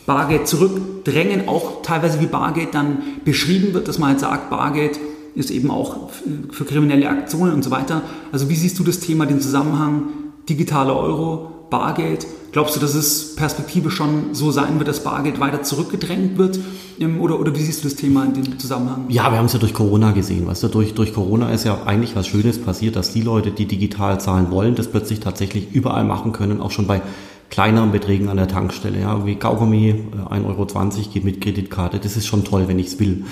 Bargeld 0.05 0.45
zurückdrängen, 0.49 1.47
auch 1.47 1.81
teilweise 1.83 2.19
wie 2.19 2.25
Bargeld 2.25 2.73
dann 2.73 3.01
beschrieben 3.23 3.73
wird, 3.73 3.87
dass 3.87 3.97
man 3.97 4.09
halt 4.09 4.19
sagt, 4.19 4.49
Bargeld 4.49 4.99
ist 5.35 5.51
eben 5.51 5.71
auch 5.71 6.09
für 6.51 6.65
kriminelle 6.65 7.07
Aktionen 7.09 7.53
und 7.53 7.63
so 7.63 7.71
weiter. 7.71 8.01
Also 8.33 8.49
wie 8.49 8.55
siehst 8.55 8.77
du 8.77 8.83
das 8.83 8.99
Thema, 8.99 9.25
den 9.25 9.39
Zusammenhang 9.39 10.09
digitaler 10.49 10.97
Euro, 10.97 11.52
Bargeld. 11.73 12.27
Glaubst 12.51 12.75
du, 12.75 12.79
dass 12.79 12.93
es 12.93 13.35
Perspektive 13.35 13.89
schon 13.89 14.35
so 14.35 14.51
sein 14.51 14.77
wird, 14.77 14.87
dass 14.87 15.03
Bargeld 15.03 15.39
weiter 15.39 15.63
zurückgedrängt 15.63 16.37
wird? 16.37 16.59
Ähm, 16.99 17.19
oder, 17.19 17.39
oder 17.39 17.55
wie 17.55 17.61
siehst 17.63 17.83
du 17.83 17.89
das 17.89 17.95
Thema 17.95 18.25
in 18.25 18.35
dem 18.35 18.59
Zusammenhang? 18.59 19.05
Ja, 19.09 19.31
wir 19.31 19.39
haben 19.39 19.47
es 19.47 19.53
ja 19.53 19.59
durch 19.59 19.73
Corona 19.73 20.11
gesehen. 20.11 20.45
Weißt 20.45 20.61
du, 20.61 20.67
durch, 20.67 20.93
durch 20.93 21.15
Corona 21.15 21.49
ist 21.49 21.63
ja 21.63 21.81
eigentlich 21.87 22.15
was 22.15 22.27
Schönes 22.27 22.61
passiert, 22.61 22.95
dass 22.95 23.11
die 23.11 23.21
Leute, 23.21 23.49
die 23.49 23.65
digital 23.65 24.21
zahlen 24.21 24.51
wollen, 24.51 24.75
das 24.75 24.87
plötzlich 24.87 25.19
tatsächlich 25.19 25.73
überall 25.73 26.03
machen 26.03 26.31
können, 26.31 26.61
auch 26.61 26.69
schon 26.69 26.85
bei 26.85 27.01
kleineren 27.49 27.91
Beträgen 27.91 28.29
an 28.29 28.37
der 28.37 28.47
Tankstelle. 28.47 28.99
Ja, 28.99 29.25
wie 29.25 29.35
Kaugummi, 29.35 29.95
1,20 30.29 30.31
äh, 30.31 30.45
Euro 30.45 30.67
geht 31.11 31.23
mit 31.23 31.41
Kreditkarte. 31.41 31.97
Das 31.97 32.15
ist 32.15 32.27
schon 32.27 32.43
toll, 32.43 32.67
wenn 32.67 32.77
ich 32.77 32.85
es 32.85 32.99
will. 32.99 33.25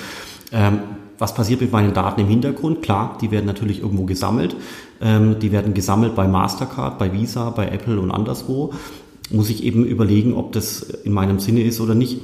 Ähm, 0.51 0.79
was 1.21 1.35
passiert 1.35 1.61
mit 1.61 1.71
meinen 1.71 1.93
Daten 1.93 2.19
im 2.19 2.27
Hintergrund? 2.27 2.81
Klar, 2.81 3.15
die 3.21 3.29
werden 3.29 3.45
natürlich 3.45 3.81
irgendwo 3.81 4.05
gesammelt. 4.05 4.55
Ähm, 4.99 5.37
die 5.37 5.51
werden 5.51 5.75
gesammelt 5.75 6.15
bei 6.15 6.27
Mastercard, 6.27 6.97
bei 6.97 7.13
Visa, 7.13 7.51
bei 7.51 7.67
Apple 7.67 7.99
und 7.99 8.09
anderswo. 8.09 8.73
Muss 9.29 9.51
ich 9.51 9.63
eben 9.63 9.85
überlegen, 9.85 10.33
ob 10.33 10.51
das 10.51 10.81
in 10.81 11.13
meinem 11.13 11.39
Sinne 11.39 11.61
ist 11.61 11.79
oder 11.79 11.93
nicht. 11.93 12.21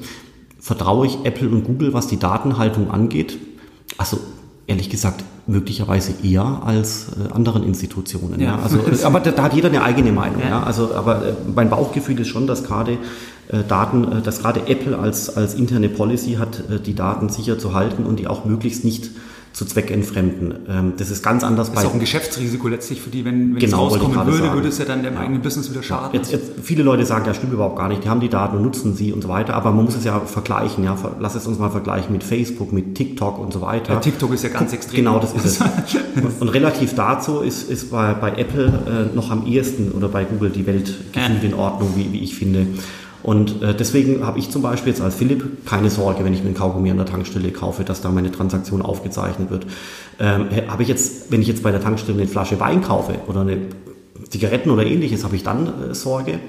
Vertraue 0.60 1.06
ich 1.06 1.20
Apple 1.26 1.48
und 1.48 1.64
Google, 1.64 1.93
was 1.93 2.08
die 2.08 2.18
Datenhaltung 2.18 2.89
angeht? 2.89 3.38
Also 4.00 4.20
ehrlich 4.66 4.89
gesagt 4.89 5.24
möglicherweise 5.45 6.14
eher 6.24 6.64
als 6.66 7.10
äh, 7.10 7.32
anderen 7.32 7.64
Institutionen. 7.64 8.39
Ja. 8.39 8.58
ja. 8.58 8.60
Also, 8.64 8.80
aber 9.04 9.20
da, 9.20 9.30
da, 9.30 9.43
hat 9.43 9.54
jeder 9.54 9.70
eine 9.70 9.84
eigene 9.84 10.12
Meinung. 10.12 10.41
Ja. 10.41 10.50
ja. 10.50 10.64
Also, 10.64 10.95
aber 10.95 11.24
äh, 11.24 11.34
mein 11.56 11.70
Bauchgefühl 11.70 12.20
ist 12.20 12.30
schon, 12.30 12.48
dass 12.48 12.64
gerade 12.64 12.98
Daten, 13.68 14.12
äh, 14.12 14.22
dass 14.22 14.41
gerade 14.41 14.68
Apple 14.68 14.98
als 14.98 15.36
als 15.36 15.54
interne 15.54 15.89
Policy 15.89 16.34
hat, 16.34 16.64
äh, 16.70 16.80
die 16.80 16.95
Daten 16.95 17.30
sicher 17.30 17.58
zu 17.58 17.74
halten 17.74 18.06
und 18.06 18.20
die 18.20 18.28
auch 18.28 18.45
möglichst 18.45 18.84
nicht 18.84 19.12
zu 19.58 19.66
zweckentfremden. 19.66 20.54
Ähm, 20.70 20.93
das 20.98 21.10
ist 21.10 21.24
ganz 21.24 21.43
anders 21.43 21.70
bei... 21.70 21.76
Das 21.76 21.86
ist 21.86 21.89
auch 21.89 21.93
ein 21.95 22.00
Geschäftsrisiko 22.00 22.68
letztlich 22.68 23.02
für 23.02 23.10
die, 23.10 23.26
wenn, 23.26 23.56
wenn 23.56 23.60
genau, 23.60 23.88
es 23.88 23.93
rauskommen 23.93 24.16
würde, 24.28 24.38
sagen. 24.38 24.54
würde 24.54 24.68
es 24.68 24.78
ja 24.78 24.86
dann 24.86 25.02
dem 25.02 25.16
ja. 25.16 25.20
eigenen 25.20 25.41
Business 25.41 25.72
wieder 25.72 25.82
schaden. 25.82 26.12
Jetzt, 26.14 26.32
jetzt, 26.32 26.52
viele 26.62 26.84
Leute 26.84 27.08
sagen, 27.08 27.26
ja 27.26 27.34
stimmt 27.34 27.54
überhaupt 27.54 27.76
gar 27.76 27.88
nicht, 27.88 28.04
die 28.04 28.10
haben 28.10 28.20
die 28.20 28.30
Daten 28.30 28.58
und 28.58 28.62
nutzen 28.62 28.93
sie 28.93 29.12
und 29.12 29.24
so 29.24 29.30
weiter, 29.30 29.56
aber 29.56 29.72
man 29.72 29.86
muss 29.86 29.95
es 29.95 30.04
ja 30.04 30.20
vergleichen, 30.20 30.84
ja, 30.84 30.95
lass 31.20 31.34
es 31.34 31.48
uns 31.48 31.58
mal 31.58 31.72
vergleichen 31.72 32.12
mit 32.12 32.24
Facebook, 32.24 32.72
mit 32.72 32.93
TikTok 32.93 33.39
und 33.39 33.52
so 33.52 33.62
weiter. 33.62 33.93
Ja, 33.93 34.00
TikTok 34.00 34.32
ist 34.32 34.43
ja 34.43 34.50
ganz 34.50 34.74
extrem. 34.74 34.98
Genau, 34.98 35.18
das 35.18 35.34
ist 35.34 35.45
es. 35.45 35.60
und 36.39 36.50
relativ 36.50 36.93
dazu 36.93 37.39
ist, 37.39 37.68
ist 37.68 37.89
bei, 37.89 38.14
bei 38.14 38.34
Apple 38.34 39.10
äh, 39.12 39.16
noch 39.16 39.32
am 39.32 39.48
ehesten 39.48 39.91
oder 39.91 40.08
bei 40.08 40.24
Google 40.24 40.52
die 40.52 40.68
Welt 40.68 41.14
gefühlt 41.14 41.41
ja. 41.41 41.50
in 41.50 41.56
Ordnung, 41.56 41.93
wie, 41.95 42.14
wie 42.14 42.20
ich 42.20 42.36
finde. 42.36 42.68
Und 43.28 43.61
äh, 43.61 43.75
deswegen 43.75 44.25
habe 44.25 44.39
ich 44.39 44.51
zum 44.51 44.61
Beispiel 44.61 44.93
jetzt 44.93 45.01
als 45.01 45.15
Philipp 45.15 45.65
keine 45.65 45.89
Sorge, 45.89 46.23
wenn 46.23 46.34
ich 46.34 46.43
mir 46.43 46.47
ein 46.47 46.55
Kaugummi 46.55 46.89
an 46.91 46.95
der 46.95 47.05
Tankstelle 47.05 47.51
kaufe, 47.51 47.84
dass 47.84 47.99
da 47.99 48.09
meine 48.09 48.32
Transaktion 48.32 48.82
aufgezeichnet 48.82 49.51
wird. 49.51 49.67
Ähm, 50.17 50.45
habe 50.69 50.84
ich 50.84 50.88
jetzt, 50.88 51.30
wenn 51.30 51.41
ich 51.41 51.49
jetzt 51.49 51.61
bei 51.61 51.71
der 51.71 51.82
Tankstelle 51.82 52.17
eine 52.17 52.30
Flasche 52.30 52.57
Wein 52.61 52.82
kaufe 52.82 53.15
oder 53.28 53.41
eine 53.41 53.57
Zigaretten 54.30 54.69
oder 54.69 54.86
ähnliches, 54.86 55.25
habe 55.25 55.36
ich 55.36 55.43
dann 55.43 55.67
äh, 55.67 55.93
Sorge? 55.93 56.39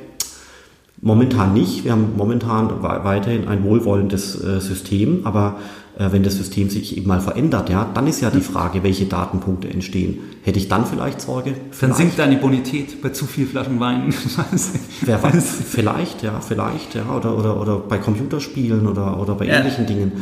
Momentan 1.00 1.52
nicht. 1.52 1.82
Wir 1.82 1.90
haben 1.90 2.12
momentan 2.16 2.80
weiterhin 2.80 3.48
ein 3.48 3.64
wohlwollendes 3.64 4.40
äh, 4.40 4.60
System, 4.60 5.22
aber 5.24 5.56
wenn 5.98 6.22
das 6.22 6.36
System 6.36 6.70
sich 6.70 6.96
eben 6.96 7.08
mal 7.08 7.20
verändert, 7.20 7.70
ja, 7.70 7.90
dann 7.92 8.06
ist 8.06 8.20
ja 8.20 8.30
die 8.30 8.40
Frage, 8.40 8.84
welche 8.84 9.06
Datenpunkte 9.06 9.68
entstehen. 9.68 10.18
Hätte 10.44 10.58
ich 10.58 10.68
dann 10.68 10.86
vielleicht 10.86 11.20
Sorge? 11.20 11.54
Vielleicht. 11.70 11.82
Dann 11.82 11.92
sinkt 11.98 12.18
deine 12.18 12.36
Bonität 12.36 13.02
bei 13.02 13.08
zu 13.08 13.26
viel 13.26 13.46
Flaschen 13.46 13.80
Wein. 13.80 14.14
Wer 15.02 15.22
weiß, 15.22 15.58
vielleicht, 15.68 16.22
ja, 16.22 16.40
vielleicht, 16.40 16.94
ja, 16.94 17.10
oder, 17.10 17.36
oder, 17.36 17.60
oder 17.60 17.76
bei 17.78 17.98
Computerspielen 17.98 18.86
oder, 18.86 19.20
oder 19.20 19.34
bei 19.34 19.46
ja. 19.46 19.58
ähnlichen 19.58 19.86
Dingen 19.86 20.12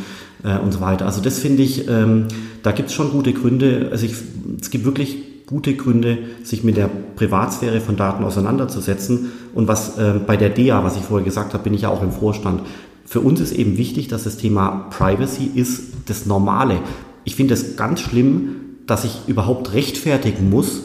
äh, 0.43 0.57
und 0.57 0.71
so 0.71 0.81
weiter. 0.81 1.05
Also 1.05 1.21
das 1.21 1.39
finde 1.39 1.61
ich, 1.63 1.87
ähm, 1.87 2.27
da 2.63 2.71
gibt 2.71 2.89
es 2.89 2.95
schon 2.95 3.11
gute 3.11 3.33
Gründe. 3.33 3.89
Also 3.91 4.05
ich, 4.05 4.15
es 4.59 4.71
gibt 4.71 4.83
wirklich 4.85 5.45
gute 5.45 5.75
Gründe, 5.75 6.17
sich 6.43 6.63
mit 6.63 6.75
der 6.75 6.89
Privatsphäre 7.15 7.79
von 7.79 7.95
Daten 7.95 8.23
auseinanderzusetzen. 8.23 9.31
Und 9.53 9.67
was 9.67 9.97
äh, 9.97 10.15
bei 10.25 10.37
der 10.37 10.49
DEA, 10.49 10.83
was 10.83 10.97
ich 10.97 11.03
vorher 11.03 11.23
gesagt 11.23 11.53
habe, 11.53 11.63
bin 11.63 11.73
ich 11.73 11.83
ja 11.83 11.89
auch 11.89 12.03
im 12.03 12.11
Vorstand. 12.11 12.63
Für 13.07 13.21
uns 13.21 13.39
ist 13.39 13.53
eben 13.53 13.77
wichtig, 13.77 14.09
dass 14.09 14.25
das 14.25 14.35
Thema 14.35 14.87
Privacy 14.89 15.49
ist 15.55 15.81
das 16.07 16.25
Normale. 16.25 16.79
Ich 17.23 17.35
finde 17.35 17.53
es 17.53 17.77
ganz 17.77 18.01
schlimm, 18.01 18.49
dass 18.85 19.05
ich 19.05 19.21
überhaupt 19.27 19.73
rechtfertigen 19.73 20.49
muss, 20.49 20.83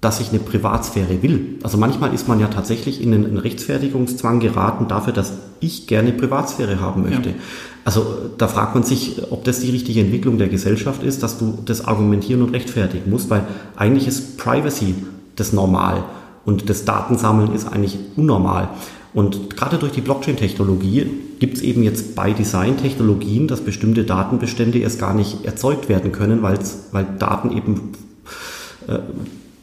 dass 0.00 0.20
ich 0.20 0.28
eine 0.28 0.38
Privatsphäre 0.38 1.22
will. 1.22 1.58
Also 1.64 1.76
manchmal 1.76 2.14
ist 2.14 2.28
man 2.28 2.38
ja 2.38 2.46
tatsächlich 2.46 3.02
in 3.02 3.12
einen 3.12 3.38
Rechtfertigungszwang 3.38 4.38
geraten 4.38 4.86
dafür, 4.86 5.12
dass 5.12 5.32
ich 5.58 5.88
gerne 5.88 6.12
Privatsphäre 6.12 6.80
haben 6.80 7.02
möchte. 7.02 7.30
Ja. 7.30 7.34
Also 7.84 8.06
da 8.38 8.46
fragt 8.46 8.74
man 8.74 8.84
sich, 8.84 9.22
ob 9.30 9.42
das 9.42 9.58
die 9.58 9.70
richtige 9.70 10.00
Entwicklung 10.00 10.38
der 10.38 10.48
Gesellschaft 10.48 11.02
ist, 11.02 11.24
dass 11.24 11.38
du 11.38 11.58
das 11.64 11.84
argumentieren 11.84 12.42
und 12.42 12.54
rechtfertigen 12.54 13.10
musst, 13.10 13.30
weil 13.30 13.46
eigentlich 13.74 14.06
ist 14.06 14.38
Privacy 14.38 14.94
das 15.34 15.52
Normal 15.52 16.04
und 16.44 16.70
das 16.70 16.84
Datensammeln 16.84 17.52
ist 17.52 17.66
eigentlich 17.66 17.98
unnormal. 18.16 18.68
Und 19.14 19.56
gerade 19.56 19.78
durch 19.78 19.92
die 19.92 20.00
Blockchain-Technologie 20.00 21.06
gibt 21.38 21.56
es 21.56 21.62
eben 21.62 21.82
jetzt 21.84 22.16
bei 22.16 22.32
Design-Technologien, 22.32 23.46
dass 23.46 23.60
bestimmte 23.60 24.04
Datenbestände 24.04 24.78
erst 24.78 24.98
gar 24.98 25.14
nicht 25.14 25.44
erzeugt 25.44 25.88
werden 25.88 26.10
können, 26.10 26.42
weil 26.42 26.58
Daten 27.18 27.56
eben 27.56 27.92
äh, 28.88 28.98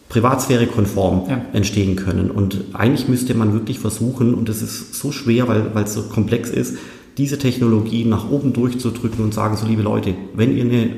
privatsphärekonform 0.08 1.30
ja. 1.30 1.42
entstehen 1.54 1.98
können. 1.98 2.32
Und 2.32 2.64
eigentlich 2.74 3.10
müsste 3.10 3.34
man 3.34 3.54
wirklich 3.54 3.80
versuchen, 3.80 4.34
und 4.34 4.48
das 4.48 4.62
ist 4.62 4.96
so 4.96 5.12
schwer, 5.12 5.48
weil 5.48 5.84
es 5.84 5.94
so 5.94 6.04
komplex 6.04 6.50
ist, 6.50 6.78
diese 7.18 7.38
Technologie 7.38 8.06
nach 8.06 8.32
oben 8.32 8.54
durchzudrücken 8.54 9.24
und 9.24 9.34
sagen, 9.34 9.58
so 9.58 9.68
liebe 9.68 9.82
Leute, 9.82 10.16
wenn 10.34 10.56
ihr 10.56 10.64
eine 10.64 10.90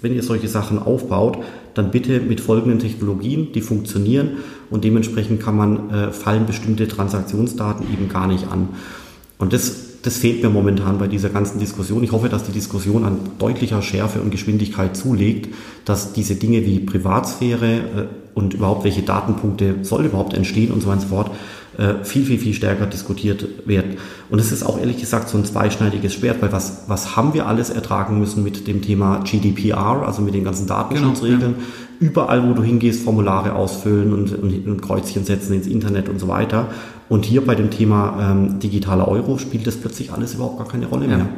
wenn 0.00 0.14
ihr 0.14 0.22
solche 0.22 0.48
Sachen 0.48 0.78
aufbaut, 0.78 1.38
dann 1.74 1.90
bitte 1.90 2.20
mit 2.20 2.40
folgenden 2.40 2.78
Technologien, 2.78 3.52
die 3.52 3.60
funktionieren 3.60 4.38
und 4.70 4.84
dementsprechend 4.84 5.42
kann 5.42 5.56
man, 5.56 5.90
äh, 5.90 6.12
fallen 6.12 6.46
bestimmte 6.46 6.88
Transaktionsdaten 6.88 7.86
eben 7.92 8.08
gar 8.08 8.26
nicht 8.26 8.50
an. 8.50 8.70
Und 9.38 9.52
das, 9.52 10.00
das 10.02 10.16
fehlt 10.16 10.42
mir 10.42 10.50
momentan 10.50 10.98
bei 10.98 11.06
dieser 11.06 11.28
ganzen 11.28 11.58
Diskussion. 11.58 12.02
Ich 12.02 12.12
hoffe, 12.12 12.28
dass 12.28 12.44
die 12.44 12.52
Diskussion 12.52 13.04
an 13.04 13.18
deutlicher 13.38 13.82
Schärfe 13.82 14.20
und 14.20 14.30
Geschwindigkeit 14.30 14.96
zulegt, 14.96 15.54
dass 15.84 16.12
diese 16.12 16.34
Dinge 16.34 16.64
wie 16.66 16.80
Privatsphäre 16.80 17.76
äh, 17.76 17.80
und 18.34 18.54
überhaupt 18.54 18.84
welche 18.84 19.02
Datenpunkte 19.02 19.76
soll 19.82 20.04
überhaupt 20.06 20.34
entstehen 20.34 20.70
und 20.72 20.80
so 20.80 20.88
weiter 20.88 21.02
und 21.02 21.08
so 21.08 21.14
fort, 21.14 21.30
äh, 21.78 22.04
viel, 22.04 22.24
viel, 22.24 22.38
viel 22.38 22.54
stärker 22.54 22.86
diskutiert 22.86 23.46
werden. 23.66 23.98
Und 24.30 24.40
es 24.40 24.50
ist 24.50 24.64
auch 24.64 24.80
ehrlich 24.80 24.98
gesagt 24.98 25.28
so 25.28 25.38
ein 25.38 25.44
zweischneidiges 25.44 26.14
Schwert, 26.14 26.42
weil 26.42 26.50
was, 26.50 26.84
was 26.88 27.16
haben 27.16 27.34
wir 27.34 27.46
alles 27.46 27.70
ertragen 27.70 28.18
müssen 28.18 28.42
mit 28.42 28.66
dem 28.66 28.82
Thema 28.82 29.18
GDPR, 29.18 30.02
also 30.04 30.20
mit 30.20 30.34
den 30.34 30.44
ganzen 30.44 30.66
Datenschutzregeln. 30.66 31.40
Genau, 31.40 31.52
ja. 31.52 31.87
Überall, 32.00 32.48
wo 32.48 32.52
du 32.54 32.62
hingehst, 32.62 33.02
Formulare 33.02 33.54
ausfüllen 33.54 34.12
und, 34.12 34.32
und, 34.38 34.66
und, 34.66 34.82
Kreuzchen 34.82 35.24
setzen 35.24 35.54
ins 35.54 35.66
Internet 35.66 36.08
und 36.08 36.20
so 36.20 36.28
weiter. 36.28 36.68
Und 37.08 37.24
hier 37.24 37.44
bei 37.44 37.54
dem 37.54 37.70
Thema 37.70 38.30
ähm, 38.30 38.60
digitaler 38.60 39.08
Euro 39.08 39.38
spielt 39.38 39.66
das 39.66 39.76
plötzlich 39.76 40.12
alles 40.12 40.34
überhaupt 40.34 40.58
gar 40.58 40.68
keine 40.68 40.86
Rolle 40.86 41.08
ja. 41.08 41.16
mehr. 41.16 41.28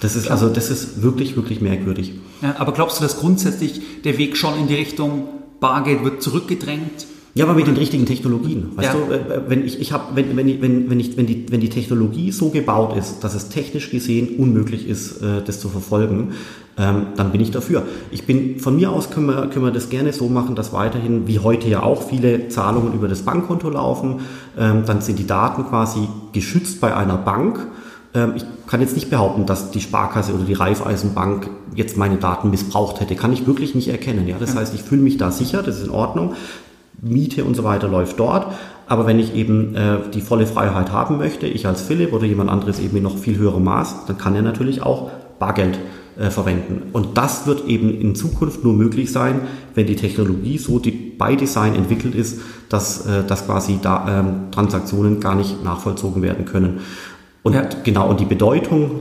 Das 0.00 0.16
ist 0.16 0.30
also 0.30 0.48
das 0.48 0.70
ist 0.70 1.02
wirklich, 1.02 1.36
wirklich 1.36 1.60
merkwürdig. 1.60 2.14
Ja, 2.42 2.56
aber 2.58 2.72
glaubst 2.72 2.98
du, 2.98 3.02
dass 3.02 3.18
grundsätzlich 3.18 4.02
der 4.02 4.18
Weg 4.18 4.36
schon 4.36 4.58
in 4.58 4.66
die 4.66 4.74
Richtung 4.74 5.28
Bargeld 5.60 6.04
wird 6.04 6.22
zurückgedrängt? 6.22 7.06
Ja, 7.36 7.46
aber 7.46 7.54
mit 7.54 7.66
den 7.66 7.76
richtigen 7.76 8.06
Technologien. 8.06 8.70
Weißt 8.76 8.94
ja. 8.94 9.00
du, 9.00 9.12
äh, 9.12 9.42
wenn 9.48 9.64
ich, 9.66 9.80
ich 9.80 9.92
habe, 9.92 10.14
wenn, 10.14 10.36
wenn, 10.36 10.62
wenn, 10.62 10.88
wenn, 10.88 11.00
ich, 11.00 11.16
wenn, 11.16 11.26
die, 11.26 11.46
wenn 11.50 11.60
die 11.60 11.68
Technologie 11.68 12.30
so 12.30 12.50
gebaut 12.50 12.96
ist, 12.96 13.24
dass 13.24 13.34
es 13.34 13.48
technisch 13.48 13.90
gesehen 13.90 14.36
unmöglich 14.38 14.88
ist, 14.88 15.20
äh, 15.20 15.42
das 15.44 15.58
zu 15.58 15.68
verfolgen, 15.68 16.34
ähm, 16.78 17.06
dann 17.16 17.32
bin 17.32 17.40
ich 17.40 17.50
dafür. 17.50 17.82
Ich 18.12 18.24
bin 18.24 18.60
von 18.60 18.76
mir 18.76 18.90
aus 18.90 19.10
können 19.10 19.26
wir, 19.26 19.48
können 19.48 19.64
wir 19.64 19.72
das 19.72 19.90
gerne 19.90 20.12
so 20.12 20.28
machen, 20.28 20.54
dass 20.54 20.72
weiterhin, 20.72 21.26
wie 21.26 21.40
heute 21.40 21.68
ja 21.68 21.82
auch, 21.82 22.02
viele 22.02 22.48
Zahlungen 22.48 22.94
über 22.94 23.08
das 23.08 23.22
Bankkonto 23.22 23.68
laufen. 23.68 24.20
Ähm, 24.56 24.84
dann 24.86 25.00
sind 25.00 25.18
die 25.18 25.26
Daten 25.26 25.64
quasi 25.64 26.08
geschützt 26.32 26.80
bei 26.80 26.96
einer 26.96 27.16
Bank. 27.16 27.66
Ähm, 28.14 28.34
ich 28.36 28.44
kann 28.68 28.80
jetzt 28.80 28.94
nicht 28.94 29.10
behaupten, 29.10 29.44
dass 29.44 29.72
die 29.72 29.80
Sparkasse 29.80 30.34
oder 30.34 30.44
die 30.44 30.54
Raiffeisenbank 30.54 31.50
jetzt 31.74 31.96
meine 31.96 32.16
Daten 32.16 32.50
missbraucht 32.50 33.00
hätte. 33.00 33.16
Kann 33.16 33.32
ich 33.32 33.46
wirklich 33.46 33.74
nicht 33.74 33.88
erkennen. 33.88 34.26
Ja, 34.28 34.36
das 34.38 34.54
heißt, 34.54 34.74
ich 34.74 34.82
fühle 34.82 35.02
mich 35.02 35.16
da 35.16 35.32
sicher, 35.32 35.62
das 35.62 35.78
ist 35.78 35.86
in 35.86 35.90
Ordnung. 35.90 36.34
Miete 37.04 37.44
und 37.44 37.54
so 37.54 37.64
weiter 37.64 37.88
läuft 37.88 38.18
dort. 38.18 38.52
Aber 38.86 39.06
wenn 39.06 39.18
ich 39.18 39.34
eben 39.34 39.74
äh, 39.74 39.98
die 40.12 40.20
volle 40.20 40.46
Freiheit 40.46 40.92
haben 40.92 41.18
möchte, 41.18 41.46
ich 41.46 41.66
als 41.66 41.82
Philipp 41.82 42.12
oder 42.12 42.24
jemand 42.24 42.50
anderes 42.50 42.80
eben 42.80 42.96
in 42.96 43.02
noch 43.02 43.16
viel 43.16 43.38
höherem 43.38 43.64
Maß, 43.64 44.06
dann 44.06 44.18
kann 44.18 44.34
er 44.34 44.42
natürlich 44.42 44.82
auch 44.82 45.10
Bargeld 45.38 45.78
äh, 46.18 46.30
verwenden. 46.30 46.90
Und 46.92 47.16
das 47.16 47.46
wird 47.46 47.66
eben 47.66 48.00
in 48.00 48.14
Zukunft 48.14 48.62
nur 48.62 48.74
möglich 48.74 49.10
sein, 49.10 49.40
wenn 49.74 49.86
die 49.86 49.96
Technologie 49.96 50.58
so 50.58 50.78
die, 50.78 50.90
bei 50.90 51.34
Design 51.34 51.74
entwickelt 51.74 52.14
ist, 52.14 52.40
dass, 52.68 53.06
äh, 53.06 53.24
dass 53.26 53.46
quasi 53.46 53.78
da, 53.82 54.20
ähm, 54.20 54.50
Transaktionen 54.50 55.20
gar 55.20 55.34
nicht 55.34 55.64
nachvollzogen 55.64 56.22
werden 56.22 56.44
können. 56.44 56.80
Und 57.42 57.54
ja. 57.54 57.62
genau, 57.82 58.08
und 58.08 58.20
die 58.20 58.26
Bedeutung, 58.26 59.00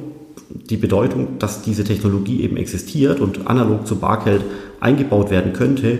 die 0.49 0.77
Bedeutung, 0.77 1.39
dass 1.39 1.61
diese 1.61 1.83
Technologie 1.83 2.41
eben 2.41 2.57
existiert 2.57 3.19
und 3.19 3.47
analog 3.47 3.85
zu 3.85 3.97
Bargeld 3.97 4.43
eingebaut 4.79 5.29
werden 5.29 5.53
könnte, 5.53 5.99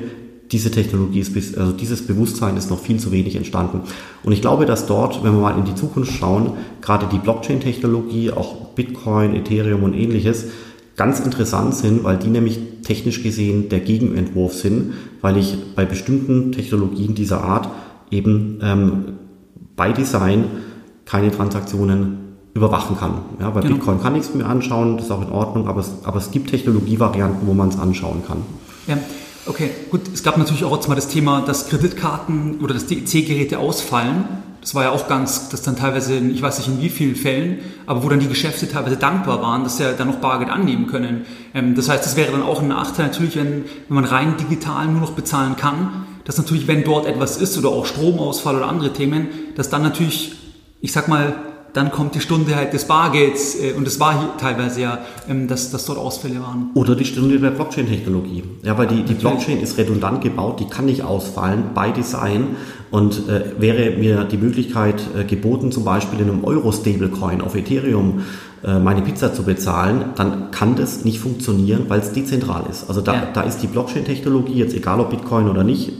diese 0.51 0.71
Technologie 0.71 1.19
ist, 1.19 1.57
also 1.57 1.71
dieses 1.71 2.05
Bewusstsein 2.05 2.57
ist 2.57 2.69
noch 2.69 2.79
viel 2.79 2.99
zu 2.99 3.11
wenig 3.11 3.35
entstanden. 3.35 3.81
Und 4.23 4.33
ich 4.33 4.41
glaube, 4.41 4.65
dass 4.65 4.85
dort, 4.85 5.23
wenn 5.23 5.33
wir 5.33 5.41
mal 5.41 5.57
in 5.57 5.65
die 5.65 5.75
Zukunft 5.75 6.13
schauen, 6.13 6.53
gerade 6.81 7.07
die 7.11 7.17
Blockchain-Technologie, 7.17 8.31
auch 8.31 8.69
Bitcoin, 8.75 9.35
Ethereum 9.35 9.83
und 9.83 9.93
ähnliches, 9.93 10.45
ganz 10.95 11.19
interessant 11.19 11.75
sind, 11.75 12.03
weil 12.03 12.17
die 12.17 12.27
nämlich 12.27 12.59
technisch 12.83 13.23
gesehen 13.23 13.69
der 13.69 13.79
Gegenentwurf 13.79 14.53
sind, 14.53 14.93
weil 15.21 15.37
ich 15.37 15.57
bei 15.75 15.85
bestimmten 15.85 16.51
Technologien 16.51 17.15
dieser 17.15 17.43
Art 17.43 17.69
eben 18.11 18.59
ähm, 18.61 19.03
bei 19.75 19.91
Design 19.91 20.45
keine 21.05 21.31
Transaktionen 21.31 22.19
überwachen 22.53 22.95
kann. 22.97 23.13
Ja, 23.39 23.49
bei 23.49 23.61
genau. 23.61 23.75
Bitcoin 23.75 23.99
kann 24.01 24.15
ich 24.15 24.23
es 24.23 24.35
mir 24.35 24.45
anschauen, 24.45 24.97
das 24.97 25.07
ist 25.07 25.11
auch 25.11 25.23
in 25.23 25.31
Ordnung, 25.31 25.67
aber 25.67 25.81
es, 25.81 25.91
aber 26.03 26.17
es 26.17 26.29
gibt 26.29 26.51
Technologievarianten, 26.51 27.47
wo 27.47 27.53
man 27.53 27.69
es 27.69 27.79
anschauen 27.79 28.21
kann. 28.27 28.37
Ja. 28.85 28.97
Okay, 29.45 29.71
gut. 29.91 30.01
Es 30.13 30.23
gab 30.23 30.37
natürlich 30.37 30.63
auch 30.63 30.73
jetzt 30.73 30.87
mal 30.87 30.95
das 30.95 31.09
Thema, 31.09 31.41
dass 31.41 31.67
Kreditkarten 31.67 32.61
oder 32.61 32.73
dass 32.73 32.85
DEC-Geräte 32.85 33.59
ausfallen. 33.59 34.25
Das 34.61 34.73
war 34.73 34.83
ja 34.83 34.91
auch 34.91 35.09
ganz, 35.09 35.49
das 35.49 35.61
dann 35.61 35.75
teilweise, 35.75 36.15
ich 36.15 36.41
weiß 36.41 36.59
nicht 36.59 36.69
in 36.69 36.81
wie 36.81 36.89
vielen 36.89 37.15
Fällen, 37.17 37.59
aber 37.85 38.01
wo 38.01 38.07
dann 38.07 38.21
die 38.21 38.29
Geschäfte 38.29 38.69
teilweise 38.69 38.95
dankbar 38.95 39.41
waren, 39.41 39.65
dass 39.65 39.75
sie 39.75 39.83
ja 39.83 39.91
dann 39.91 40.07
noch 40.07 40.19
Bargeld 40.19 40.49
annehmen 40.49 40.87
können. 40.87 41.25
Ähm, 41.53 41.75
das 41.75 41.89
heißt, 41.89 42.05
das 42.05 42.15
wäre 42.15 42.31
dann 42.31 42.41
auch 42.41 42.61
ein 42.61 42.69
Nachteil 42.69 43.07
natürlich, 43.07 43.35
wenn, 43.35 43.65
wenn 43.89 43.95
man 43.95 44.05
rein 44.05 44.37
digital 44.37 44.87
nur 44.87 45.01
noch 45.01 45.11
bezahlen 45.11 45.57
kann, 45.57 46.05
dass 46.23 46.37
natürlich, 46.37 46.67
wenn 46.67 46.85
dort 46.85 47.05
etwas 47.05 47.35
ist 47.35 47.57
oder 47.57 47.67
auch 47.67 47.85
Stromausfall 47.85 48.55
oder 48.55 48.69
andere 48.69 48.93
Themen, 48.93 49.27
dass 49.57 49.69
dann 49.69 49.81
natürlich, 49.81 50.35
ich 50.79 50.93
sag 50.93 51.09
mal, 51.09 51.35
dann 51.73 51.91
kommt 51.91 52.15
die 52.15 52.21
Stunde 52.21 52.55
halt 52.55 52.73
des 52.73 52.85
Bargelds 52.85 53.55
äh, 53.59 53.73
und 53.73 53.87
es 53.87 53.99
war 53.99 54.19
hier 54.19 54.29
teilweise 54.37 54.81
ja, 54.81 54.99
ähm, 55.27 55.47
dass, 55.47 55.71
dass 55.71 55.85
dort 55.85 55.97
Ausfälle 55.97 56.39
waren. 56.39 56.69
Oder 56.75 56.95
die 56.95 57.05
Stunde 57.05 57.39
der 57.39 57.51
Blockchain-Technologie. 57.51 58.43
Ja, 58.61 58.77
weil 58.77 58.87
die, 58.87 59.03
die 59.03 59.15
Blockchain 59.15 59.59
ist 59.59 59.77
redundant 59.77 60.21
gebaut, 60.21 60.59
die 60.59 60.67
kann 60.67 60.85
nicht 60.85 61.03
ausfallen 61.03 61.71
bei 61.73 61.91
Design 61.91 62.55
und 62.91 63.27
äh, 63.27 63.59
wäre 63.59 63.97
mir 63.97 64.23
die 64.25 64.37
Möglichkeit 64.37 65.01
äh, 65.17 65.23
geboten, 65.23 65.71
zum 65.71 65.83
Beispiel 65.83 66.19
in 66.19 66.29
einem 66.29 66.43
Euro-Stablecoin 66.43 67.41
auf 67.41 67.55
Ethereum 67.55 68.21
äh, 68.63 68.77
meine 68.77 69.01
Pizza 69.01 69.33
zu 69.33 69.43
bezahlen, 69.43 70.11
dann 70.15 70.51
kann 70.51 70.75
das 70.75 71.03
nicht 71.03 71.19
funktionieren, 71.19 71.85
weil 71.87 71.99
es 71.99 72.13
dezentral 72.13 72.65
ist. 72.69 72.87
Also 72.87 73.01
da, 73.01 73.13
ja. 73.13 73.27
da 73.33 73.41
ist 73.41 73.57
die 73.57 73.67
Blockchain-Technologie, 73.67 74.53
jetzt 74.53 74.75
egal 74.75 74.99
ob 74.99 75.09
Bitcoin 75.09 75.49
oder 75.49 75.63
nicht, 75.63 75.91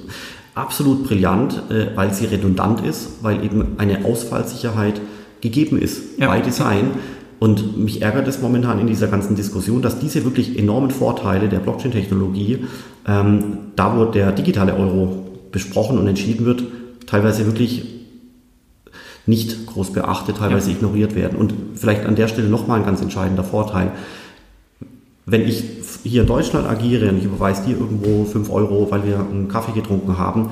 absolut 0.56 1.04
brillant, 1.04 1.64
äh, 1.70 1.88
weil 1.96 2.14
sie 2.14 2.26
redundant 2.26 2.86
ist, 2.86 3.24
weil 3.24 3.44
eben 3.44 3.76
eine 3.80 4.06
Ausfallsicherheit 4.06 5.02
gegeben 5.44 5.78
ist 5.78 6.02
ja. 6.18 6.28
bei 6.28 6.42
Design. 6.42 6.92
Und 7.40 7.78
mich 7.78 8.02
ärgert 8.02 8.28
es 8.28 8.42
momentan 8.42 8.80
in 8.80 8.88
dieser 8.88 9.08
ganzen 9.08 9.36
Diskussion, 9.36 9.82
dass 9.82 10.00
diese 10.00 10.24
wirklich 10.24 10.58
enormen 10.58 10.92
Vorteile 10.92 11.50
der 11.50 11.60
Blockchain-Technologie, 11.60 12.66
ähm, 13.06 13.44
da 13.76 13.98
wo 13.98 14.06
der 14.06 14.32
digitale 14.32 14.76
Euro 14.76 15.28
besprochen 15.52 15.98
und 15.98 16.08
entschieden 16.08 16.46
wird, 16.46 16.64
teilweise 17.06 17.46
wirklich 17.46 17.86
nicht 19.26 19.66
groß 19.68 19.92
beachtet, 19.92 20.38
teilweise 20.38 20.72
ja. 20.72 20.78
ignoriert 20.78 21.16
werden. 21.16 21.38
Und 21.38 21.54
vielleicht 21.76 22.06
an 22.06 22.16
der 22.16 22.30
Stelle 22.30 22.48
nochmal 22.48 22.80
ein 22.80 22.86
ganz 22.86 23.02
entscheidender 23.02 23.44
Vorteil. 23.44 23.92
Wenn 25.26 25.42
ich 25.42 25.64
hier 26.04 26.22
in 26.22 26.28
Deutschland 26.28 26.68
agiere 26.68 27.10
und 27.10 27.18
ich 27.18 27.26
überweise 27.26 27.66
dir 27.66 27.78
irgendwo 27.78 28.24
5 28.24 28.50
Euro, 28.50 28.88
weil 28.90 29.06
wir 29.06 29.20
einen 29.20 29.50
Kaffee 29.50 29.74
getrunken 29.74 30.18
haben, 30.18 30.50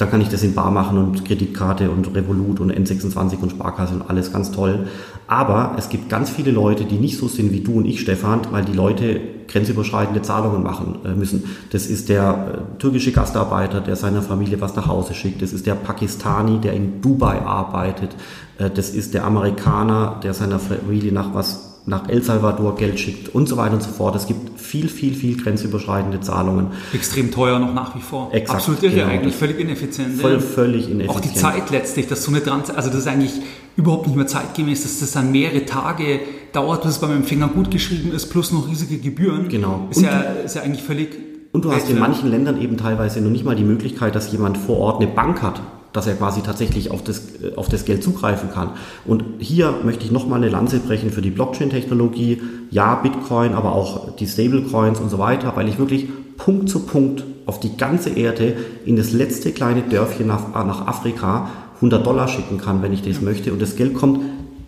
da 0.00 0.06
kann 0.06 0.22
ich 0.22 0.28
das 0.28 0.42
in 0.42 0.54
Bar 0.54 0.70
machen 0.70 0.96
und 0.96 1.26
Kreditkarte 1.26 1.90
und 1.90 2.14
Revolut 2.14 2.60
und 2.60 2.72
N26 2.72 3.38
und 3.40 3.50
Sparkasse 3.50 3.94
und 3.94 4.08
alles 4.08 4.32
ganz 4.32 4.50
toll. 4.50 4.86
Aber 5.26 5.74
es 5.76 5.90
gibt 5.90 6.08
ganz 6.08 6.30
viele 6.30 6.50
Leute, 6.52 6.86
die 6.86 6.96
nicht 6.96 7.18
so 7.18 7.28
sind 7.28 7.52
wie 7.52 7.60
du 7.60 7.72
und 7.72 7.84
ich, 7.84 8.00
Stefan, 8.00 8.40
weil 8.50 8.64
die 8.64 8.72
Leute 8.72 9.20
grenzüberschreitende 9.46 10.22
Zahlungen 10.22 10.62
machen 10.62 11.00
äh, 11.04 11.10
müssen. 11.10 11.44
Das 11.70 11.86
ist 11.86 12.08
der 12.08 12.64
äh, 12.76 12.78
türkische 12.78 13.12
Gastarbeiter, 13.12 13.80
der 13.80 13.96
seiner 13.96 14.22
Familie 14.22 14.60
was 14.60 14.74
nach 14.74 14.86
Hause 14.86 15.12
schickt. 15.12 15.42
Das 15.42 15.52
ist 15.52 15.66
der 15.66 15.74
Pakistani, 15.74 16.60
der 16.60 16.72
in 16.72 17.02
Dubai 17.02 17.42
arbeitet. 17.42 18.16
Äh, 18.58 18.70
das 18.70 18.90
ist 18.90 19.12
der 19.12 19.24
Amerikaner, 19.24 20.18
der 20.22 20.32
seiner 20.32 20.58
Familie 20.58 21.12
nach 21.12 21.34
was 21.34 21.69
nach 21.86 22.08
El 22.08 22.22
Salvador 22.22 22.76
Geld 22.76 23.00
schickt 23.00 23.34
und 23.34 23.48
so 23.48 23.56
weiter 23.56 23.74
und 23.74 23.82
so 23.82 23.90
fort. 23.90 24.14
Es 24.14 24.26
gibt 24.26 24.60
viel, 24.60 24.88
viel, 24.88 25.14
viel 25.14 25.36
grenzüberschreitende 25.36 26.20
Zahlungen. 26.20 26.68
Extrem 26.92 27.30
teuer 27.30 27.58
noch 27.58 27.74
nach 27.74 27.96
wie 27.96 28.00
vor. 28.00 28.30
Exakt, 28.32 28.58
Absolut 28.58 28.82
irre 28.82 28.94
genau. 28.94 29.08
eigentlich, 29.08 29.34
völlig 29.34 29.58
ineffizient. 29.58 30.20
Voll, 30.20 30.40
völlig 30.40 30.90
ineffizient. 30.90 31.10
Auch 31.10 31.20
die 31.20 31.34
Zeit 31.34 31.70
letztlich, 31.70 32.06
dass 32.06 32.22
so 32.22 32.30
eine 32.30 32.42
Trans 32.42 32.70
also 32.70 32.90
das 32.90 33.00
ist 33.00 33.06
eigentlich 33.08 33.32
überhaupt 33.76 34.06
nicht 34.06 34.16
mehr 34.16 34.26
zeitgemäß, 34.26 34.82
dass 34.82 35.00
das 35.00 35.12
dann 35.12 35.32
mehrere 35.32 35.64
Tage 35.64 36.20
dauert, 36.52 36.82
bis 36.82 36.92
es 36.92 36.98
beim 36.98 37.12
Empfänger 37.12 37.48
gut 37.48 37.70
geschrieben 37.70 38.12
ist, 38.12 38.26
plus 38.26 38.52
noch 38.52 38.68
riesige 38.68 38.98
Gebühren. 38.98 39.48
Genau. 39.48 39.88
Ist, 39.90 40.02
ja, 40.02 40.20
ist 40.20 40.56
ja 40.56 40.62
eigentlich 40.62 40.82
völlig 40.82 41.08
und 41.52 41.64
du 41.64 41.72
hast 41.72 41.90
in 41.90 41.98
manchen 41.98 42.30
Ländern 42.30 42.60
eben 42.60 42.76
teilweise 42.76 43.20
noch 43.20 43.30
nicht 43.30 43.44
mal 43.44 43.56
die 43.56 43.64
Möglichkeit, 43.64 44.14
dass 44.14 44.30
jemand 44.30 44.56
vor 44.56 44.78
Ort 44.78 45.02
eine 45.02 45.10
Bank 45.10 45.42
hat, 45.42 45.60
dass 45.92 46.06
er 46.06 46.14
quasi 46.14 46.42
tatsächlich 46.42 46.90
auf 46.90 47.02
das, 47.02 47.42
äh, 47.42 47.54
auf 47.56 47.68
das 47.68 47.84
Geld 47.84 48.02
zugreifen 48.02 48.50
kann. 48.50 48.70
Und 49.04 49.24
hier 49.38 49.74
möchte 49.84 50.04
ich 50.04 50.10
nochmal 50.10 50.38
eine 50.38 50.50
Lanze 50.50 50.78
brechen 50.80 51.10
für 51.10 51.22
die 51.22 51.30
Blockchain-Technologie. 51.30 52.42
Ja, 52.70 52.94
Bitcoin, 52.96 53.54
aber 53.54 53.72
auch 53.72 54.16
die 54.16 54.26
Stablecoins 54.26 55.00
und 55.00 55.10
so 55.10 55.18
weiter, 55.18 55.52
weil 55.56 55.68
ich 55.68 55.78
wirklich 55.78 56.08
Punkt 56.36 56.68
zu 56.68 56.80
Punkt 56.80 57.24
auf 57.46 57.60
die 57.60 57.76
ganze 57.76 58.10
Erde 58.10 58.56
in 58.84 58.96
das 58.96 59.12
letzte 59.12 59.52
kleine 59.52 59.82
Dörfchen 59.82 60.26
nach, 60.26 60.54
äh, 60.54 60.66
nach 60.66 60.86
Afrika 60.86 61.48
100 61.76 62.06
Dollar 62.06 62.28
schicken 62.28 62.58
kann, 62.58 62.82
wenn 62.82 62.92
ich 62.92 63.02
das 63.02 63.20
möchte. 63.20 63.52
Und 63.52 63.60
das 63.60 63.76
Geld 63.76 63.94
kommt 63.94 64.20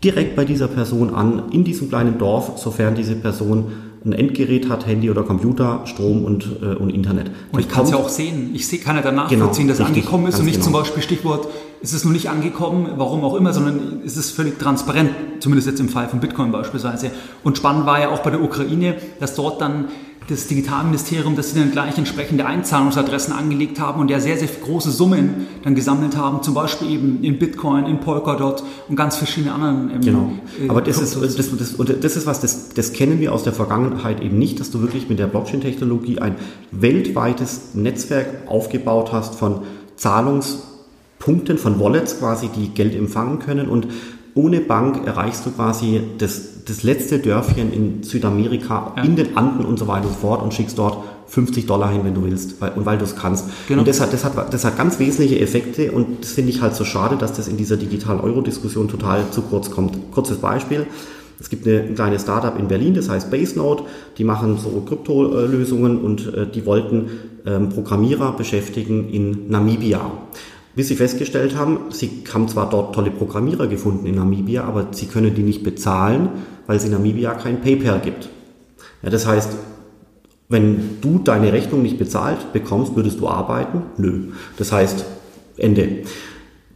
direkt 0.03 0.35
bei 0.35 0.45
dieser 0.45 0.69
Person 0.69 1.15
an, 1.15 1.51
in 1.53 1.65
diesem 1.65 1.89
kleinen 1.89 2.19
Dorf, 2.19 2.53
sofern 2.57 2.95
diese 2.95 3.15
Person 3.15 3.67
ein 4.05 4.13
Endgerät 4.13 4.69
hat, 4.69 4.87
Handy 4.87 5.11
oder 5.11 5.23
Computer, 5.23 5.83
Strom 5.85 6.25
und, 6.25 6.45
äh, 6.61 6.75
und 6.75 6.91
Internet. 6.91 7.31
Und 7.53 7.61
ich 7.61 7.69
kann 7.69 7.85
es 7.85 7.91
ja 7.91 7.97
auch 7.97 8.09
sehen. 8.09 8.51
Ich 8.55 8.67
seh, 8.67 8.79
kann 8.79 8.97
ja 8.97 9.03
danach 9.03 9.29
genau, 9.29 9.45
nachvollziehen, 9.45 9.69
dass 9.69 9.79
es 9.79 9.87
angekommen 9.87 10.27
ist 10.27 10.39
und 10.39 10.47
nicht 10.47 10.57
genau. 10.57 10.65
zum 10.65 10.73
Beispiel 10.73 11.03
Stichwort, 11.03 11.49
ist 11.81 11.93
es 11.93 12.05
noch 12.05 12.13
nicht 12.13 12.29
angekommen, 12.29 12.89
warum 12.97 13.25
auch 13.25 13.35
immer, 13.35 13.53
sondern 13.53 14.03
ist 14.05 14.17
es 14.17 14.31
völlig 14.31 14.59
transparent, 14.59 15.11
zumindest 15.41 15.69
jetzt 15.69 15.81
im 15.81 15.89
Fall 15.89 16.09
von 16.09 16.21
Bitcoin 16.21 16.53
beispielsweise. 16.53 17.11
Und 17.43 17.57
spannend 17.59 17.87
war 17.87 18.01
ja 18.01 18.11
auch 18.11 18.21
bei 18.21 18.31
der 18.31 18.43
Ukraine, 18.43 18.97
dass 19.21 19.35
dort 19.35 19.61
dann 19.61 19.87
das 20.29 20.47
Digitalministerium, 20.47 21.37
dass 21.37 21.53
sie 21.53 21.59
dann 21.59 21.73
gleich 21.73 21.99
entsprechende 21.99 22.47
Einzahlungsadressen 22.47 23.35
angelegt 23.35 23.81
haben 23.81 24.01
und 24.01 24.11
ja 24.11 24.21
sehr, 24.21 24.37
sehr 24.37 24.49
große 24.49 24.91
Summen 24.91 25.47
dann 25.65 25.75
gesammelt 25.75 26.17
haben, 26.17 26.43
zum 26.43 26.55
Beispiel 26.55 26.91
eben 26.91 27.23
in 27.23 27.39
Bitcoin, 27.39 27.87
in 27.87 28.01
Polkadot 28.01 28.63
und 28.89 28.97
ganz 28.97 29.17
verschiedene 29.17 29.53
anderen. 29.53 29.91
Ähm, 29.91 30.01
genau. 30.01 30.33
Äh, 30.63 30.69
Aber 30.69 30.81
das 30.81 31.01
ist, 31.01 31.17
das, 31.17 31.37
das, 31.37 31.77
das 32.01 32.17
ist 32.17 32.27
was, 32.27 32.41
das, 32.41 32.71
das 32.71 32.93
kennen 32.93 33.21
wir 33.21 33.33
aus 33.33 33.43
der 33.43 33.53
Vergangenheit 33.53 34.21
eben 34.23 34.39
nicht, 34.39 34.61
dass 34.61 34.71
du 34.71 34.81
wirklich 34.81 35.09
mit 35.09 35.19
der 35.19 35.27
Blockchain-Technologie 35.27 36.21
ein 36.21 36.37
weltweites 36.71 37.75
Netzwerk 37.75 38.27
aufgebaut 38.47 39.13
hast 39.13 39.35
von 39.35 39.63
Zahlungspunkten, 39.97 41.59
von 41.59 41.81
Wallets 41.81 42.19
quasi, 42.19 42.49
die 42.49 42.69
Geld 42.69 42.95
empfangen 42.95 43.39
können 43.39 43.69
und 43.69 43.89
ohne 44.35 44.61
Bank 44.61 45.07
erreichst 45.07 45.45
du 45.45 45.51
quasi 45.51 46.01
das, 46.19 46.65
das 46.65 46.83
letzte 46.83 47.19
Dörfchen 47.19 47.73
in 47.73 48.03
Südamerika, 48.03 48.95
ja. 48.97 49.03
in 49.03 49.17
den 49.17 49.37
Anden 49.37 49.65
und 49.65 49.79
so 49.79 49.87
weiter 49.87 50.07
und 50.07 50.15
so 50.15 50.21
fort 50.21 50.43
und 50.43 50.55
schickst 50.55 50.79
dort 50.79 50.99
50 51.27 51.67
Dollar 51.67 51.91
hin, 51.91 52.01
wenn 52.05 52.15
du 52.15 52.25
willst, 52.25 52.61
weil, 52.61 52.73
und 52.73 52.87
weil 52.87 52.99
du 52.99 53.05
es 53.05 53.17
kannst. 53.17 53.47
Genau. 53.69 53.81
Und 53.81 53.89
das 53.89 54.01
hat, 54.01 54.13
das, 54.13 54.25
hat, 54.25 54.53
das 54.53 54.65
hat 54.65 54.77
ganz 54.77 54.99
wesentliche 54.99 55.41
Effekte 55.41 55.93
und 55.93 56.23
das 56.23 56.33
finde 56.33 56.51
ich 56.51 56.61
halt 56.61 56.75
so 56.75 56.85
schade, 56.85 57.17
dass 57.17 57.33
das 57.33 57.49
in 57.49 57.57
dieser 57.57 57.77
digitalen 57.77 58.21
Euro-Diskussion 58.21 58.89
total 58.89 59.31
zu 59.31 59.43
kurz 59.43 59.71
kommt. 59.71 60.13
Kurzes 60.13 60.39
Beispiel. 60.39 60.87
Es 61.41 61.51
gibt 61.51 61.67
eine, 61.67 61.81
ein 61.81 61.95
kleines 61.95 62.23
Startup 62.23 62.59
in 62.59 62.69
Berlin, 62.69 62.95
das 62.95 63.09
heißt 63.09 63.31
Basenode. 63.31 63.85
Die 64.19 64.25
machen 64.25 64.59
so 64.59 64.83
Kryptolösungen 64.87 65.99
und 65.99 66.33
äh, 66.33 66.47
die 66.47 66.65
wollten 66.67 67.09
ähm, 67.47 67.71
Programmierer 67.71 68.33
beschäftigen 68.33 69.09
in 69.09 69.49
Namibia 69.49 70.11
bis 70.75 70.89
sie 70.89 70.97
festgestellt 70.97 71.57
haben, 71.57 71.79
sie 71.91 72.25
haben 72.33 72.49
zwar 72.49 72.71
dort 72.71 72.95
tolle 72.95 73.11
Programmierer 73.11 73.67
gefunden 73.67 74.07
in 74.07 74.15
Namibia, 74.15 74.65
aber 74.65 74.89
sie 74.93 75.07
können 75.07 75.35
die 75.35 75.43
nicht 75.43 75.63
bezahlen, 75.63 76.29
weil 76.67 76.77
es 76.77 76.85
in 76.85 76.93
Namibia 76.93 77.35
kein 77.35 77.61
PayPal 77.61 78.01
gibt. 78.01 78.29
Ja, 79.03 79.11
das 79.11 79.27
heißt, 79.27 79.51
wenn 80.49 81.01
du 81.01 81.19
deine 81.19 81.53
Rechnung 81.53 81.83
nicht 81.83 81.99
bezahlt 81.99 82.53
bekommst, 82.53 82.95
würdest 82.95 83.21
du 83.21 83.29
arbeiten? 83.29 83.83
Nö. 83.97 84.33
Das 84.59 84.73
heißt, 84.73 85.05
Ende. 85.57 86.03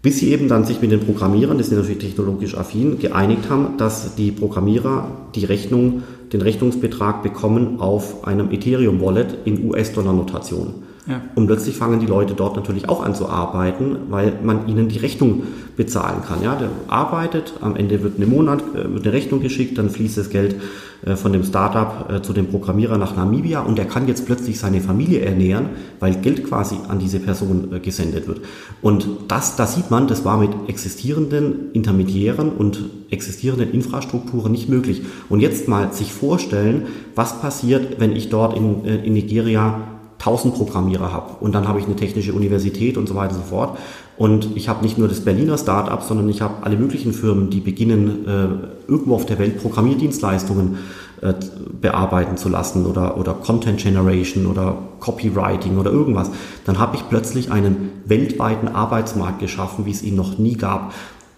Bis 0.03 0.19
sie 0.19 0.31
eben 0.31 0.49
dann 0.49 0.65
sich 0.65 0.81
mit 0.81 0.93
den 0.93 1.01
Programmierern, 1.01 1.59
das 1.59 1.69
sind 1.69 1.79
natürlich 1.79 1.99
technologisch 1.99 2.57
affin, 2.57 2.99
geeinigt 2.99 3.51
haben, 3.51 3.77
dass 3.77 4.15
die 4.15 4.31
Programmierer 4.31 5.11
die 5.35 5.45
Rechnung, 5.45 6.03
den 6.33 6.43
Rechnungsbetrag 6.43 7.23
bekommen 7.23 7.81
auf 7.81 8.27
einem 8.27 8.51
Ethereum-Wallet 8.51 9.39
in 9.45 9.69
US-Dollar-Notation. 9.69 10.75
Ja. 11.07 11.23
Und 11.37 11.47
plötzlich 11.47 11.77
fangen 11.77 12.01
die 12.01 12.07
Leute 12.07 12.35
dort 12.35 12.57
natürlich 12.57 12.89
auch 12.89 13.03
an 13.05 13.15
zu 13.15 13.29
arbeiten, 13.29 13.97
weil 14.09 14.33
man 14.43 14.67
ihnen 14.67 14.89
die 14.89 14.99
Rechnung 14.99 15.45
bezahlen 15.77 16.23
kann. 16.27 16.43
Ja, 16.43 16.57
der 16.57 16.69
arbeitet, 16.89 17.55
am 17.61 17.77
Ende 17.77 18.03
wird 18.03 18.17
eine 18.17 18.27
Monat, 18.27 18.63
äh, 18.75 18.93
wird 18.93 19.05
eine 19.05 19.13
Rechnung 19.13 19.41
geschickt, 19.41 19.79
dann 19.79 19.89
fließt 19.89 20.19
das 20.19 20.31
Geld 20.31 20.57
äh, 21.05 21.15
von 21.15 21.33
dem 21.33 21.45
Startup 21.45 22.11
äh, 22.11 22.23
zu 22.23 22.33
dem 22.33 22.49
Programmierer 22.49 22.99
nach 22.99 23.15
Namibia 23.15 23.61
und 23.61 23.79
der 23.79 23.85
kann 23.85 24.09
jetzt 24.09 24.27
plötzlich 24.27 24.59
seine 24.59 24.81
Familie 24.81 25.21
ernähren, 25.21 25.69
weil 26.01 26.17
Geld 26.17 26.43
quasi 26.45 26.77
an 26.89 26.99
diese 26.99 27.21
Person 27.21 27.81
gesendet 27.83 28.27
wird. 28.27 28.41
Und 28.83 29.07
das, 29.29 29.55
da 29.55 29.67
sieht 29.69 29.93
man, 29.93 30.09
das 30.09 30.25
war 30.25 30.39
mit 30.39 30.51
existierenden 30.67 31.71
Intermediären 31.73 32.51
und 32.51 32.83
existierenden 33.11 33.71
Infrastrukturen 33.71 34.51
nicht 34.51 34.69
möglich. 34.69 35.03
Und 35.29 35.39
jetzt 35.39 35.69
mal 35.69 35.93
sich 35.93 36.13
vorstellen, 36.13 36.87
was 37.15 37.41
passiert, 37.41 38.01
wenn 38.01 38.17
ich 38.17 38.29
dort 38.29 38.57
in, 38.57 38.85
in 38.85 39.13
Nigeria 39.13 39.96
1000 40.19 40.55
Programmierer 40.55 41.13
habe 41.13 41.37
und 41.41 41.55
dann 41.55 41.69
habe 41.69 41.79
ich 41.79 41.87
eine 41.87 41.97
technische 41.97 42.33
Universität 42.33 42.97
und 42.97 43.09
so 43.09 43.15
weiter 43.15 43.35
und 43.35 43.43
so 43.43 43.49
fort 43.49 43.79
Und 44.17 44.57
ich 44.57 44.69
habe 44.69 44.83
nicht 44.83 44.97
nur 44.97 45.09
das 45.09 45.21
Berliner 45.21 45.59
Start-up, 45.59 46.03
sondern 46.03 46.29
ich 46.29 46.41
habe 46.41 46.55
alle 46.63 46.77
möglichen 46.77 47.13
Firmen, 47.13 47.51
die 47.51 47.61
beginnen, 47.61 48.27
äh, 48.27 48.91
irgendwo 48.91 49.15
auf 49.15 49.27
der 49.27 49.39
Welt 49.39 49.61
Programmierdienstleistungen 49.61 50.79
äh, 51.21 51.35
bearbeiten 51.81 52.37
zu 52.37 52.49
lassen 52.49 52.87
oder, 52.87 53.19
oder 53.19 53.35
Content 53.35 53.79
Generation 53.79 54.47
oder 54.47 54.79
Copywriting 55.01 55.77
oder 55.77 55.91
irgendwas. 55.91 56.31
Dann 56.65 56.79
habe 56.79 56.97
ich 56.97 57.09
plötzlich 57.09 57.51
einen 57.51 57.91
weltweiten 58.07 58.69
Arbeitsmarkt 58.69 59.39
geschaffen, 59.39 59.85
wie 59.85 59.91
es 59.91 60.03
ihn 60.03 60.17
noch 60.17 60.39
nie 60.39 60.55
gab. 60.55 60.95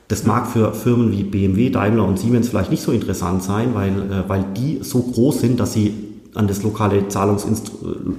Das 0.07 0.25
mag 0.25 0.47
für 0.47 0.73
Firmen 0.73 1.13
wie 1.13 1.25
BMW, 1.25 1.71
Daimler 1.71 2.05
und 2.05 2.19
Siemens 2.19 2.49
vielleicht 2.49 2.71
nicht 2.71 2.83
so 2.83 2.93
interessant 2.93 3.43
sein, 3.43 3.75
weil, 3.75 3.91
äh, 3.91 4.29
weil 4.29 4.45
die 4.57 4.79
so 4.83 5.03
groß 5.03 5.41
sind, 5.41 5.59
dass 5.59 5.73
sie 5.73 6.08
an 6.39 6.47
das 6.47 6.63
lokale, 6.63 7.09
Zahlungsinst 7.09 7.73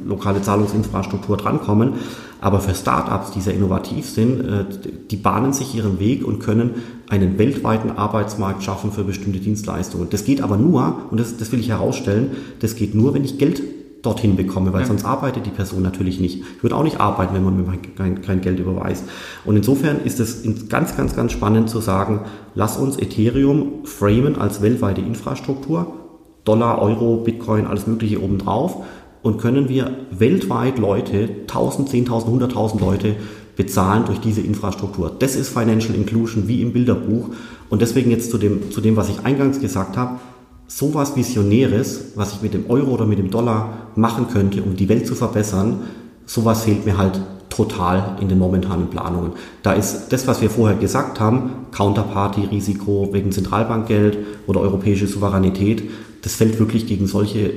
lokale 0.05 0.41
Zahlungsinfrastruktur 0.41 1.37
drankommen. 1.37 1.93
Aber 2.41 2.59
für 2.59 2.75
Startups, 2.75 3.31
die 3.31 3.41
sehr 3.41 3.53
innovativ 3.53 4.09
sind, 4.09 4.41
äh, 4.41 4.65
die 5.09 5.15
bahnen 5.15 5.53
sich 5.53 5.73
ihren 5.73 5.99
Weg 5.99 6.25
und 6.25 6.39
können 6.39 6.75
einen 7.09 7.37
weltweiten 7.37 7.91
Arbeitsmarkt 7.91 8.63
schaffen 8.63 8.91
für 8.91 9.03
bestimmte 9.03 9.39
Dienstleistungen. 9.39 10.09
Das 10.09 10.25
geht 10.25 10.41
aber 10.41 10.57
nur, 10.57 11.03
und 11.11 11.19
das, 11.19 11.37
das 11.37 11.51
will 11.51 11.59
ich 11.59 11.69
herausstellen, 11.69 12.31
das 12.59 12.75
geht 12.75 12.93
nur, 12.93 13.13
wenn 13.13 13.23
ich 13.23 13.37
Geld 13.37 13.61
dorthin 14.01 14.35
bekomme, 14.35 14.71
weil 14.71 14.81
ja. 14.81 14.87
sonst 14.87 15.05
arbeitet 15.05 15.45
die 15.45 15.49
Person 15.49 15.81
natürlich 15.81 16.19
nicht. 16.19 16.41
Ich 16.57 16.63
würde 16.63 16.75
auch 16.75 16.83
nicht 16.83 16.99
arbeiten, 16.99 17.33
wenn 17.35 17.43
man 17.43 17.57
mir 17.57 17.77
kein, 17.97 18.21
kein 18.21 18.41
Geld 18.41 18.59
überweist. 18.59 19.03
Und 19.43 19.57
insofern 19.57 20.01
ist 20.03 20.19
es 20.19 20.43
ganz, 20.69 20.95
ganz, 20.95 21.15
ganz 21.15 21.31
spannend 21.31 21.69
zu 21.69 21.81
sagen, 21.81 22.21
lass 22.55 22.77
uns 22.77 22.97
Ethereum 22.97 23.85
framen 23.85 24.37
als 24.37 24.61
weltweite 24.61 25.01
Infrastruktur, 25.01 26.08
Dollar, 26.43 26.81
Euro, 26.81 27.17
Bitcoin, 27.17 27.67
alles 27.67 27.87
Mögliche 27.87 28.21
obendrauf 28.21 28.77
und 29.21 29.37
können 29.39 29.69
wir 29.69 29.91
weltweit 30.11 30.79
Leute, 30.79 31.29
1000, 31.41 31.89
10.000, 31.89 32.53
100.000 32.53 32.79
Leute 32.79 33.15
bezahlen 33.55 34.05
durch 34.05 34.19
diese 34.19 34.41
Infrastruktur. 34.41 35.11
Das 35.19 35.35
ist 35.35 35.49
Financial 35.49 35.93
Inclusion 35.93 36.47
wie 36.47 36.61
im 36.61 36.71
Bilderbuch. 36.71 37.29
Und 37.69 37.81
deswegen 37.81 38.09
jetzt 38.09 38.31
zu 38.31 38.37
dem, 38.37 38.71
zu 38.71 38.79
dem 38.79 38.95
was 38.95 39.09
ich 39.09 39.25
eingangs 39.25 39.59
gesagt 39.59 39.97
habe, 39.97 40.19
sowas 40.67 41.17
Visionäres, 41.17 42.13
was 42.15 42.33
ich 42.33 42.41
mit 42.41 42.53
dem 42.53 42.69
Euro 42.69 42.91
oder 42.91 43.05
mit 43.05 43.19
dem 43.19 43.31
Dollar 43.31 43.87
machen 43.95 44.27
könnte, 44.31 44.63
um 44.63 44.77
die 44.77 44.87
Welt 44.87 45.05
zu 45.05 45.15
verbessern, 45.15 45.81
sowas 46.25 46.63
fehlt 46.63 46.85
mir 46.85 46.97
halt 46.97 47.19
total 47.49 48.15
in 48.21 48.29
den 48.29 48.37
momentanen 48.37 48.87
Planungen. 48.87 49.33
Da 49.63 49.73
ist 49.73 50.09
das, 50.09 50.27
was 50.27 50.41
wir 50.41 50.49
vorher 50.49 50.77
gesagt 50.77 51.19
haben, 51.19 51.65
Counterparty-Risiko 51.71 53.09
wegen 53.11 53.33
Zentralbankgeld 53.33 54.19
oder 54.47 54.61
europäische 54.61 55.07
Souveränität, 55.07 55.83
das 56.21 56.35
fällt 56.35 56.59
wirklich 56.59 56.87
gegen 56.87 57.07
solche 57.07 57.51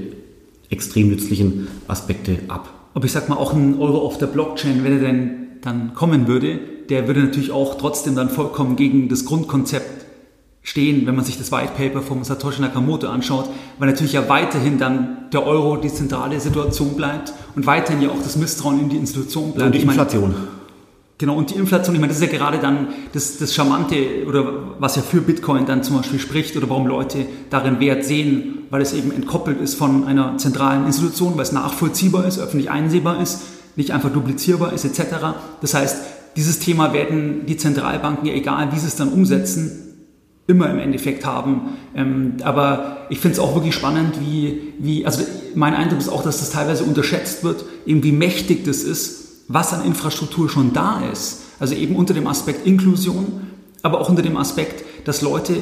extrem 0.70 1.08
nützlichen 1.08 1.68
Aspekte 1.88 2.38
ab. 2.48 2.72
Aber 2.94 3.04
ich 3.04 3.12
sag 3.12 3.28
mal, 3.28 3.36
auch 3.36 3.52
ein 3.52 3.78
Euro 3.78 3.98
auf 3.98 4.18
der 4.18 4.26
Blockchain, 4.26 4.84
wenn 4.84 4.92
er 4.92 5.00
denn 5.00 5.30
dann 5.62 5.94
kommen 5.94 6.26
würde, 6.26 6.58
der 6.88 7.06
würde 7.06 7.20
natürlich 7.20 7.52
auch 7.52 7.78
trotzdem 7.78 8.14
dann 8.14 8.28
vollkommen 8.28 8.76
gegen 8.76 9.08
das 9.08 9.24
Grundkonzept 9.24 10.06
stehen, 10.62 11.06
wenn 11.06 11.16
man 11.16 11.24
sich 11.24 11.38
das 11.38 11.50
White 11.50 11.72
Paper 11.76 12.02
von 12.02 12.22
Satoshi 12.22 12.60
Nakamoto 12.60 13.08
anschaut, 13.08 13.48
weil 13.78 13.88
natürlich 13.88 14.12
ja 14.12 14.28
weiterhin 14.28 14.78
dann 14.78 15.28
der 15.32 15.44
Euro 15.46 15.76
die 15.76 15.88
zentrale 15.88 16.38
Situation 16.38 16.94
bleibt 16.94 17.32
und 17.56 17.66
weiterhin 17.66 18.02
ja 18.02 18.10
auch 18.10 18.22
das 18.22 18.36
Misstrauen 18.36 18.80
in 18.80 18.88
die 18.88 18.96
Institution 18.96 19.52
bleibt. 19.52 19.66
Und 19.66 19.74
die 19.74 19.82
Inflation. 19.82 20.30
Ich 20.30 20.36
meine, 20.36 20.48
genau, 21.23 21.37
und 21.37 21.51
die 21.51 21.55
Inflation, 21.55 21.95
ich 21.95 22.01
meine, 22.01 22.12
das 22.12 22.20
ist 22.20 22.33
ja 22.33 22.37
gerade 22.37 22.59
dann 22.59 22.89
das, 23.12 23.39
das 23.39 23.55
Charmante 23.55 24.27
oder 24.27 24.75
was 24.81 24.97
ja 24.97 25.03
für 25.03 25.20
Bitcoin 25.20 25.66
dann 25.66 25.85
zum 25.85 25.97
Beispiel 25.97 26.18
spricht 26.18 26.57
oder 26.57 26.68
warum 26.68 26.89
Leute 26.89 27.27
darin 27.49 27.79
Wert 27.79 28.05
sehen, 28.05 28.64
weil 28.70 28.83
es 28.83 28.93
eben 28.93 29.12
entkoppelt 29.12 29.61
ist 29.61 29.77
von 29.77 30.05
einer 30.05 30.37
zentralen 30.39 30.85
Institution, 30.85 31.37
weil 31.37 31.45
es 31.45 31.53
nachvollziehbar 31.53 32.27
ist, 32.27 32.41
öffentlich 32.41 32.73
einsehbar 32.73 33.23
ist, 33.23 33.43
nicht 33.77 33.93
einfach 33.93 34.12
duplizierbar 34.12 34.73
ist 34.73 34.85
etc. 34.85 35.14
Das 35.61 35.75
heißt, 35.75 35.97
dieses 36.35 36.59
Thema 36.59 36.93
werden 36.93 37.47
die 37.47 37.57
Zentralbanken 37.57 38.27
ja 38.27 38.35
egal, 38.35 38.73
wie 38.73 38.79
sie 38.81 38.89
es 38.89 38.97
dann 38.97 39.12
umsetzen, 39.12 39.79
immer 40.49 40.68
im 40.70 40.81
Endeffekt 40.81 41.25
haben. 41.25 41.77
Ähm, 41.95 42.39
aber 42.43 43.07
ich 43.11 43.20
finde 43.20 43.35
es 43.35 43.39
auch 43.39 43.55
wirklich 43.55 43.77
spannend, 43.77 44.18
wie, 44.20 44.75
wie, 44.81 45.07
also 45.07 45.23
mein 45.55 45.75
Eindruck 45.75 46.01
ist 46.01 46.09
auch, 46.09 46.25
dass 46.25 46.41
das 46.41 46.51
teilweise 46.51 46.83
unterschätzt 46.83 47.45
wird, 47.45 47.64
eben 47.87 48.03
wie 48.03 48.11
mächtig 48.11 48.64
das 48.64 48.83
ist, 48.83 49.22
was 49.53 49.72
an 49.72 49.84
Infrastruktur 49.84 50.48
schon 50.48 50.72
da 50.72 51.03
ist. 51.12 51.42
Also 51.61 51.74
eben 51.74 51.94
unter 51.96 52.14
dem 52.14 52.26
Aspekt 52.26 52.66
Inklusion, 52.66 53.48
aber 53.82 54.00
auch 54.00 54.09
unter 54.09 54.22
dem 54.22 54.36
Aspekt, 54.36 54.84
dass 55.07 55.20
Leute, 55.20 55.55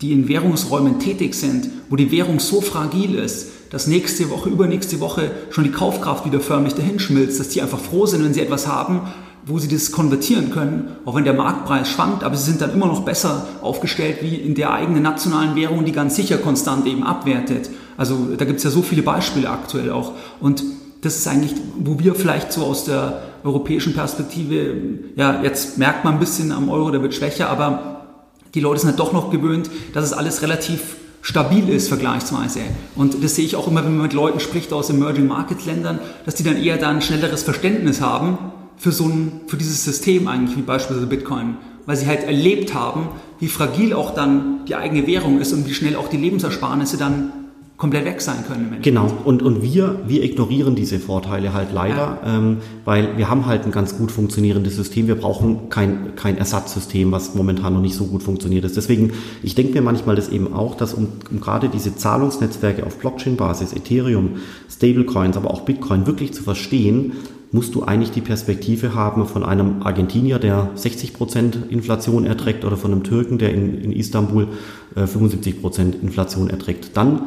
die 0.00 0.12
in 0.12 0.28
Währungsräumen 0.28 0.98
tätig 0.98 1.34
sind, 1.34 1.68
wo 1.90 1.96
die 1.96 2.10
Währung 2.10 2.40
so 2.40 2.60
fragil 2.60 3.14
ist, 3.14 3.48
dass 3.70 3.86
nächste 3.86 4.30
Woche, 4.30 4.48
übernächste 4.48 5.00
Woche 5.00 5.30
schon 5.50 5.64
die 5.64 5.70
Kaufkraft 5.70 6.24
wieder 6.24 6.40
förmlich 6.40 6.74
dahinschmilzt, 6.74 7.38
dass 7.38 7.50
die 7.50 7.60
einfach 7.60 7.78
froh 7.78 8.06
sind, 8.06 8.24
wenn 8.24 8.34
sie 8.34 8.40
etwas 8.40 8.66
haben, 8.66 9.02
wo 9.44 9.58
sie 9.58 9.68
das 9.68 9.92
konvertieren 9.92 10.50
können, 10.50 10.96
auch 11.04 11.14
wenn 11.14 11.24
der 11.24 11.34
Marktpreis 11.34 11.88
schwankt, 11.88 12.24
aber 12.24 12.36
sie 12.36 12.50
sind 12.50 12.60
dann 12.60 12.72
immer 12.72 12.86
noch 12.86 13.04
besser 13.04 13.46
aufgestellt 13.62 14.18
wie 14.22 14.34
in 14.34 14.54
der 14.54 14.72
eigenen 14.72 15.02
nationalen 15.02 15.56
Währung, 15.56 15.84
die 15.84 15.92
ganz 15.92 16.16
sicher 16.16 16.38
konstant 16.38 16.86
eben 16.86 17.02
abwertet. 17.02 17.70
Also 17.96 18.28
da 18.36 18.44
gibt 18.44 18.58
es 18.58 18.64
ja 18.64 18.70
so 18.70 18.82
viele 18.82 19.02
Beispiele 19.02 19.48
aktuell 19.48 19.90
auch. 19.92 20.12
Und 20.40 20.62
das 21.02 21.16
ist 21.16 21.26
eigentlich, 21.26 21.54
wo 21.78 21.98
wir 21.98 22.14
vielleicht 22.14 22.52
so 22.52 22.64
aus 22.64 22.84
der 22.84 23.22
europäischen 23.42 23.94
Perspektive, 23.94 24.74
ja, 25.16 25.42
jetzt 25.42 25.78
merkt 25.78 26.04
man 26.04 26.14
ein 26.14 26.20
bisschen 26.20 26.52
am 26.52 26.68
Euro, 26.68 26.90
der 26.90 27.02
wird 27.02 27.14
schwächer, 27.14 27.48
aber 27.48 28.06
die 28.54 28.60
Leute 28.60 28.80
sind 28.80 28.90
halt 28.90 29.00
doch 29.00 29.12
noch 29.12 29.30
gewöhnt, 29.30 29.70
dass 29.94 30.04
es 30.04 30.12
alles 30.12 30.42
relativ 30.42 30.96
stabil 31.22 31.68
ist 31.68 31.88
vergleichsweise. 31.88 32.60
Und 32.96 33.22
das 33.22 33.36
sehe 33.36 33.44
ich 33.44 33.56
auch 33.56 33.68
immer, 33.68 33.84
wenn 33.84 33.92
man 33.92 34.02
mit 34.02 34.12
Leuten 34.12 34.40
spricht 34.40 34.72
aus 34.72 34.90
Emerging 34.90 35.26
Market 35.26 35.64
Ländern, 35.66 35.98
dass 36.24 36.34
die 36.34 36.42
dann 36.42 36.56
eher 36.56 36.76
dann 36.76 36.96
ein 36.96 37.02
schnelleres 37.02 37.42
Verständnis 37.42 38.00
haben 38.00 38.38
für 38.76 38.92
so 38.92 39.04
ein, 39.04 39.42
für 39.46 39.56
dieses 39.56 39.84
System 39.84 40.28
eigentlich, 40.28 40.56
wie 40.56 40.62
beispielsweise 40.62 41.06
Bitcoin, 41.06 41.56
weil 41.86 41.96
sie 41.96 42.06
halt 42.06 42.24
erlebt 42.24 42.74
haben, 42.74 43.08
wie 43.38 43.48
fragil 43.48 43.92
auch 43.92 44.14
dann 44.14 44.64
die 44.66 44.74
eigene 44.74 45.06
Währung 45.06 45.40
ist 45.40 45.52
und 45.52 45.66
wie 45.66 45.74
schnell 45.74 45.96
auch 45.96 46.08
die 46.08 46.16
Lebensersparnisse 46.16 46.96
dann 46.96 47.32
komplett 47.80 48.04
weg 48.04 48.20
sein 48.20 48.44
können. 48.46 48.76
Genau, 48.82 49.10
und, 49.24 49.42
und 49.42 49.62
wir, 49.62 50.00
wir 50.06 50.22
ignorieren 50.22 50.74
diese 50.74 50.98
Vorteile 50.98 51.54
halt 51.54 51.72
leider, 51.72 52.18
ja. 52.22 52.36
ähm, 52.36 52.58
weil 52.84 53.16
wir 53.16 53.30
haben 53.30 53.46
halt 53.46 53.64
ein 53.64 53.72
ganz 53.72 53.96
gut 53.96 54.12
funktionierendes 54.12 54.76
System. 54.76 55.06
Wir 55.06 55.14
brauchen 55.14 55.70
kein, 55.70 56.14
kein 56.14 56.36
Ersatzsystem, 56.36 57.10
was 57.10 57.34
momentan 57.34 57.72
noch 57.72 57.80
nicht 57.80 57.94
so 57.94 58.04
gut 58.04 58.22
funktioniert 58.22 58.66
ist. 58.66 58.76
Deswegen, 58.76 59.14
ich 59.42 59.54
denke 59.54 59.72
mir 59.72 59.80
manchmal 59.80 60.14
das 60.14 60.28
eben 60.28 60.52
auch, 60.52 60.74
dass 60.74 60.92
um, 60.92 61.08
um 61.30 61.40
gerade 61.40 61.70
diese 61.70 61.96
Zahlungsnetzwerke 61.96 62.84
auf 62.84 62.98
Blockchain-Basis, 62.98 63.72
Ethereum, 63.72 64.36
Stablecoins, 64.70 65.38
aber 65.38 65.50
auch 65.50 65.62
Bitcoin 65.62 66.06
wirklich 66.06 66.34
zu 66.34 66.42
verstehen, 66.42 67.14
musst 67.50 67.74
du 67.74 67.82
eigentlich 67.82 68.10
die 68.10 68.20
Perspektive 68.20 68.94
haben 68.94 69.26
von 69.26 69.42
einem 69.42 69.82
Argentinier, 69.82 70.38
der 70.38 70.70
60 70.74 71.14
Prozent 71.14 71.58
Inflation 71.70 72.26
erträgt 72.26 72.66
oder 72.66 72.76
von 72.76 72.92
einem 72.92 73.04
Türken, 73.04 73.38
der 73.38 73.54
in, 73.54 73.80
in 73.80 73.92
Istanbul 73.92 74.48
äh, 74.96 75.06
75 75.06 75.62
Prozent 75.62 75.96
Inflation 76.02 76.50
erträgt. 76.50 76.94
Dann 76.94 77.22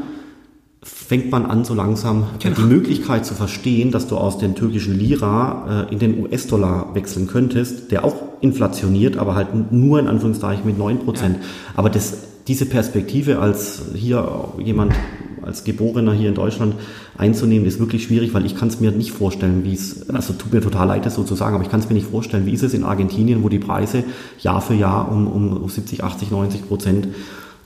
fängt 0.83 1.31
man 1.31 1.45
an, 1.45 1.63
so 1.63 1.73
langsam 1.73 2.25
genau. 2.39 2.55
die 2.55 2.63
Möglichkeit 2.63 3.25
zu 3.25 3.33
verstehen, 3.33 3.91
dass 3.91 4.07
du 4.07 4.17
aus 4.17 4.37
den 4.37 4.55
türkischen 4.55 4.97
Lira 4.97 5.87
äh, 5.89 5.93
in 5.93 5.99
den 5.99 6.23
US-Dollar 6.23 6.93
wechseln 6.93 7.27
könntest, 7.27 7.91
der 7.91 8.03
auch 8.03 8.15
inflationiert, 8.41 9.17
aber 9.17 9.35
halt 9.35 9.71
nur 9.71 9.99
in 9.99 10.07
Anführungszeichen 10.07 10.65
mit 10.65 10.77
9 10.77 10.99
Prozent. 10.99 11.37
Ja. 11.37 11.43
Aber 11.75 11.89
das, 11.89 12.17
diese 12.47 12.65
Perspektive 12.65 13.39
als 13.39 13.81
hier 13.95 14.27
jemand 14.59 14.93
als 15.41 15.63
Geborener 15.63 16.13
hier 16.13 16.29
in 16.29 16.35
Deutschland 16.35 16.75
einzunehmen, 17.17 17.67
ist 17.67 17.79
wirklich 17.79 18.05
schwierig, 18.05 18.33
weil 18.33 18.45
ich 18.45 18.55
kann 18.55 18.69
es 18.69 18.79
mir 18.79 18.91
nicht 18.91 19.11
vorstellen, 19.11 19.63
wie 19.63 19.73
es, 19.73 20.09
also 20.09 20.33
tut 20.33 20.53
mir 20.53 20.61
total 20.61 20.87
leid, 20.87 21.05
das 21.05 21.15
so 21.15 21.23
zu 21.23 21.35
sagen, 21.35 21.55
aber 21.55 21.63
ich 21.63 21.69
kann 21.69 21.81
es 21.81 21.89
mir 21.89 21.95
nicht 21.95 22.07
vorstellen, 22.09 22.45
wie 22.45 22.53
ist 22.53 22.63
es 22.63 22.73
in 22.73 22.83
Argentinien, 22.83 23.43
wo 23.43 23.49
die 23.49 23.59
Preise 23.59 24.03
Jahr 24.39 24.61
für 24.61 24.73
Jahr 24.73 25.11
um, 25.11 25.27
um 25.27 25.69
70, 25.69 26.03
80, 26.03 26.31
90 26.31 26.67
Prozent 26.67 27.07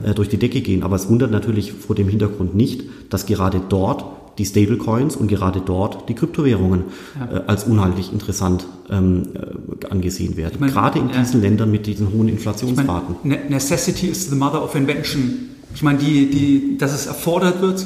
äh, 0.04 0.14
durch 0.14 0.30
die 0.30 0.38
Decke 0.38 0.62
gehen. 0.62 0.84
Aber 0.84 0.96
es 0.96 1.10
wundert 1.10 1.32
natürlich 1.32 1.74
vor 1.74 1.96
dem 1.96 2.08
Hintergrund 2.08 2.56
nicht, 2.56 2.84
dass 3.10 3.26
gerade 3.26 3.62
dort 3.68 4.06
die 4.38 4.46
Stablecoins 4.46 5.16
und 5.16 5.28
gerade 5.28 5.62
dort 5.62 6.08
die 6.10 6.14
Kryptowährungen 6.14 6.86
ja. 7.20 7.38
äh, 7.38 7.44
als 7.48 7.64
unheimlich 7.64 8.14
interessant 8.14 8.68
ähm, 8.90 9.30
äh, 9.34 9.88
angesehen 9.88 10.38
werden. 10.38 10.54
Ich 10.56 10.60
mein, 10.60 10.70
gerade 10.70 11.00
in 11.00 11.10
diesen 11.10 11.42
Ländern 11.42 11.72
mit 11.72 11.88
diesen 11.88 12.12
hohen 12.14 12.30
Inflationsraten. 12.30 13.16
Ich 13.24 13.30
mein, 13.30 13.50
Necessity 13.50 14.08
is 14.08 14.30
the 14.30 14.36
mother 14.36 14.64
of 14.64 14.76
invention. 14.76 15.50
Ich 15.74 15.84
meine, 15.84 15.98
die, 15.98 16.30
die, 16.30 16.78
dass 16.78 16.94
es 16.94 17.08
erfordert 17.08 17.62
wird, 17.62 17.86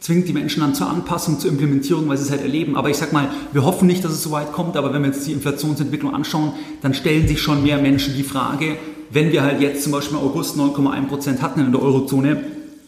zwingt 0.00 0.28
die 0.28 0.32
Menschen 0.32 0.60
dann 0.60 0.74
zur 0.74 0.88
Anpassung, 0.88 1.40
zur 1.40 1.50
Implementierung, 1.50 2.08
weil 2.08 2.16
sie 2.16 2.24
es 2.24 2.30
halt 2.30 2.42
erleben. 2.42 2.76
Aber 2.76 2.90
ich 2.90 2.96
sag 2.96 3.12
mal, 3.12 3.28
wir 3.52 3.64
hoffen 3.64 3.86
nicht, 3.86 4.04
dass 4.04 4.12
es 4.12 4.22
so 4.22 4.30
weit 4.30 4.52
kommt, 4.52 4.76
aber 4.76 4.92
wenn 4.92 5.02
wir 5.02 5.08
jetzt 5.08 5.26
die 5.26 5.32
Inflationsentwicklung 5.32 6.14
anschauen, 6.14 6.52
dann 6.82 6.94
stellen 6.94 7.26
sich 7.26 7.40
schon 7.40 7.62
mehr 7.62 7.78
Menschen 7.78 8.14
die 8.16 8.22
Frage, 8.22 8.76
wenn 9.10 9.32
wir 9.32 9.42
halt 9.42 9.60
jetzt 9.60 9.82
zum 9.82 9.92
Beispiel 9.92 10.18
im 10.18 10.24
August 10.24 10.56
9,1 10.56 11.06
Prozent 11.06 11.42
hatten 11.42 11.60
in 11.60 11.72
der 11.72 11.82
Eurozone, 11.82 12.38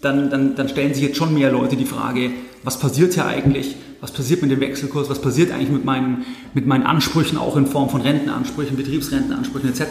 dann, 0.00 0.30
dann, 0.30 0.54
dann 0.54 0.68
stellen 0.68 0.94
sich 0.94 1.02
jetzt 1.02 1.16
schon 1.16 1.34
mehr 1.34 1.50
Leute 1.50 1.76
die 1.76 1.84
Frage, 1.84 2.30
was 2.62 2.78
passiert 2.78 3.14
hier 3.14 3.26
eigentlich? 3.26 3.76
Was 4.00 4.12
passiert 4.12 4.42
mit 4.42 4.50
dem 4.50 4.60
Wechselkurs? 4.60 5.10
Was 5.10 5.20
passiert 5.20 5.50
eigentlich 5.52 5.70
mit 5.70 5.84
meinen, 5.84 6.24
mit 6.54 6.66
meinen 6.66 6.84
Ansprüchen, 6.84 7.36
auch 7.36 7.56
in 7.56 7.66
Form 7.66 7.88
von 7.88 8.00
Rentenansprüchen, 8.00 8.76
Betriebsrentenansprüchen 8.76 9.70
etc.? 9.70 9.82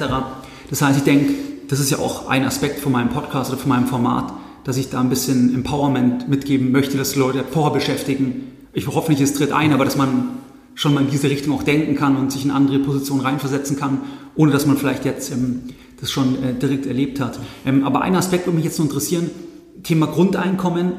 Das 0.70 0.82
heißt, 0.82 0.98
ich 0.98 1.04
denke, 1.04 1.34
das 1.68 1.80
ist 1.80 1.92
ja 1.92 2.00
auch 2.00 2.30
ein 2.30 2.46
Aspekt 2.46 2.80
von 2.80 2.94
meinem 2.94 3.10
Podcast 3.10 3.52
oder 3.52 3.60
von 3.60 3.70
meinem 3.70 3.88
Format, 3.88 4.32
dass 4.64 4.78
ich 4.78 4.90
da 4.90 5.02
ein 5.02 5.10
bisschen 5.10 5.54
Empowerment 5.54 6.30
mitgeben 6.30 6.72
möchte, 6.72 6.98
dass 6.98 7.16
Leute 7.16 7.44
vorher 7.50 7.74
beschäftigen. 7.74 8.52
Ich 8.74 8.88
hoffe 8.88 9.12
nicht, 9.12 9.22
es 9.22 9.34
tritt 9.34 9.52
ein, 9.52 9.74
aber 9.74 9.84
dass 9.84 9.98
man 9.98 10.30
schon 10.76 10.94
mal 10.94 11.02
in 11.02 11.10
diese 11.10 11.30
Richtung 11.30 11.54
auch 11.56 11.64
denken 11.64 11.96
kann 11.96 12.16
und 12.16 12.32
sich 12.32 12.46
in 12.46 12.52
andere 12.52 12.80
Positionen 12.80 13.22
reinversetzen 13.22 13.78
kann 13.78 14.02
ohne 14.38 14.52
dass 14.52 14.66
man 14.66 14.78
vielleicht 14.78 15.04
jetzt 15.04 15.32
ähm, 15.32 15.64
das 16.00 16.12
schon 16.12 16.44
äh, 16.44 16.54
direkt 16.54 16.86
erlebt 16.86 17.20
hat. 17.20 17.40
Ähm, 17.66 17.84
aber 17.84 18.02
ein 18.02 18.16
Aspekt 18.16 18.46
würde 18.46 18.56
mich 18.56 18.66
jetzt 18.66 18.80
noch 18.80 18.86
interessieren, 18.86 19.30
Thema 19.84 20.08
Grundeinkommen. 20.08 20.94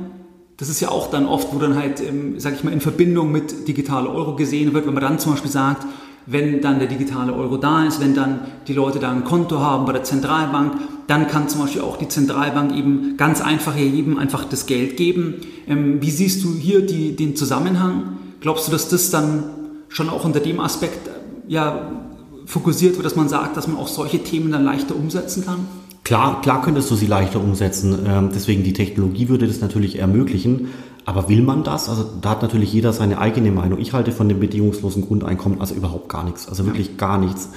Das 0.57 0.69
ist 0.69 0.81
ja 0.81 0.89
auch 0.91 1.11
dann 1.11 1.27
oft, 1.27 1.55
wo 1.55 1.59
dann 1.59 1.77
halt, 1.77 2.01
ähm, 2.01 2.39
sage 2.41 2.57
ich 2.57 2.65
mal, 2.65 2.73
in 2.73 2.81
Verbindung 2.81 3.31
mit 3.31 3.69
digitaler 3.69 4.13
Euro 4.13 4.35
gesehen 4.35 4.75
wird, 4.75 4.87
wenn 4.87 4.95
man 4.95 5.03
dann 5.03 5.19
zum 5.19 5.33
Beispiel 5.33 5.51
sagt, 5.51 5.87
wenn 6.31 6.61
dann 6.61 6.79
der 6.79 6.89
digitale 6.89 7.33
Euro 7.33 7.57
da 7.57 7.85
ist, 7.87 8.01
wenn 8.01 8.15
dann 8.15 8.41
die 8.67 8.75
Leute 8.75 8.99
da 8.99 9.11
ein 9.11 9.25
Konto 9.25 9.61
haben 9.61 9.87
bei 9.87 9.93
der 9.93 10.05
Zentralbank, 10.05 10.75
dann 11.07 11.27
kann 11.27 11.49
zum 11.49 11.63
Beispiel 11.63 11.81
auch 11.81 11.97
die 11.97 12.09
Zentralbank 12.09 12.77
eben 12.77 13.17
ganz 13.17 13.41
einfach 13.41 13.75
jedem 13.75 14.19
einfach 14.19 14.45
das 14.45 14.67
Geld 14.67 14.99
geben. 14.99 15.37
Ähm, 15.67 16.03
wie 16.03 16.11
siehst 16.11 16.45
du 16.45 16.53
hier 16.55 16.85
die, 16.85 17.17
den 17.17 17.35
Zusammenhang? 17.35 18.19
Glaubst 18.41 18.69
du, 18.69 18.73
dass 18.73 18.89
das 18.89 19.11
dann 19.11 19.45
schon 19.89 20.11
auch 20.11 20.25
unter 20.27 20.41
dem 20.41 20.61
Aspekt 20.61 21.09
äh, 21.09 21.13
ja, 21.49 22.08
fokussiert 22.49 22.97
wird, 22.97 23.05
dass 23.05 23.15
man 23.15 23.29
sagt, 23.29 23.57
dass 23.57 23.69
man 23.69 23.77
auch 23.77 23.89
solche 23.89 24.25
Themen 24.25 24.51
dann 24.51 24.65
leichter 24.65 24.97
umsetzen 24.97 25.45
kann? 25.45 25.67
Klar, 26.03 26.41
klar 26.41 26.63
könntest 26.63 26.91
du 26.91 26.95
sie 26.95 27.07
leichter 27.07 27.41
umsetzen. 27.41 27.99
Ähm, 28.07 28.31
deswegen 28.35 28.65
die 28.65 28.73
Technologie 28.73 29.29
würde 29.29 29.47
das 29.47 29.61
natürlich 29.61 29.99
ermöglichen. 29.99 30.69
Aber 31.05 31.29
will 31.29 31.43
man 31.43 31.63
das? 31.63 31.91
Also 31.91 32.05
da 32.21 32.31
hat 32.31 32.43
natürlich 32.43 32.73
jeder 32.73 32.95
seine 32.95 33.19
eigene 33.19 33.51
Meinung. 33.51 33.79
Ich 33.79 33.93
halte 33.93 34.13
von 34.13 34.29
dem 34.31 34.41
bedingungslosen 34.41 35.07
Grundeinkommen 35.07 35.61
also 35.61 35.75
überhaupt 35.75 36.09
gar 36.09 36.25
nichts. 36.25 36.49
Also 36.49 36.65
wirklich 36.65 36.89
ja. 36.89 36.93
gar 36.97 37.19
nichts. 37.19 37.51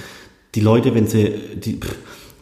Die 0.56 0.60
Leute, 0.60 0.94
wenn 0.94 1.08
sie, 1.08 1.36
die, 1.56 1.80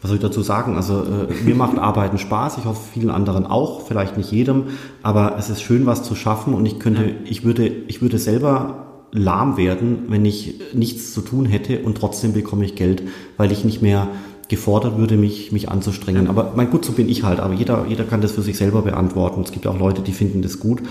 was 0.02 0.10
soll 0.10 0.16
ich 0.16 0.22
dazu 0.22 0.42
sagen? 0.42 0.76
Also 0.76 1.04
äh, 1.04 1.44
mir 1.46 1.54
macht 1.54 1.78
Arbeiten 1.78 2.18
Spaß. 2.18 2.58
Ich 2.58 2.66
hoffe 2.66 2.82
vielen 2.94 3.12
anderen 3.12 3.46
auch. 3.46 3.86
Vielleicht 3.86 4.18
nicht 4.18 4.32
jedem, 4.32 4.64
aber 5.04 5.36
es 5.38 5.52
ist 5.52 5.62
schön, 5.62 5.86
was 5.86 6.02
zu 6.02 6.16
schaffen. 6.16 6.56
Und 6.56 6.66
ich 6.66 6.80
könnte, 6.80 7.04
ja. 7.04 7.12
ich 7.26 7.44
würde, 7.44 7.68
ich 7.68 8.02
würde 8.02 8.18
selber 8.18 8.89
lahm 9.12 9.58
werden, 9.58 10.04
wenn 10.08 10.26
ich 10.26 10.56
nichts 10.74 11.14
zu 11.14 11.22
tun 11.22 11.46
hätte 11.46 11.80
und 11.80 11.98
trotzdem 11.98 12.34
bekomme 12.34 12.66
ich 12.66 12.76
Geld, 12.76 13.04
weil 13.38 13.52
ich 13.52 13.64
nicht 13.64 13.82
mehr 13.82 14.08
gefordert 14.50 14.98
würde, 14.98 15.16
mich, 15.16 15.52
mich 15.52 15.70
anzustrengen. 15.70 16.28
Aber 16.28 16.54
mein 16.56 16.72
gut, 16.72 16.84
so 16.84 16.92
bin 16.92 17.08
ich 17.08 17.24
halt. 17.24 17.40
Aber 17.40 17.54
jeder, 17.54 17.86
jeder 17.88 18.04
kann 18.04 18.20
das 18.20 18.32
für 18.32 18.42
sich 18.42 18.58
selber 18.58 18.82
beantworten. 18.82 19.44
Es 19.44 19.52
gibt 19.52 19.68
auch 19.68 19.78
Leute, 19.78 20.02
die 20.02 20.12
finden 20.12 20.42
das 20.42 20.60
gut. 20.60 20.82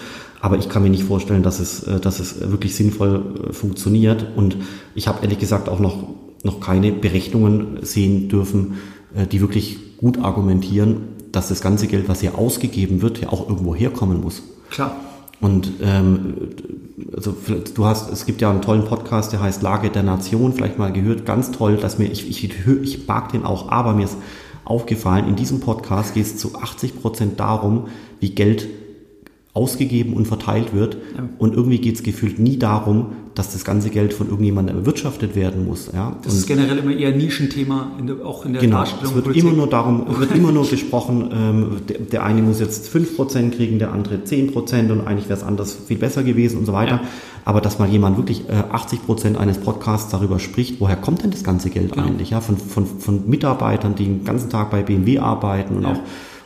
Aber 0.40 0.58
ich 0.58 0.68
kann 0.68 0.84
mir 0.84 0.90
nicht 0.90 1.02
vorstellen, 1.02 1.42
dass 1.42 1.58
es, 1.58 1.82
äh, 1.82 1.98
dass 1.98 2.20
es 2.20 2.40
wirklich 2.50 2.76
sinnvoll 2.76 3.48
äh, 3.48 3.52
funktioniert. 3.52 4.26
Und 4.36 4.56
ich 4.94 5.08
habe 5.08 5.22
ehrlich 5.22 5.40
gesagt 5.40 5.68
auch 5.68 5.80
noch, 5.80 6.08
noch 6.44 6.60
keine 6.60 6.92
Berechnungen 6.92 7.78
sehen 7.82 8.28
dürfen, 8.28 8.74
äh, 9.14 9.26
die 9.26 9.40
wirklich 9.40 9.96
gut 9.98 10.18
argumentieren, 10.18 11.08
dass 11.32 11.48
das 11.48 11.60
ganze 11.60 11.88
Geld, 11.88 12.08
was 12.08 12.20
hier 12.20 12.38
ausgegeben 12.38 13.02
wird, 13.02 13.20
ja 13.20 13.30
auch 13.30 13.48
irgendwo 13.48 13.74
herkommen 13.74 14.20
muss. 14.20 14.42
Klar. 14.70 14.96
Und 15.40 15.72
ähm, 15.82 16.34
also 17.14 17.34
du 17.74 17.84
hast, 17.84 18.10
es 18.10 18.26
gibt 18.26 18.40
ja 18.40 18.50
einen 18.50 18.62
tollen 18.62 18.84
Podcast, 18.84 19.32
der 19.32 19.40
heißt 19.40 19.62
Lage 19.62 19.90
der 19.90 20.02
Nation, 20.02 20.52
vielleicht 20.52 20.78
mal 20.78 20.92
gehört, 20.92 21.24
ganz 21.26 21.52
toll, 21.52 21.76
dass 21.76 21.98
mir, 21.98 22.06
ich, 22.06 22.28
ich, 22.28 22.58
ich 22.82 23.06
mag 23.06 23.30
den 23.30 23.44
auch, 23.44 23.70
aber 23.70 23.92
mir 23.92 24.04
ist 24.04 24.16
aufgefallen, 24.64 25.28
in 25.28 25.36
diesem 25.36 25.60
Podcast 25.60 26.14
geht 26.14 26.26
es 26.26 26.36
zu 26.36 26.56
80 26.56 27.00
Prozent 27.00 27.40
darum, 27.40 27.88
wie 28.20 28.30
Geld 28.30 28.66
ausgegeben 29.54 30.12
und 30.12 30.26
verteilt 30.26 30.74
wird. 30.74 30.96
Ja. 31.16 31.28
Und 31.38 31.54
irgendwie 31.54 31.78
geht 31.78 31.96
es 31.96 32.02
gefühlt 32.02 32.38
nie 32.38 32.58
darum, 32.58 33.06
dass 33.34 33.52
das 33.52 33.64
ganze 33.64 33.90
Geld 33.90 34.12
von 34.12 34.28
irgendjemandem 34.28 34.78
erwirtschaftet 34.78 35.36
werden 35.36 35.64
muss. 35.64 35.90
Ja? 35.94 36.16
Das 36.22 36.32
und 36.32 36.38
ist 36.40 36.46
generell 36.46 36.78
immer 36.78 36.90
eher 36.92 37.10
ein 37.10 37.18
Nischenthema, 37.18 37.92
in 37.98 38.08
der, 38.08 38.26
auch 38.26 38.44
in 38.44 38.52
der 38.52 38.62
genau, 38.62 38.78
Darstellung. 38.78 39.04
Es 39.04 39.14
wird 39.14 39.24
Politik. 39.26 39.44
immer 39.44 39.52
nur 39.56 39.68
darum, 39.68 40.06
es 40.10 40.18
wird 40.20 40.34
immer 40.34 40.50
nur 40.50 40.68
gesprochen, 40.68 41.30
ähm, 41.32 41.70
der, 41.88 41.98
der, 41.98 42.24
eine 42.24 42.42
muss 42.42 42.58
jetzt 42.58 42.94
5% 42.94 43.50
kriegen, 43.50 43.78
der 43.78 43.92
andere 43.92 44.16
10% 44.16 44.90
und 44.90 45.06
eigentlich 45.06 45.28
wäre 45.28 45.38
es 45.38 45.44
anders 45.44 45.76
viel 45.86 45.98
besser 45.98 46.24
gewesen 46.24 46.58
und 46.58 46.66
so 46.66 46.72
weiter. 46.72 46.96
Ja. 46.96 47.08
Aber 47.44 47.60
dass 47.60 47.78
mal 47.78 47.88
jemand 47.88 48.16
wirklich 48.16 48.48
äh, 48.48 48.52
80% 48.52 49.36
eines 49.36 49.58
Podcasts 49.58 50.10
darüber 50.10 50.40
spricht, 50.40 50.80
woher 50.80 50.96
kommt 50.96 51.22
denn 51.22 51.30
das 51.30 51.44
ganze 51.44 51.70
Geld 51.70 51.92
genau. 51.92 52.06
eigentlich? 52.06 52.30
Ja? 52.30 52.40
Von, 52.40 52.56
von, 52.56 52.86
von 52.86 53.28
Mitarbeitern, 53.30 53.94
die 53.94 54.04
den 54.04 54.24
ganzen 54.24 54.50
Tag 54.50 54.70
bei 54.70 54.82
BMW 54.82 55.20
arbeiten 55.20 55.76
und 55.76 55.86
auch 55.86 56.00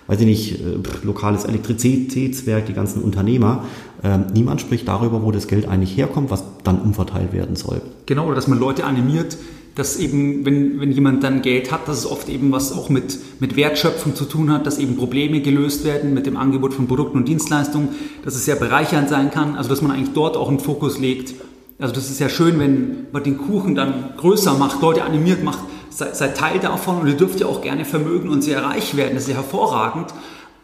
weiß 0.07 0.21
ich 0.21 0.27
nicht, 0.27 0.61
äh, 0.61 0.79
lokales 1.05 1.45
Elektrizitätswerk, 1.45 2.67
die 2.67 2.73
ganzen 2.73 3.03
Unternehmer. 3.03 3.65
Ähm, 4.03 4.27
niemand 4.33 4.61
spricht 4.61 4.89
darüber, 4.89 5.23
wo 5.23 5.31
das 5.31 5.47
Geld 5.47 5.69
eigentlich 5.69 5.97
herkommt, 5.97 6.31
was 6.31 6.45
dann 6.65 6.81
umverteilt 6.81 7.33
werden 7.33 7.57
soll. 7.57 7.81
Genau, 8.07 8.27
oder 8.27 8.35
dass 8.35 8.49
man 8.49 8.59
Leute 8.59 8.85
animiert, 8.85 9.37
dass 9.75 9.97
eben, 9.99 10.45
wenn, 10.45 10.81
wenn 10.81 10.93
jemand 10.93 11.25
dann 11.25 11.41
Geld 11.41 11.73
hat, 11.73 11.89
dass 11.89 11.99
es 11.99 12.07
oft 12.07 12.29
eben 12.29 12.53
was 12.53 12.73
auch 12.73 12.91
mit, 12.91 13.19
mit 13.41 13.57
Wertschöpfung 13.57 14.15
zu 14.15 14.25
tun 14.27 14.51
hat, 14.51 14.67
dass 14.67 14.79
eben 14.79 14.97
Probleme 14.97 15.41
gelöst 15.41 15.85
werden 15.85 16.13
mit 16.13 16.27
dem 16.27 16.37
Angebot 16.37 16.75
von 16.75 16.87
Produkten 16.87 17.19
und 17.19 17.29
Dienstleistungen, 17.29 17.89
dass 18.25 18.35
es 18.35 18.45
sehr 18.45 18.57
bereichernd 18.57 19.09
sein 19.09 19.31
kann, 19.31 19.57
also 19.57 19.71
dass 19.71 19.81
man 19.81 19.93
eigentlich 19.93 20.13
dort 20.13 20.37
auch 20.37 20.49
einen 20.49 20.61
Fokus 20.61 20.99
legt. 20.99 21.35
Also 21.79 21.95
das 21.95 22.11
ist 22.11 22.21
ja 22.21 22.29
schön, 22.29 22.59
wenn 22.59 23.07
man 23.13 23.23
den 23.23 23.39
Kuchen 23.39 23.75
dann 23.75 24.11
größer 24.17 24.55
macht, 24.59 24.83
Leute 24.83 25.05
animiert 25.05 25.43
macht, 25.43 25.61
seid, 25.93 26.17
seid 26.17 26.37
Teil 26.37 26.59
davon 26.59 26.99
und 26.99 27.07
ihr 27.07 27.17
dürft 27.17 27.41
ja 27.41 27.47
auch 27.47 27.61
gerne 27.61 27.85
vermögen 27.85 28.29
und 28.29 28.43
sehr 28.43 28.65
reich 28.65 28.97
werden. 28.97 29.15
Das 29.15 29.25
ist 29.25 29.29
ja 29.31 29.37
hervorragend. 29.37 30.13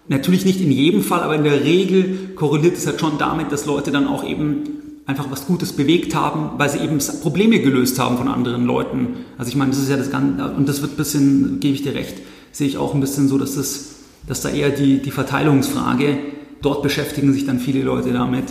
Natürlich 0.09 0.45
nicht 0.45 0.61
in 0.61 0.70
jedem 0.70 1.03
Fall, 1.03 1.20
aber 1.20 1.37
in 1.37 1.45
der 1.45 1.64
Regel 1.64 2.31
korreliert 2.35 2.76
es 2.76 2.87
halt 2.87 3.01
schon 3.01 3.18
damit, 3.18 3.53
dass 3.53 3.66
Leute 3.66 3.91
dann 3.91 4.07
auch 4.07 4.24
eben 4.24 4.64
einfach 5.05 5.31
was 5.31 5.47
Gutes 5.47 5.72
bewegt 5.72 6.14
haben, 6.14 6.59
weil 6.59 6.68
sie 6.70 6.79
eben 6.79 6.99
Probleme 7.22 7.61
gelöst 7.61 7.99
haben 7.99 8.18
von 8.18 8.29
anderen 8.29 8.64
Leuten. 8.64 9.16
Also 9.37 9.51
ich 9.51 9.57
meine, 9.57 9.70
das 9.70 9.81
ist 9.81 9.89
ja 9.89 9.97
das 9.97 10.11
Ganze, 10.11 10.45
und 10.51 10.68
das 10.68 10.83
wird 10.83 10.93
ein 10.93 10.97
bisschen, 10.97 11.61
gebe 11.61 11.74
ich 11.74 11.83
dir 11.83 11.95
recht, 11.95 12.16
sehe 12.53 12.66
ich 12.66 12.79
auch 12.79 12.95
ein 12.95 13.01
bisschen 13.01 13.29
so, 13.29 13.39
dass 13.39 13.55
das, 13.55 13.97
dass 14.26 14.41
da 14.43 14.51
eher 14.51 14.70
die, 14.70 15.01
die 15.01 15.11
Verteilungsfrage, 15.11 16.18
dort 16.62 16.83
beschäftigen 16.83 17.33
sich 17.33 17.47
dann 17.47 17.59
viele 17.59 17.83
Leute 17.83 18.12
damit. 18.12 18.45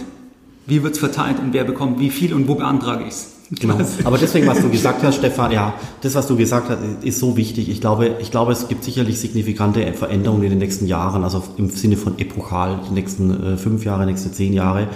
Wie 0.66 0.84
wird 0.84 0.94
es 0.94 1.00
verteilt 1.00 1.38
und 1.40 1.54
wer 1.54 1.64
bekommt 1.64 2.00
wie 2.00 2.10
viel 2.10 2.34
und 2.34 2.48
wo 2.48 2.56
beantrage 2.56 3.04
ich 3.04 3.10
es? 3.10 3.37
Genau. 3.52 3.78
Aber 4.04 4.18
deswegen, 4.18 4.48
was 4.48 4.62
du 4.62 4.70
gesagt 4.70 5.04
hast, 5.04 5.16
Stefan, 5.16 5.52
ja, 5.52 5.74
das, 6.02 6.16
was 6.16 6.28
du 6.28 6.36
gesagt 6.36 6.70
hast, 6.70 6.80
ist 7.04 7.20
so 7.20 7.38
wichtig. 7.38 7.70
Ich 7.70 7.82
glaube, 7.82 8.18
ich 8.20 8.32
glaube, 8.32 8.52
es 8.52 8.68
gibt 8.68 8.84
sicherlich 8.84 9.20
signifikante 9.20 9.94
Veränderungen 9.94 10.44
in 10.44 10.50
den 10.52 10.60
nächsten 10.60 10.88
Jahren, 10.88 11.24
also 11.24 11.44
im 11.58 11.70
Sinne 11.70 11.98
von 11.98 12.20
epochal, 12.20 12.82
die 12.90 12.94
nächsten 12.94 13.54
äh, 13.54 13.58
fünf 13.58 13.86
Jahre, 13.86 14.06
nächste 14.06 14.32
zehn 14.32 14.54
Jahre. 14.54 14.88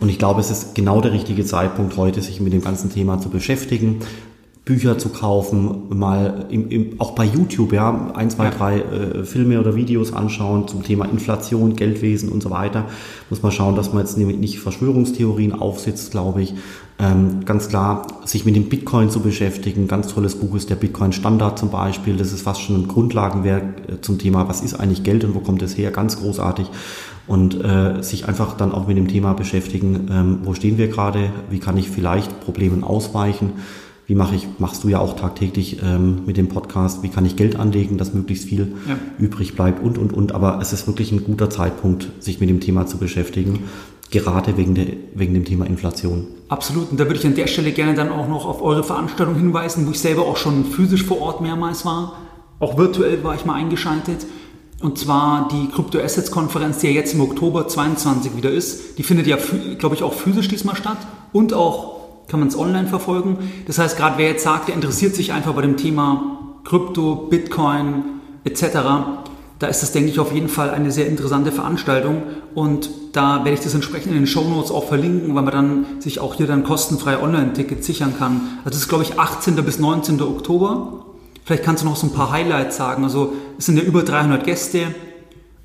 Und 0.00 0.08
ich 0.08 0.18
glaube, 0.18 0.40
es 0.40 0.50
ist 0.50 0.74
genau 0.74 1.00
der 1.00 1.12
richtige 1.12 1.44
Zeitpunkt 1.44 1.96
heute, 1.96 2.22
sich 2.22 2.40
mit 2.40 2.52
dem 2.52 2.62
ganzen 2.62 2.92
Thema 2.92 3.20
zu 3.20 3.30
beschäftigen. 3.30 4.00
Bücher 4.64 4.98
zu 4.98 5.08
kaufen, 5.08 5.84
mal 5.88 6.44
im, 6.50 6.68
im, 6.68 7.00
auch 7.00 7.12
bei 7.12 7.24
YouTube, 7.24 7.72
ja, 7.72 8.12
ein, 8.14 8.28
zwei, 8.28 8.50
drei 8.50 8.80
äh, 8.80 9.24
Filme 9.24 9.58
oder 9.58 9.74
Videos 9.76 10.12
anschauen 10.12 10.68
zum 10.68 10.82
Thema 10.84 11.06
Inflation, 11.06 11.74
Geldwesen 11.74 12.28
und 12.28 12.42
so 12.42 12.50
weiter. 12.50 12.84
Muss 13.30 13.42
man 13.42 13.50
schauen, 13.50 13.76
dass 13.76 13.94
man 13.94 14.04
jetzt 14.04 14.18
nicht 14.18 14.60
Verschwörungstheorien 14.60 15.54
aufsitzt, 15.54 16.10
glaube 16.10 16.42
ich. 16.42 16.54
Ähm, 17.00 17.44
ganz 17.44 17.68
klar, 17.68 18.06
sich 18.24 18.44
mit 18.44 18.56
dem 18.56 18.68
Bitcoin 18.68 19.08
zu 19.08 19.20
beschäftigen. 19.20 19.86
Ganz 19.86 20.08
tolles 20.08 20.34
Buch 20.34 20.56
ist 20.56 20.68
der 20.68 20.74
Bitcoin 20.74 21.12
Standard 21.12 21.58
zum 21.58 21.70
Beispiel. 21.70 22.16
Das 22.16 22.32
ist 22.32 22.42
fast 22.42 22.60
schon 22.60 22.76
ein 22.76 22.88
Grundlagenwerk 22.88 23.62
äh, 23.88 24.00
zum 24.00 24.18
Thema, 24.18 24.48
was 24.48 24.62
ist 24.62 24.74
eigentlich 24.74 25.04
Geld 25.04 25.22
und 25.24 25.34
wo 25.34 25.40
kommt 25.40 25.62
es 25.62 25.76
her? 25.76 25.92
Ganz 25.92 26.18
großartig. 26.18 26.68
Und 27.28 27.62
äh, 27.62 28.02
sich 28.02 28.26
einfach 28.26 28.56
dann 28.56 28.72
auch 28.72 28.88
mit 28.88 28.96
dem 28.96 29.06
Thema 29.06 29.34
beschäftigen, 29.34 30.08
ähm, 30.10 30.38
wo 30.42 30.54
stehen 30.54 30.78
wir 30.78 30.88
gerade, 30.88 31.30
wie 31.50 31.60
kann 31.60 31.76
ich 31.76 31.88
vielleicht 31.88 32.40
Problemen 32.40 32.82
ausweichen 32.82 33.52
wie 34.08 34.14
mache 34.14 34.34
ich, 34.34 34.48
machst 34.58 34.82
du 34.84 34.88
ja 34.88 35.00
auch 35.00 35.16
tagtäglich 35.16 35.82
ähm, 35.82 36.22
mit 36.24 36.38
dem 36.38 36.48
Podcast, 36.48 37.02
wie 37.02 37.10
kann 37.10 37.26
ich 37.26 37.36
Geld 37.36 37.56
anlegen, 37.56 37.98
dass 37.98 38.14
möglichst 38.14 38.48
viel 38.48 38.72
ja. 38.88 38.96
übrig 39.18 39.54
bleibt 39.54 39.84
und, 39.84 39.98
und, 39.98 40.14
und. 40.14 40.32
Aber 40.32 40.60
es 40.62 40.72
ist 40.72 40.86
wirklich 40.86 41.12
ein 41.12 41.24
guter 41.24 41.50
Zeitpunkt, 41.50 42.08
sich 42.18 42.40
mit 42.40 42.48
dem 42.48 42.60
Thema 42.60 42.86
zu 42.86 42.96
beschäftigen, 42.96 43.64
gerade 44.10 44.56
wegen, 44.56 44.74
der, 44.74 44.86
wegen 45.14 45.34
dem 45.34 45.44
Thema 45.44 45.66
Inflation. 45.66 46.26
Absolut. 46.48 46.90
Und 46.90 46.98
da 46.98 47.04
würde 47.04 47.18
ich 47.18 47.26
an 47.26 47.34
der 47.34 47.46
Stelle 47.46 47.72
gerne 47.72 47.94
dann 47.94 48.10
auch 48.10 48.28
noch 48.28 48.46
auf 48.46 48.62
eure 48.62 48.82
Veranstaltung 48.84 49.34
hinweisen, 49.34 49.86
wo 49.86 49.90
ich 49.90 50.00
selber 50.00 50.22
auch 50.22 50.36
schon 50.36 50.64
physisch 50.64 51.04
vor 51.04 51.20
Ort 51.20 51.40
mehrmals 51.40 51.84
war. 51.84 52.14
Auch 52.58 52.78
virtuell 52.78 53.22
war 53.22 53.34
ich 53.34 53.44
mal 53.44 53.54
eingeschaltet. 53.54 54.26
Und 54.80 54.98
zwar 54.98 55.48
die 55.48 55.68
Crypto 55.68 55.98
Assets 55.98 56.30
Konferenz, 56.30 56.78
die 56.78 56.86
ja 56.86 56.92
jetzt 56.92 57.12
im 57.12 57.20
Oktober 57.20 57.66
22 57.66 58.36
wieder 58.36 58.50
ist. 58.50 58.98
Die 58.98 59.02
findet 59.02 59.26
ja, 59.26 59.36
glaube 59.78 59.96
ich, 59.96 60.02
auch 60.02 60.12
physisch 60.12 60.48
diesmal 60.48 60.76
statt 60.76 60.98
und 61.32 61.52
auch 61.52 61.98
kann 62.28 62.40
man 62.40 62.48
es 62.48 62.56
online 62.56 62.86
verfolgen. 62.86 63.38
Das 63.66 63.78
heißt, 63.78 63.96
gerade 63.96 64.18
wer 64.18 64.28
jetzt 64.28 64.44
sagt, 64.44 64.68
der 64.68 64.74
interessiert 64.74 65.16
sich 65.16 65.32
einfach 65.32 65.54
bei 65.54 65.62
dem 65.62 65.76
Thema 65.76 66.60
Krypto, 66.64 67.26
Bitcoin 67.28 68.04
etc., 68.44 68.62
da 69.58 69.66
ist 69.66 69.82
das, 69.82 69.92
denke 69.92 70.10
ich, 70.10 70.20
auf 70.20 70.32
jeden 70.32 70.48
Fall 70.48 70.70
eine 70.70 70.92
sehr 70.92 71.06
interessante 71.06 71.50
Veranstaltung 71.50 72.22
und 72.54 72.90
da 73.12 73.44
werde 73.44 73.54
ich 73.54 73.60
das 73.60 73.74
entsprechend 73.74 74.12
in 74.12 74.18
den 74.18 74.26
Show 74.26 74.44
Notes 74.44 74.70
auch 74.70 74.86
verlinken, 74.86 75.34
weil 75.34 75.42
man 75.42 75.52
dann 75.52 75.86
sich 76.00 76.20
auch 76.20 76.34
hier 76.34 76.46
dann 76.46 76.62
kostenfrei 76.62 77.20
Online-Tickets 77.20 77.86
sichern 77.86 78.14
kann. 78.18 78.58
Also 78.58 78.70
das 78.70 78.78
ist, 78.78 78.88
glaube 78.88 79.04
ich, 79.04 79.18
18. 79.18 79.56
bis 79.56 79.78
19. 79.78 80.22
Oktober. 80.22 81.06
Vielleicht 81.44 81.64
kannst 81.64 81.82
du 81.82 81.88
noch 81.88 81.96
so 81.96 82.06
ein 82.06 82.12
paar 82.12 82.30
Highlights 82.30 82.76
sagen. 82.76 83.02
Also 83.02 83.32
es 83.58 83.66
sind 83.66 83.76
ja 83.76 83.82
über 83.82 84.02
300 84.02 84.44
Gäste 84.44 84.94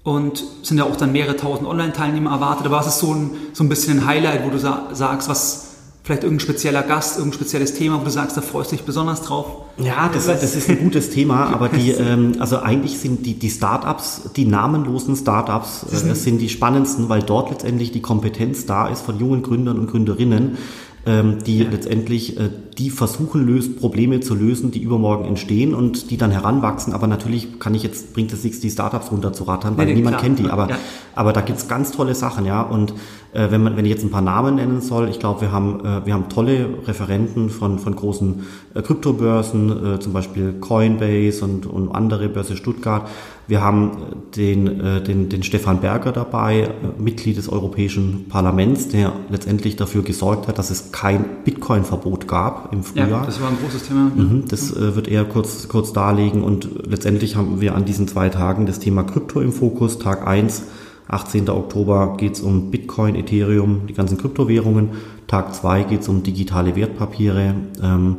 und 0.03 0.43
sind 0.63 0.77
ja 0.77 0.85
auch 0.85 0.95
dann 0.95 1.11
mehrere 1.11 1.35
tausend 1.35 1.67
Online-Teilnehmer 1.67 2.31
erwartet. 2.31 2.65
Aber 2.65 2.77
was 2.77 2.87
ist 2.87 2.99
so 2.99 3.13
ein, 3.13 3.31
so 3.53 3.63
ein 3.63 3.69
bisschen 3.69 3.99
ein 3.99 4.05
Highlight, 4.07 4.45
wo 4.45 4.49
du 4.49 4.57
sagst, 4.57 5.29
was, 5.29 5.72
Vielleicht 6.03 6.23
irgendein 6.23 6.41
spezieller 6.41 6.83
Gast, 6.83 7.17
irgendein 7.17 7.39
spezielles 7.39 7.75
Thema, 7.75 8.01
wo 8.01 8.03
du 8.03 8.11
sagst, 8.11 8.35
da 8.35 8.41
freust 8.41 8.71
du 8.71 8.75
dich 8.75 8.83
besonders 8.83 9.21
drauf? 9.21 9.61
Ja, 9.77 10.09
das, 10.13 10.25
das 10.25 10.53
ist 10.53 10.69
ein 10.69 10.79
gutes 10.79 11.11
Thema, 11.11 11.45
aber 11.45 11.69
die, 11.69 11.91
ähm, 11.91 12.33
also 12.39 12.59
eigentlich 12.59 12.99
sind 12.99 13.25
die, 13.25 13.35
die 13.35 13.49
Startups, 13.49 14.29
die 14.35 14.43
namenlosen 14.43 15.15
Startups, 15.15 15.85
äh, 15.93 16.13
sind 16.13 16.39
die 16.39 16.49
spannendsten, 16.49 17.07
weil 17.07 17.23
dort 17.23 17.51
letztendlich 17.51 17.93
die 17.93 18.01
Kompetenz 18.01 18.65
da 18.65 18.89
ist 18.89 19.01
von 19.01 19.17
jungen 19.17 19.43
Gründern 19.43 19.79
und 19.79 19.89
Gründerinnen, 19.89 20.57
die 21.05 21.59
ja. 21.59 21.69
letztendlich 21.69 22.39
äh, 22.39 22.49
die 22.77 22.89
versuchen, 22.89 23.45
löst, 23.45 23.79
Probleme 23.79 24.21
zu 24.21 24.35
lösen, 24.35 24.71
die 24.71 24.81
übermorgen 24.81 25.25
entstehen 25.25 25.73
und 25.73 26.11
die 26.11 26.17
dann 26.17 26.31
heranwachsen. 26.31 26.93
Aber 26.93 27.07
natürlich 27.07 27.59
kann 27.59 27.75
ich 27.75 27.83
jetzt, 27.83 28.13
bringt 28.13 28.31
es 28.33 28.43
nichts, 28.43 28.59
die 28.61 28.69
Startups 28.69 29.11
runterzurattern, 29.11 29.77
weil 29.77 29.87
nee, 29.87 29.95
niemand 29.95 30.17
klar. 30.17 30.23
kennt 30.23 30.39
die. 30.39 30.49
Aber, 30.49 30.69
ja. 30.69 30.77
aber 31.15 31.33
da 31.33 31.41
gibt's 31.41 31.67
ganz 31.67 31.91
tolle 31.91 32.15
Sachen, 32.15 32.45
ja. 32.45 32.61
Und 32.61 32.93
äh, 33.33 33.51
wenn 33.51 33.63
man, 33.63 33.75
wenn 33.75 33.85
ich 33.85 33.91
jetzt 33.91 34.03
ein 34.03 34.11
paar 34.11 34.21
Namen 34.21 34.55
nennen 34.55 34.81
soll, 34.81 35.09
ich 35.09 35.19
glaube, 35.19 35.41
wir 35.41 35.51
haben, 35.51 35.85
äh, 35.85 36.05
wir 36.05 36.13
haben 36.13 36.29
tolle 36.29 36.69
Referenten 36.87 37.49
von, 37.49 37.79
von 37.79 37.95
großen 37.95 38.43
äh, 38.73 38.81
Kryptobörsen, 38.81 39.95
äh, 39.95 39.99
zum 39.99 40.13
Beispiel 40.13 40.53
Coinbase 40.53 41.43
und, 41.43 41.65
und 41.65 41.89
andere 41.89 42.29
Börse 42.29 42.55
Stuttgart. 42.55 43.09
Wir 43.47 43.61
haben 43.61 43.91
den, 44.35 44.79
äh, 44.79 45.03
den, 45.03 45.27
den 45.27 45.43
Stefan 45.43 45.81
Berger 45.81 46.11
dabei, 46.11 46.61
äh, 46.61 46.69
Mitglied 46.97 47.37
des 47.37 47.49
Europäischen 47.49 48.27
Parlaments, 48.29 48.87
der 48.87 49.13
letztendlich 49.29 49.75
dafür 49.75 50.01
gesorgt 50.01 50.47
hat, 50.47 50.57
dass 50.57 50.69
es 50.69 50.91
kein 50.91 51.25
Bitcoin-Verbot 51.43 52.27
gab 52.27 52.71
im 52.71 52.83
Frühjahr. 52.83 53.09
Ja, 53.09 53.25
das 53.25 53.41
war 53.41 53.49
ein 53.49 53.57
großes 53.61 53.87
Thema. 53.87 54.11
Mhm, 54.15 54.45
das 54.47 54.71
äh, 54.71 54.95
wird 54.95 55.09
er 55.09 55.25
kurz, 55.25 55.67
kurz 55.67 55.91
darlegen 55.91 56.41
und 56.41 56.69
letztendlich 56.87 57.35
haben 57.35 57.59
wir 57.59 57.75
an 57.75 57.83
diesen 57.83 58.07
zwei 58.07 58.29
Tagen 58.29 58.65
das 58.65 58.79
Thema 58.79 59.03
Krypto 59.03 59.41
im 59.41 59.51
Fokus. 59.51 59.99
Tag 59.99 60.25
eins 60.25 60.63
18. 61.09 61.49
Oktober 61.49 62.15
geht 62.17 62.33
es 62.33 62.41
um 62.41 62.71
Bitcoin, 62.71 63.15
Ethereum, 63.15 63.87
die 63.87 63.93
ganzen 63.93 64.17
Kryptowährungen. 64.17 64.91
Tag 65.27 65.53
zwei 65.53 65.83
geht 65.83 66.01
es 66.01 66.07
um 66.07 66.23
digitale 66.23 66.75
Wertpapiere, 66.75 67.55
ähm, 67.81 68.17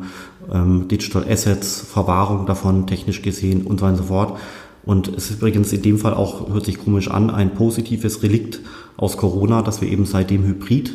ähm, 0.53 0.89
Digital 0.89 1.25
Assets, 1.29 1.81
Verwahrung 1.81 2.45
davon 2.45 2.87
technisch 2.87 3.23
gesehen 3.23 3.63
und 3.63 3.81
so 3.81 3.87
weiter 3.87 3.93
und 3.93 3.99
so 3.99 4.05
fort. 4.05 4.39
Und 4.87 5.09
es 5.09 5.31
ist 5.31 5.39
übrigens 5.39 5.73
in 5.73 5.83
dem 5.83 5.99
Fall 5.99 6.15
auch, 6.15 6.51
hört 6.51 6.67
sich 6.67 6.79
komisch 6.79 7.11
an, 7.11 7.31
ein 7.31 7.55
positives 7.55 8.23
Relikt 8.23 8.61
aus 8.97 9.17
Corona, 9.17 9.63
dass 9.63 9.81
wir 9.81 9.89
eben 9.89 10.05
seitdem 10.05 10.45
hybrid 10.45 10.93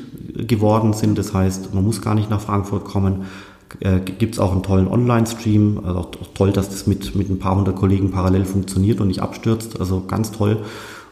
geworden 0.47 0.93
sind. 0.93 1.17
Das 1.17 1.33
heißt, 1.33 1.73
man 1.73 1.83
muss 1.83 2.01
gar 2.01 2.15
nicht 2.15 2.29
nach 2.29 2.41
Frankfurt 2.41 2.85
kommen. 2.85 3.23
Äh, 3.79 3.99
Gibt 3.99 4.35
es 4.35 4.39
auch 4.39 4.51
einen 4.51 4.63
tollen 4.63 4.87
Online-Stream. 4.87 5.81
Also 5.83 5.99
auch, 5.99 6.11
toll, 6.33 6.51
dass 6.51 6.69
das 6.69 6.87
mit, 6.87 7.15
mit 7.15 7.29
ein 7.29 7.39
paar 7.39 7.55
hundert 7.55 7.75
Kollegen 7.75 8.11
parallel 8.11 8.45
funktioniert 8.45 9.01
und 9.01 9.07
nicht 9.07 9.21
abstürzt. 9.21 9.79
Also 9.79 10.03
ganz 10.07 10.31
toll. 10.31 10.57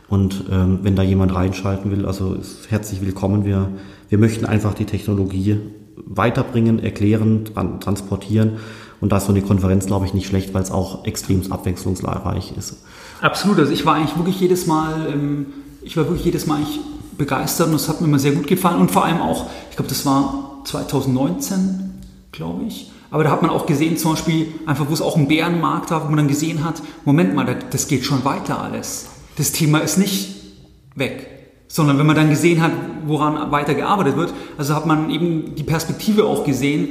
Und 0.07 0.45
ähm, 0.51 0.80
wenn 0.84 0.95
da 0.95 1.03
jemand 1.03 1.36
reinschalten 1.36 1.91
will, 1.91 2.05
also 2.05 2.36
ist 2.36 2.69
herzlich 2.69 3.01
willkommen. 3.01 3.43
Wir, 3.43 3.69
wir 4.09 4.17
möchten 4.17 4.45
einfach 4.45 4.73
die 4.73 4.86
Technologie 4.86 5.57
weiterbringen, 6.05 6.80
erklären, 6.80 7.45
transportieren 7.80 8.53
und 9.00 9.12
da 9.12 9.18
ist 9.18 9.26
so 9.26 9.32
eine 9.32 9.41
Konferenz, 9.41 9.86
glaube 9.86 10.06
ich, 10.06 10.14
nicht 10.14 10.28
schlecht, 10.28 10.54
weil 10.54 10.64
es 10.64 10.72
auch 10.72 11.06
extrem 11.06 11.52
abwechslungsreich 11.52 12.54
ist. 12.58 12.84
Absolut. 13.22 13.60
Also 13.60 13.72
ich 13.72 13.86
war 13.86 13.95
eigentlich 13.95 14.16
wirklich 14.18 14.39
jedes 14.39 14.68
Mal, 14.68 15.08
ähm, 15.12 15.48
ich 15.82 15.95
war 15.98 16.06
wirklich 16.06 16.26
jedes 16.26 16.48
Mal 16.48 16.58
eigentlich 16.58 16.80
begeistert 17.18 17.70
und 17.70 17.76
es 17.76 17.89
hat 17.89 18.02
mir 18.02 18.08
immer 18.08 18.20
sehr 18.20 18.32
gut 18.32 18.48
gefallen. 18.48 18.80
Und 18.80 18.91
vor 18.91 19.06
allem 19.06 19.22
auch, 19.22 19.45
ich 19.70 19.76
glaube, 19.76 19.89
das 19.89 20.06
war 20.06 20.62
2019, 20.66 22.02
glaube 22.32 22.66
ich. 22.66 22.91
Aber 23.10 23.24
da 23.24 23.32
hat 23.32 23.41
man 23.41 23.52
auch 23.52 23.66
gesehen, 23.66 23.98
zum 23.98 24.12
Beispiel, 24.12 24.48
einfach 24.66 24.89
wo 24.89 24.93
es 24.93 25.02
auch 25.02 25.16
einen 25.16 25.28
Bärenmarkt 25.28 25.91
war, 25.91 26.04
wo 26.04 26.08
man 26.08 26.18
dann 26.18 26.28
gesehen 26.28 26.66
hat, 26.66 26.82
Moment 27.06 27.36
mal, 27.36 27.58
das 27.70 27.88
geht 27.88 28.04
schon 28.04 28.26
weiter 28.26 28.62
alles. 28.62 29.08
Das 29.38 29.52
Thema 29.52 29.80
ist 29.80 29.98
nicht 29.98 30.36
weg 30.95 31.38
sondern 31.68 31.98
wenn 32.00 32.06
man 32.06 32.16
dann 32.16 32.30
gesehen 32.30 32.62
hat, 32.62 32.72
woran 33.06 33.52
weiter 33.52 33.74
gearbeitet 33.74 34.16
wird, 34.16 34.34
also 34.58 34.74
hat 34.74 34.86
man 34.86 35.10
eben 35.10 35.56
die 35.56 35.64
Perspektive 35.64 36.26
auch 36.26 36.43
gesehen, 36.43 36.89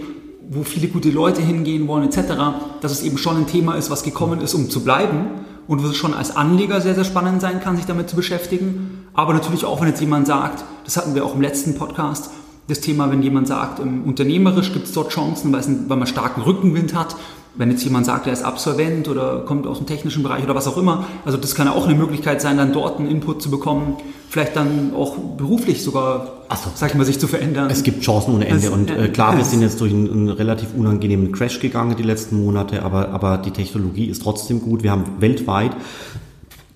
wo 0.49 0.63
viele 0.63 0.89
gute 0.89 1.11
Leute 1.11 1.43
hingehen 1.43 1.89
wollen 1.89 2.05
etc., 2.05 2.35
dass 2.81 2.93
es 2.93 3.03
eben 3.03 3.19
schon 3.19 3.37
ein 3.37 3.47
Thema 3.47 3.75
ist, 3.75 3.91
was 3.91 4.03
gekommen 4.03 4.41
ist, 4.41 4.55
um 4.55 4.71
zu 4.71 4.85
bleiben 4.85 5.31
und 5.67 5.83
wo 5.83 5.89
es 5.89 5.97
schon 5.97 6.15
als 6.15 6.37
Anleger 6.37 6.81
sehr, 6.81 6.95
sehr 6.95 7.05
spannend 7.05 7.41
sein 7.41 7.61
kann, 7.61 7.77
sich 7.77 7.87
damit 7.87 8.09
zu 8.09 8.17
beschäftigen. 8.17 9.09
Aber 9.15 9.33
natürlich 9.35 9.65
auch, 9.65 9.81
wenn 9.81 9.89
jetzt 9.89 10.01
jemand 10.01 10.27
sagt, 10.27 10.65
das 10.85 10.97
hatten 10.97 11.15
wir 11.15 11.25
auch 11.25 11.35
im 11.35 11.41
letzten 11.41 11.75
Podcast, 11.75 12.31
das 12.69 12.81
Thema, 12.81 13.11
wenn 13.11 13.23
jemand 13.23 13.47
sagt, 13.47 13.79
unternehmerisch 13.79 14.73
gibt 14.73 14.87
es 14.87 14.93
dort 14.93 15.11
Chancen, 15.11 15.53
weil 15.53 15.97
man 15.97 16.07
starken 16.07 16.43
Rückenwind 16.43 16.95
hat, 16.95 17.17
wenn 17.57 17.71
jetzt 17.71 17.85
jemand 17.85 18.07
sagt, 18.07 18.27
er 18.27 18.33
ist 18.33 18.43
Absolvent 18.43 19.09
oder 19.09 19.41
kommt 19.41 19.67
aus 19.67 19.79
dem 19.79 19.87
technischen 19.87 20.23
Bereich 20.23 20.45
oder 20.45 20.55
was 20.55 20.67
auch 20.69 20.77
immer, 20.77 21.07
also 21.25 21.39
das 21.39 21.55
kann 21.55 21.67
ja 21.67 21.73
auch 21.73 21.87
eine 21.87 21.95
Möglichkeit 21.95 22.41
sein, 22.41 22.57
dann 22.57 22.73
dort 22.73 22.99
einen 22.99 23.11
Input 23.11 23.43
zu 23.43 23.51
bekommen, 23.51 23.97
vielleicht 24.29 24.57
dann 24.57 24.93
auch 24.95 25.17
beruflich 25.17 25.83
sogar, 25.83 26.45
so. 26.51 26.71
sag 26.75 26.91
ich 26.91 26.97
mal, 26.97 27.05
sich 27.05 27.19
zu 27.19 27.29
verändern. 27.29 27.71
Es 27.71 27.83
gibt 27.83 28.03
Chancen 28.03 28.35
ohne 28.35 28.47
Ende. 28.47 28.71
und 28.71 28.91
äh, 28.91 29.09
klar, 29.09 29.37
wir 29.37 29.45
sind 29.45 29.63
jetzt 29.63 29.81
durch 29.81 29.93
einen, 29.93 30.11
einen, 30.11 30.29
relativ 30.31 30.69
unangenehmen 30.77 31.33
Crash 31.33 31.61
gegangen 31.61 31.97
die 31.97 32.03
letzten 32.03 32.45
Monate, 32.45 32.83
aber, 32.83 33.09
aber 33.11 33.39
die 33.39 33.51
Technologie 33.51 34.07
ist 34.07 34.23
trotzdem 34.23 34.61
gut. 34.61 34.83
Wir 34.83 34.91
haben 34.91 35.05
weltweit 35.21 35.73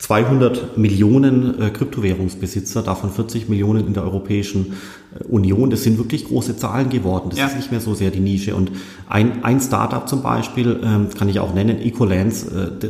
200 0.01 0.79
Millionen 0.79 1.61
äh, 1.61 1.71
Kryptowährungsbesitzer, 1.71 2.83
davon 2.83 3.11
40 3.11 3.51
Millionen 3.51 3.87
in 3.87 3.93
der 3.93 4.03
Europäischen 4.03 4.73
äh, 5.15 5.25
Union. 5.25 5.69
Das 5.69 5.83
sind 5.83 5.99
wirklich 5.99 6.25
große 6.25 6.57
Zahlen 6.57 6.89
geworden. 6.89 7.29
Das 7.29 7.39
ja. 7.39 7.47
ist 7.47 7.57
nicht 7.57 7.71
mehr 7.71 7.81
so 7.81 7.93
sehr 7.95 8.11
die 8.11 8.21
Nische. 8.21 8.57
Und 8.57 8.73
ein, 9.09 9.45
ein 9.45 9.61
Startup 9.61 10.09
zum 10.09 10.23
Beispiel, 10.23 10.81
ähm, 10.83 11.09
kann 11.17 11.29
ich 11.29 11.39
auch 11.39 11.53
nennen, 11.53 11.79
Ecolance, 11.79 12.71
äh, 12.83 12.89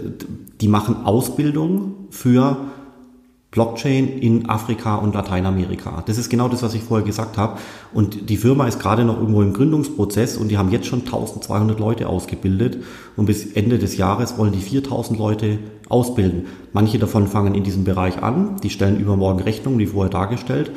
die 0.60 0.68
machen 0.68 1.04
Ausbildung 1.04 2.06
für 2.10 2.58
Blockchain 3.50 4.06
in 4.06 4.48
Afrika 4.48 4.94
und 4.96 5.14
Lateinamerika. 5.14 6.04
Das 6.06 6.18
ist 6.18 6.30
genau 6.30 6.48
das, 6.48 6.62
was 6.62 6.74
ich 6.74 6.84
vorher 6.84 7.04
gesagt 7.04 7.36
habe. 7.36 7.58
Und 7.92 8.30
die 8.30 8.36
Firma 8.36 8.68
ist 8.68 8.78
gerade 8.78 9.04
noch 9.04 9.18
irgendwo 9.18 9.42
im 9.42 9.52
Gründungsprozess 9.52 10.36
und 10.36 10.48
die 10.48 10.58
haben 10.58 10.70
jetzt 10.70 10.86
schon 10.86 11.00
1200 11.00 11.80
Leute 11.80 12.08
ausgebildet 12.08 12.78
und 13.16 13.26
bis 13.26 13.52
Ende 13.52 13.78
des 13.78 13.96
Jahres 13.96 14.38
wollen 14.38 14.52
die 14.52 14.60
4000 14.60 15.18
Leute 15.18 15.58
ausbilden. 15.88 16.46
Manche 16.72 17.00
davon 17.00 17.26
fangen 17.26 17.56
in 17.56 17.64
diesem 17.64 17.82
Bereich 17.82 18.22
an, 18.22 18.56
die 18.62 18.70
stellen 18.70 19.00
übermorgen 19.00 19.40
Rechnungen, 19.40 19.80
wie 19.80 19.86
vorher 19.86 20.10
dargestellt, 20.10 20.70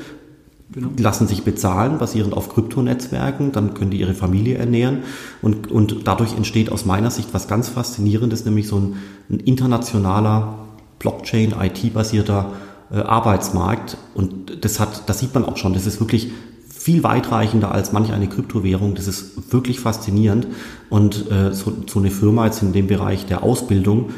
Genau. 0.74 0.90
lassen 0.98 1.28
sich 1.28 1.44
bezahlen, 1.44 2.00
basierend 2.00 2.34
auf 2.34 2.50
Kryptonetzwerken, 2.50 3.52
dann 3.52 3.76
können 3.76 3.92
die 3.92 4.00
ihre 4.00 4.16
Familie 4.16 4.58
ernähren 4.58 5.04
und, 5.44 5.70
und 5.70 6.08
dadurch 6.08 6.36
entsteht 6.36 6.72
aus 6.72 6.86
meiner 6.86 7.12
Sicht 7.12 7.32
was 7.32 7.48
ganz 7.48 7.70
Faszinierendes, 7.70 8.46
nämlich 8.46 8.68
so 8.68 8.78
ein, 8.78 8.96
ein 9.30 9.40
internationaler 9.40 10.63
Blockchain, 11.04 11.54
IT-basierter 11.60 12.54
äh, 12.92 12.98
Arbeitsmarkt. 12.98 13.98
Und 14.16 14.64
das 14.66 14.80
hat, 14.80 15.08
das 15.08 15.20
sieht 15.20 15.34
man 15.34 15.46
auch 15.46 15.58
schon, 15.58 15.74
das 15.74 15.86
ist 15.86 16.00
wirklich 16.00 16.32
viel 16.70 17.04
weitreichender 17.04 17.72
als 17.72 17.92
manch 17.92 18.12
eine 18.12 18.28
Kryptowährung. 18.28 18.96
Das 18.96 19.08
ist 19.08 19.54
wirklich 19.54 19.80
faszinierend. 19.80 20.48
Und 20.90 21.30
äh, 21.32 21.54
so, 21.54 21.74
so 21.88 22.00
eine 22.00 22.10
Firma 22.10 22.46
jetzt 22.46 22.64
in 22.64 22.74
dem 22.74 22.88
Bereich 22.88 23.26
der 23.26 23.44
Ausbildung 23.44 24.10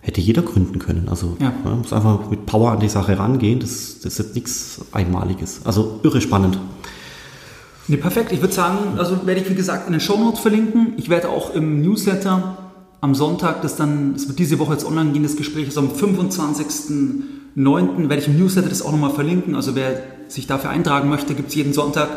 hätte 0.00 0.20
jeder 0.20 0.42
gründen 0.42 0.78
können. 0.78 1.08
Also 1.08 1.36
ja. 1.40 1.52
man 1.64 1.78
muss 1.78 1.92
einfach 1.92 2.30
mit 2.30 2.46
Power 2.46 2.70
an 2.70 2.80
die 2.80 2.88
Sache 2.88 3.18
rangehen. 3.18 3.58
Das, 3.58 3.98
das 4.00 4.12
ist 4.12 4.18
jetzt 4.18 4.34
nichts 4.36 4.80
Einmaliges. 4.92 5.62
Also 5.64 6.00
irre 6.04 6.20
spannend. 6.20 6.58
Nee, 7.88 7.96
perfekt. 7.96 8.32
Ich 8.32 8.40
würde 8.40 8.54
sagen, 8.54 8.98
also 8.98 9.26
werde 9.26 9.40
ich 9.40 9.50
wie 9.50 9.54
gesagt 9.54 9.86
in 9.86 9.92
den 9.92 10.00
Show 10.00 10.16
Notes 10.16 10.40
verlinken. 10.40 10.94
Ich 10.96 11.08
werde 11.08 11.28
auch 11.28 11.54
im 11.54 11.82
Newsletter 11.82 12.65
am 13.00 13.14
Sonntag, 13.14 13.62
das 13.62 13.76
dann, 13.76 14.14
es 14.14 14.28
wird 14.28 14.38
diese 14.38 14.58
Woche 14.58 14.72
jetzt 14.72 14.84
online 14.84 15.12
gehen, 15.12 15.22
das 15.22 15.36
Gespräch 15.36 15.68
ist 15.68 15.78
am 15.78 15.88
25.09. 15.88 18.08
werde 18.08 18.22
ich 18.22 18.28
im 18.28 18.38
Newsletter 18.38 18.68
das 18.68 18.82
auch 18.82 18.92
nochmal 18.92 19.12
verlinken. 19.12 19.54
Also 19.54 19.74
wer 19.74 20.02
sich 20.28 20.46
dafür 20.46 20.70
eintragen 20.70 21.08
möchte, 21.08 21.34
gibt 21.34 21.50
es 21.50 21.54
jeden 21.54 21.72
Sonntag 21.72 22.08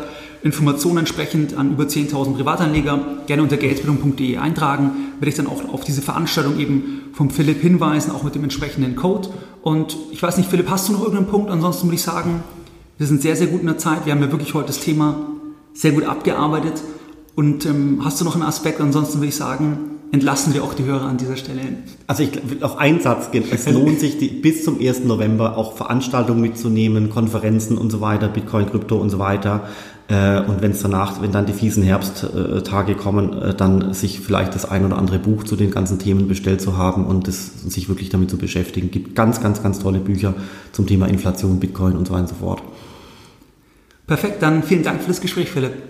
Informationen 0.42 0.98
entsprechend 0.98 1.54
an 1.54 1.72
über 1.72 1.84
10.000 1.84 2.34
Privatanleger. 2.34 2.98
Gerne 3.26 3.42
unter 3.42 3.58
geldbildung.de 3.58 4.38
eintragen. 4.38 5.12
Werde 5.18 5.28
ich 5.28 5.36
dann 5.36 5.46
auch 5.46 5.72
auf 5.72 5.84
diese 5.84 6.00
Veranstaltung 6.00 6.58
eben 6.58 7.10
vom 7.12 7.30
Philipp 7.30 7.60
hinweisen, 7.60 8.10
auch 8.10 8.22
mit 8.22 8.34
dem 8.34 8.44
entsprechenden 8.44 8.96
Code. 8.96 9.28
Und 9.62 9.96
ich 10.10 10.22
weiß 10.22 10.38
nicht, 10.38 10.48
Philipp, 10.48 10.70
hast 10.70 10.88
du 10.88 10.92
noch 10.92 11.02
irgendeinen 11.02 11.28
Punkt? 11.28 11.50
Ansonsten 11.50 11.88
würde 11.88 11.96
ich 11.96 12.02
sagen, 12.02 12.42
wir 12.96 13.06
sind 13.06 13.20
sehr, 13.20 13.36
sehr 13.36 13.48
gut 13.48 13.60
in 13.60 13.66
der 13.66 13.78
Zeit. 13.78 14.06
Wir 14.06 14.14
haben 14.14 14.22
ja 14.22 14.30
wirklich 14.30 14.54
heute 14.54 14.68
das 14.68 14.80
Thema 14.80 15.26
sehr 15.74 15.92
gut 15.92 16.04
abgearbeitet. 16.04 16.82
Und 17.34 17.66
ähm, 17.66 18.00
hast 18.04 18.20
du 18.20 18.24
noch 18.24 18.34
einen 18.34 18.44
Aspekt? 18.44 18.80
Ansonsten 18.80 19.18
würde 19.18 19.28
ich 19.28 19.36
sagen, 19.36 20.00
entlassen 20.12 20.52
wir 20.54 20.64
auch 20.64 20.74
die 20.74 20.84
Hörer 20.84 21.06
an 21.06 21.16
dieser 21.16 21.36
Stelle. 21.36 21.60
Also 22.06 22.22
ich 22.22 22.32
will 22.48 22.62
auf 22.62 22.78
einen 22.78 23.00
Satz 23.00 23.30
gehen. 23.30 23.44
Es 23.50 23.70
lohnt 23.70 24.00
sich 24.00 24.18
die, 24.18 24.28
bis 24.28 24.64
zum 24.64 24.80
1. 24.80 25.04
November 25.04 25.56
auch 25.56 25.76
Veranstaltungen 25.76 26.40
mitzunehmen, 26.40 27.10
Konferenzen 27.10 27.78
und 27.78 27.90
so 27.90 28.00
weiter, 28.00 28.28
Bitcoin, 28.28 28.68
Krypto 28.68 28.96
und 28.96 29.10
so 29.10 29.18
weiter. 29.18 29.68
Äh, 30.08 30.40
und 30.40 30.60
wenn 30.60 30.72
es 30.72 30.82
danach, 30.82 31.22
wenn 31.22 31.30
dann 31.30 31.46
die 31.46 31.52
fiesen 31.52 31.84
Herbsttage 31.84 32.96
kommen, 32.96 33.32
äh, 33.32 33.54
dann 33.54 33.94
sich 33.94 34.20
vielleicht 34.20 34.54
das 34.54 34.68
ein 34.68 34.84
oder 34.84 34.98
andere 34.98 35.20
Buch 35.20 35.44
zu 35.44 35.54
den 35.54 35.70
ganzen 35.70 36.00
Themen 36.00 36.26
bestellt 36.26 36.60
zu 36.60 36.76
haben 36.76 37.06
und 37.06 37.28
das, 37.28 37.62
sich 37.62 37.88
wirklich 37.88 38.08
damit 38.08 38.30
zu 38.30 38.36
beschäftigen. 38.36 38.88
Es 38.88 38.92
gibt 38.92 39.14
ganz, 39.14 39.40
ganz, 39.40 39.62
ganz 39.62 39.78
tolle 39.78 40.00
Bücher 40.00 40.34
zum 40.72 40.86
Thema 40.86 41.06
Inflation, 41.06 41.60
Bitcoin 41.60 41.96
und 41.96 42.08
so 42.08 42.14
weiter 42.14 42.22
und 42.22 42.28
so 42.28 42.34
fort. 42.34 42.62
Perfekt, 44.08 44.42
dann 44.42 44.64
vielen 44.64 44.82
Dank 44.82 45.00
für 45.00 45.08
das 45.08 45.20
Gespräch, 45.20 45.48
Philipp. 45.48 45.89